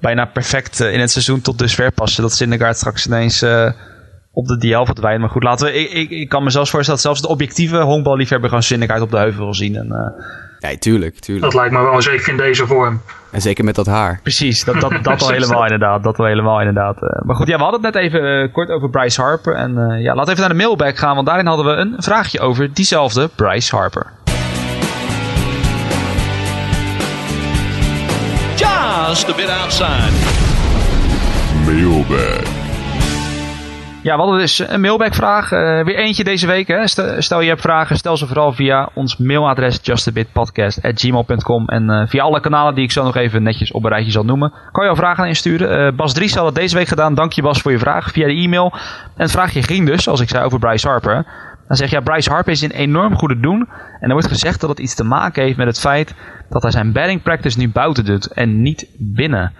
[0.00, 2.22] bijna perfect in het seizoen tot dusver passen...
[2.22, 3.42] dat Syndergaard straks ineens...
[3.42, 3.70] Uh,
[4.34, 5.20] op de DL verdwijnen.
[5.20, 7.80] Maar goed, laten we, ik, ik, ik kan me zelfs voorstellen dat zelfs de objectieve
[7.80, 9.76] honkballiefhebber gewoon uit op de heuvel wil zien.
[9.76, 10.24] En, uh,
[10.70, 11.44] Ja, tuurlijk, tuurlijk.
[11.44, 13.00] Dat lijkt me wel zeker in deze vorm.
[13.30, 14.20] En zeker met dat haar.
[14.22, 16.02] Precies, dat, dat, dat al helemaal inderdaad.
[16.02, 17.02] Dat al helemaal inderdaad.
[17.02, 17.22] Eh.
[17.22, 19.54] maar goed, ja, we hadden het net even eh, kort over Bryce Harper.
[19.54, 21.94] En eh, ja, laten we even naar de mailbag gaan, want daarin hadden we een
[21.98, 24.06] vraagje over diezelfde Bryce Harper.
[28.56, 30.12] Just a bit outside.
[31.64, 32.63] Mailbag.
[34.04, 35.52] Ja, we hadden dus een mailbackvraag.
[35.52, 36.68] Uh, weer eentje deze week.
[36.68, 36.86] Hè.
[37.18, 42.40] Stel, je hebt vragen, stel ze vooral via ons mailadres justabitpodcast.gmail.com En uh, via alle
[42.40, 44.52] kanalen die ik zo nog even netjes op een rijtje zal noemen.
[44.72, 45.86] Kan je al vragen insturen.
[45.86, 47.14] Uh, Bas Dries had het deze week gedaan.
[47.14, 48.72] Dank je Bas voor je vraag via de e-mail.
[49.16, 51.26] En het vraagje ging dus, zoals ik zei, over Bryce Harper.
[51.68, 53.68] Dan zeg je, ja, Bryce Harper is een enorm goede doen.
[54.00, 56.14] En er wordt gezegd dat het iets te maken heeft met het feit
[56.48, 59.52] dat hij zijn batting practice nu buiten doet en niet binnen.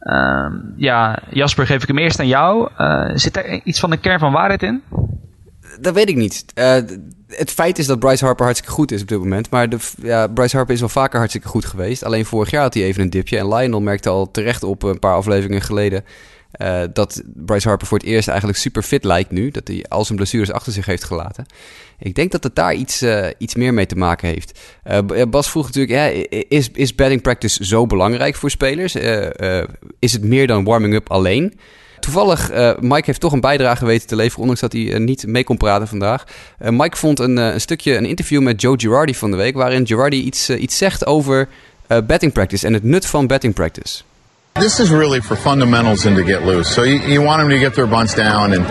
[0.00, 0.46] Uh,
[0.76, 2.70] ja, Jasper, geef ik hem eerst aan jou.
[2.78, 4.82] Uh, zit er iets van de kern van waarheid in?
[5.80, 6.44] Dat weet ik niet.
[6.54, 6.74] Uh,
[7.26, 9.50] het feit is dat Bryce Harper hartstikke goed is op dit moment.
[9.50, 12.04] Maar de, ja, Bryce Harper is wel vaker hartstikke goed geweest.
[12.04, 13.38] Alleen vorig jaar had hij even een dipje.
[13.38, 16.04] En Lionel merkte al terecht op een paar afleveringen geleden...
[16.58, 19.50] Uh, dat Bryce Harper voor het eerst eigenlijk super fit lijkt nu.
[19.50, 21.46] Dat hij al zijn blessures achter zich heeft gelaten.
[21.98, 24.60] Ik denk dat het daar iets, uh, iets meer mee te maken heeft.
[24.90, 28.94] Uh, Bas vroeg natuurlijk, ja, is, is batting practice zo belangrijk voor spelers?
[29.98, 31.58] is het meer dan warming-up alleen?
[32.00, 35.56] Toevallig, Mike heeft toch een bijdrage weten te leveren, ondanks dat hij niet mee kon
[35.56, 36.24] praten vandaag.
[36.58, 40.22] Mike vond een, een, stukje, een interview met Joe Girardi van de week, waarin Girardi
[40.22, 41.48] iets, iets zegt over
[41.86, 44.02] batting practice en het nut van batting practice.
[44.54, 46.68] This is really for fundamentals and to get loose.
[46.74, 48.66] So you, you want them to get their bunts down, and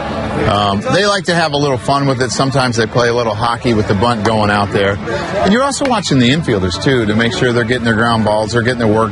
[0.50, 2.32] um, they like to have a little fun with it.
[2.32, 4.98] Sometimes they play a little hockey with the bunt going out there.
[5.44, 8.52] And you're also watching the infielders too to make sure they're getting their ground balls,
[8.52, 9.12] they're getting their work,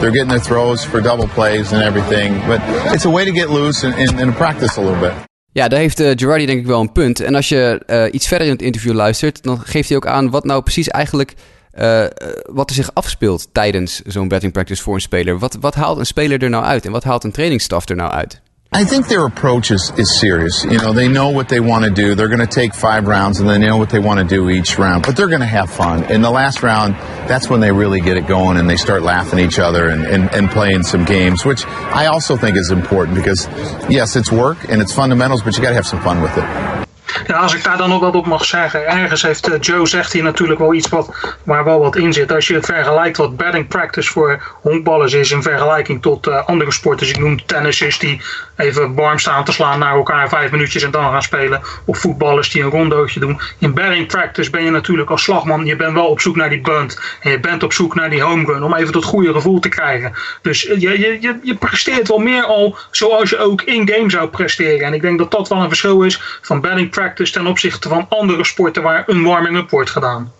[0.00, 2.38] they're getting their throws for double plays and everything.
[2.46, 2.60] But
[2.94, 5.14] it's a way to get loose and, and, and practice a little bit.
[5.54, 7.20] Ja, daar heeft uh, Girardi denk ik wel een punt.
[7.20, 10.30] En als je uh, iets verder in het interview luistert, dan geeft hij ook aan
[10.30, 11.34] wat nou precies eigenlijk
[11.78, 12.04] uh,
[12.44, 15.38] wat er zich afspeelt tijdens zo'n batting practice voor een speler.
[15.38, 18.10] Wat, wat haalt een speler er nou uit en wat haalt een trainingsstaf er nou
[18.10, 18.40] uit?
[18.74, 20.64] I think their approach is, is serious.
[20.64, 22.14] You know, they know what they want to do.
[22.14, 24.78] They're going to take five rounds and they know what they want to do each
[24.78, 26.10] round, but they're going to have fun.
[26.10, 26.94] In the last round,
[27.28, 30.06] that's when they really get it going and they start laughing at each other and,
[30.06, 33.46] and, and playing some games, which I also think is important because,
[33.90, 36.88] yes, it's work and it's fundamentals, but you got to have some fun with it.
[37.26, 38.86] Ja, als ik daar dan nog wat op mag zeggen.
[38.86, 42.32] Ergens heeft uh, Joe zegt hier natuurlijk wel iets wat, waar wel wat in zit.
[42.32, 47.06] Als je vergelijkt wat batting practice voor honkballers is in vergelijking tot uh, andere sporten.
[47.06, 48.20] Dus ik noem tennissers die
[48.56, 51.60] even warm staan te slaan naar elkaar vijf minuutjes en dan gaan spelen.
[51.84, 53.40] Of voetballers die een rondootje doen.
[53.58, 55.66] In batting practice ben je natuurlijk als slagman.
[55.66, 57.00] Je bent wel op zoek naar die bunt.
[57.20, 58.62] En je bent op zoek naar die home run.
[58.62, 60.12] Om even dat goede gevoel te krijgen.
[60.42, 64.86] Dus je, je, je, je presteert wel meer al zoals je ook in-game zou presteren.
[64.86, 68.06] En ik denk dat dat wel een verschil is van batting practice ten opzichte van
[68.08, 70.32] andere sporten waar een warming-up wordt gedaan.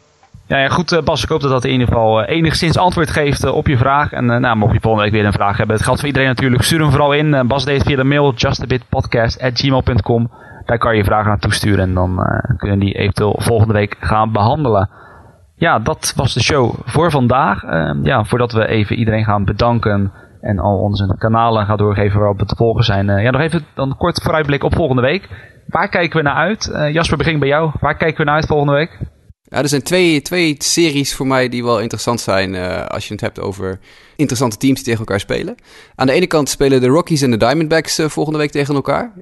[0.46, 3.66] Ja, ja, goed Bas, ik hoop dat dat in ieder geval enigszins antwoord geeft op
[3.66, 4.12] je vraag.
[4.12, 6.62] En nou, mocht je volgende week weer een vraag hebben, het geldt voor iedereen natuurlijk.
[6.62, 7.46] Stuur hem vooral in.
[7.46, 10.30] Bas deed via de mail justabitpodcast.gmail.com.
[10.64, 13.96] Daar kan je je vragen naartoe sturen en dan uh, kunnen die eventueel volgende week
[14.00, 14.90] gaan behandelen.
[15.56, 17.62] Ja, dat was de show voor vandaag.
[17.62, 22.38] Uh, ja, voordat we even iedereen gaan bedanken en al onze kanalen gaan doorgeven waarop
[22.38, 23.06] we te volgen zijn.
[23.06, 25.28] Ja, nog even dan kort vooruitblik op volgende week.
[25.66, 26.70] Waar kijken we naar uit?
[26.72, 27.70] Uh, Jasper, begin bij jou.
[27.80, 28.98] Waar kijken we naar uit volgende week?
[29.42, 33.12] Ja, er zijn twee, twee series voor mij die wel interessant zijn uh, als je
[33.12, 33.80] het hebt over
[34.16, 35.54] interessante teams die tegen elkaar spelen.
[35.94, 39.12] Aan de ene kant spelen de Rockies en de Diamondbacks uh, volgende week tegen elkaar.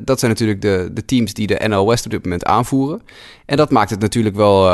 [0.00, 3.02] Dat zijn natuurlijk de, de teams die de NL West op dit moment aanvoeren.
[3.46, 4.68] En dat maakt het natuurlijk wel,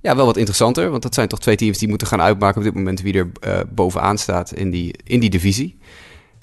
[0.00, 0.90] ja, wel wat interessanter.
[0.90, 3.28] Want dat zijn toch twee teams die moeten gaan uitmaken op dit moment wie er
[3.74, 5.78] bovenaan staat in die, in die divisie.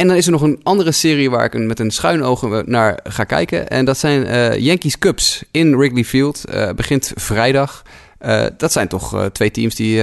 [0.02, 2.99] En dan is er nog een andere serie waar ik met een schuin oog naar
[3.04, 3.70] ga kijken.
[3.70, 6.45] En dat zijn uh, Yankees Cubs in Wrigley Field.
[6.54, 7.84] Uh, begint vrijdag.
[8.26, 9.95] Uh, dat zijn toch twee teams die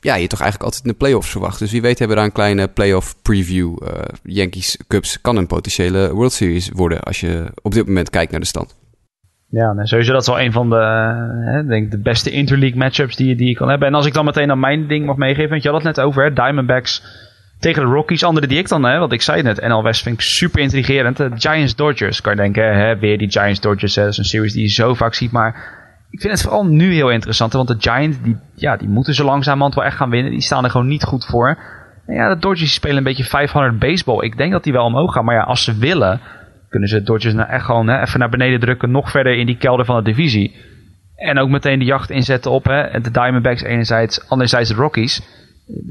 [0.00, 1.58] ja, je toch eigenlijk altijd in de playoffs verwacht.
[1.58, 3.76] Dus wie weet hebben we daar een kleine playoff preview.
[4.22, 8.40] Yankees Cubs kan een potentiële World Series worden als je op dit moment kijkt naar
[8.40, 8.76] de stand.
[9.50, 10.76] Ja, nou, sowieso dat is wel een van de,
[11.44, 13.88] hè, denk de beste interleague matchups die, die je kan hebben.
[13.88, 16.04] En als ik dan meteen aan mijn ding mag meegeven, want je had het net
[16.04, 17.02] over, Diamondbacks
[17.60, 18.24] tegen de Rockies.
[18.24, 21.16] Andere die ik dan, hè, want ik zei net, NL West vind ik super intrigerend.
[21.16, 24.52] De Giants Dodgers, kan je denken, hè, weer die Giants Dodgers, dat is een series
[24.52, 25.30] die je zo vaak ziet.
[25.30, 25.76] Maar
[26.10, 29.24] ik vind het vooral nu heel interessant, want de Giants, die, ja, die moeten zo
[29.24, 30.30] langzamerhand wel echt gaan winnen.
[30.32, 31.58] Die staan er gewoon niet goed voor.
[32.06, 34.24] En ja, de Dodgers spelen een beetje 500 baseball.
[34.24, 36.20] Ik denk dat die wel omhoog gaan, maar ja, als ze willen,
[36.68, 39.46] kunnen ze de Dodgers nou echt gewoon hè, even naar beneden drukken, nog verder in
[39.46, 40.54] die kelder van de divisie.
[41.16, 45.22] En ook meteen de jacht inzetten op hè, de Diamondbacks enerzijds, anderzijds de Rockies.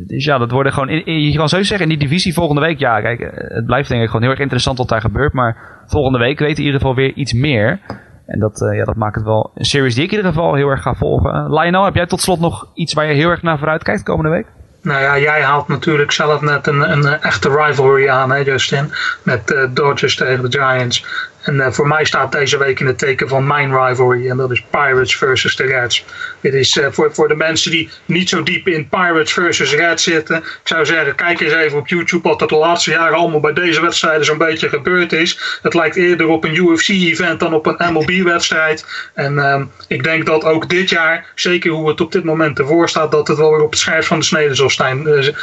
[0.08, 1.02] Dus ja, dat worden gewoon.
[1.06, 2.80] Je kan zo zeggen, in die divisie volgende week.
[2.80, 5.34] Ja, kijk, het blijft denk ik gewoon heel erg interessant wat daar gebeurt.
[5.34, 7.80] Maar volgende week weten we in ieder geval weer iets meer.
[8.26, 10.70] En dat, ja, dat maakt het wel een series die ik in ieder geval heel
[10.70, 11.54] erg ga volgen.
[11.54, 14.30] Lionel, heb jij tot slot nog iets waar je heel erg naar vooruit kijkt komende
[14.30, 14.46] week?
[14.82, 18.92] Nou ja, jij haalt natuurlijk zelf net een, een, echte rivalry aan, hè Justin.
[19.24, 21.06] Met uh, Dodgers tegen de Giants.
[21.48, 24.30] En uh, voor mij staat deze week in het teken van mijn rivalry.
[24.30, 26.06] En dat is Pirates versus de Reds.
[26.42, 30.04] Dit is uh, voor, voor de mensen die niet zo diep in Pirates versus Reds
[30.04, 30.38] zitten.
[30.38, 33.54] Ik zou zeggen, kijk eens even op YouTube wat er de laatste jaren allemaal bij
[33.54, 35.60] deze wedstrijden zo'n beetje gebeurd is.
[35.62, 39.10] Het lijkt eerder op een UFC-event dan op een MLB-wedstrijd.
[39.14, 42.90] En uh, ik denk dat ook dit jaar, zeker hoe het op dit moment ervoor
[42.90, 44.70] staat, dat het wel weer op het scherp van de snede zal,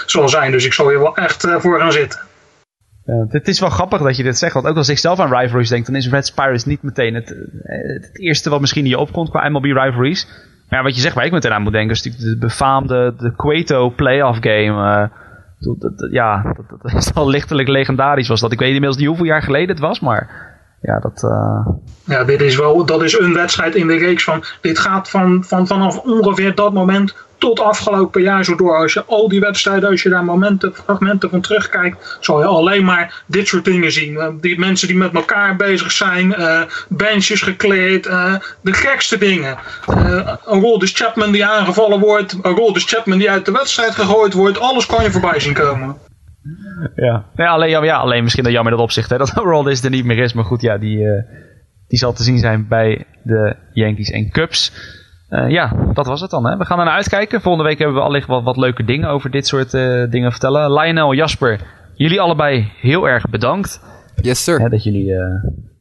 [0.07, 0.51] zal zijn.
[0.51, 2.34] Dus ik zal hier wel echt voor gaan zitten.
[3.07, 5.35] Uh, het is wel grappig dat je dit zegt, want ook als ik zelf aan
[5.35, 7.29] rivalries denk, dan is Red Pirates niet meteen het,
[7.63, 10.29] het, eerste wat misschien in je opkomt qua MLB rivalries.
[10.69, 13.35] Maar wat je zegt waar ik meteen aan moet denken, is natuurlijk de befaamde de
[13.37, 15.11] Cueto playoff game.
[15.59, 18.53] Dat, ja, dat, dat, is al lichtelijk legendarisch was dat.
[18.53, 20.54] Ik weet inmiddels niet hoeveel jaar geleden het was, maar
[20.85, 21.23] ja, dat...
[21.25, 21.67] Uh...
[22.07, 25.45] Ja, dit is wel, dat is een wedstrijd in de reeks van, dit gaat van,
[25.47, 28.77] van vanaf ongeveer dat moment tot afgelopen jaar zo door.
[28.77, 32.85] Als je al die wedstrijden, als je daar momenten, fragmenten van terugkijkt, zal je alleen
[32.85, 34.19] maar dit soort dingen zien.
[34.19, 38.05] Eh, die mensen die met elkaar bezig zijn, uh, benches gekleed,
[38.61, 39.59] de gekste dingen.
[39.89, 44.33] Uh, een Rolders Chapman die aangevallen wordt, een Rolders Chapman die uit de wedstrijd gegooid
[44.33, 45.97] wordt, alles kan je voorbij zien komen.
[46.95, 50.05] Ja, ja, alleen, ja, alleen misschien dat jammer dat opzicht hè, dat Rolders er niet
[50.05, 50.33] meer is.
[50.33, 50.99] Maar goed, ja, die,
[51.89, 54.73] die zal te zien zijn bij de Yankees en Cubs.
[55.31, 56.47] Uh, ja, dat was het dan.
[56.47, 56.57] Hè.
[56.57, 57.41] We gaan er naar uitkijken.
[57.41, 60.73] Volgende week hebben we allicht wat, wat leuke dingen over dit soort uh, dingen vertellen.
[60.73, 61.61] Lionel, Jasper,
[61.95, 63.83] jullie allebei heel erg bedankt.
[64.23, 64.61] Yes, sir.
[64.61, 65.19] Hè, dat jullie uh,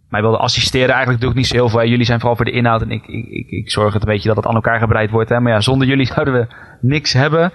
[0.10, 0.90] mij wilden assisteren.
[0.90, 1.85] Eigenlijk doe ik niet zo heel veel.
[1.85, 4.27] Jullie zijn vooral voor de inhoud en ik, ik, ik, ik zorg het een beetje
[4.27, 5.30] dat het aan elkaar gebreid wordt.
[5.30, 5.40] Hè.
[5.40, 6.48] Maar ja, zonder jullie zouden we
[6.81, 7.52] niks hebben.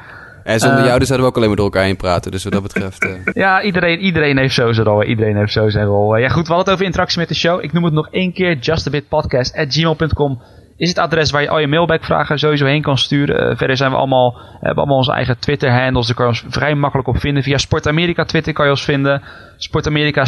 [0.49, 2.31] En zonder jou dus zouden we ook alleen maar door elkaar heen praten.
[2.31, 3.09] Dus wat dat betreft...
[3.45, 5.03] Ja, iedereen, iedereen heeft zo zijn rol.
[5.03, 6.17] Iedereen heeft zo zijn rol.
[6.17, 7.65] ja goed, we hadden het over interactie met de show.
[7.65, 8.57] Ik noem het nog één keer.
[8.59, 10.41] justabitpodcast.gmail.com
[10.77, 13.51] is het adres waar je al je mailbackvragen sowieso heen kan sturen.
[13.51, 16.07] Uh, verder zijn we allemaal, hebben allemaal onze eigen Twitter-handles.
[16.07, 17.43] Daar kan je ons vrij makkelijk op vinden.
[17.43, 19.23] Via Sportamerika Twitter kan je ons vinden.
[19.57, 20.27] Sportamerika,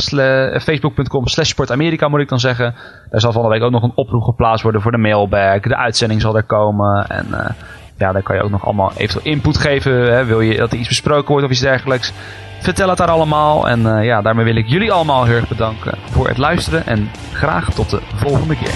[0.61, 2.75] Facebook.com slash Sportamerika moet ik dan zeggen.
[3.11, 5.63] Daar zal van de week ook nog een oproep geplaatst worden voor de mailback.
[5.63, 7.07] De uitzending zal er komen.
[7.07, 7.51] En uh,
[8.01, 9.93] ja, daar kan je ook nog allemaal eventueel input geven.
[9.93, 10.25] Hè.
[10.25, 12.13] Wil je dat er iets besproken wordt of iets dergelijks.
[12.61, 13.69] Vertel het daar allemaal.
[13.69, 16.87] En uh, ja, daarmee wil ik jullie allemaal heel erg bedanken voor het luisteren.
[16.87, 18.75] En graag tot de volgende keer.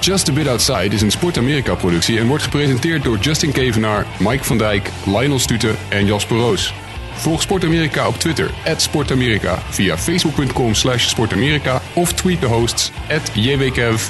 [0.00, 4.06] Just a Bit Outside is een Sport Amerika productie en wordt gepresenteerd door Justin Kevenaar,
[4.18, 6.74] Mike van Dijk, Lionel Stute en Jasper Roos.
[7.12, 12.92] Volg Sport Amerika op Twitter, @sportamerika, via facebook.com slash sportamerika of tweet de hosts,
[13.32, 14.08] @jwkev,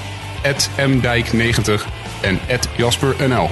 [0.76, 1.86] mdijk90
[2.20, 2.40] en
[2.76, 3.50] @jasper_nl.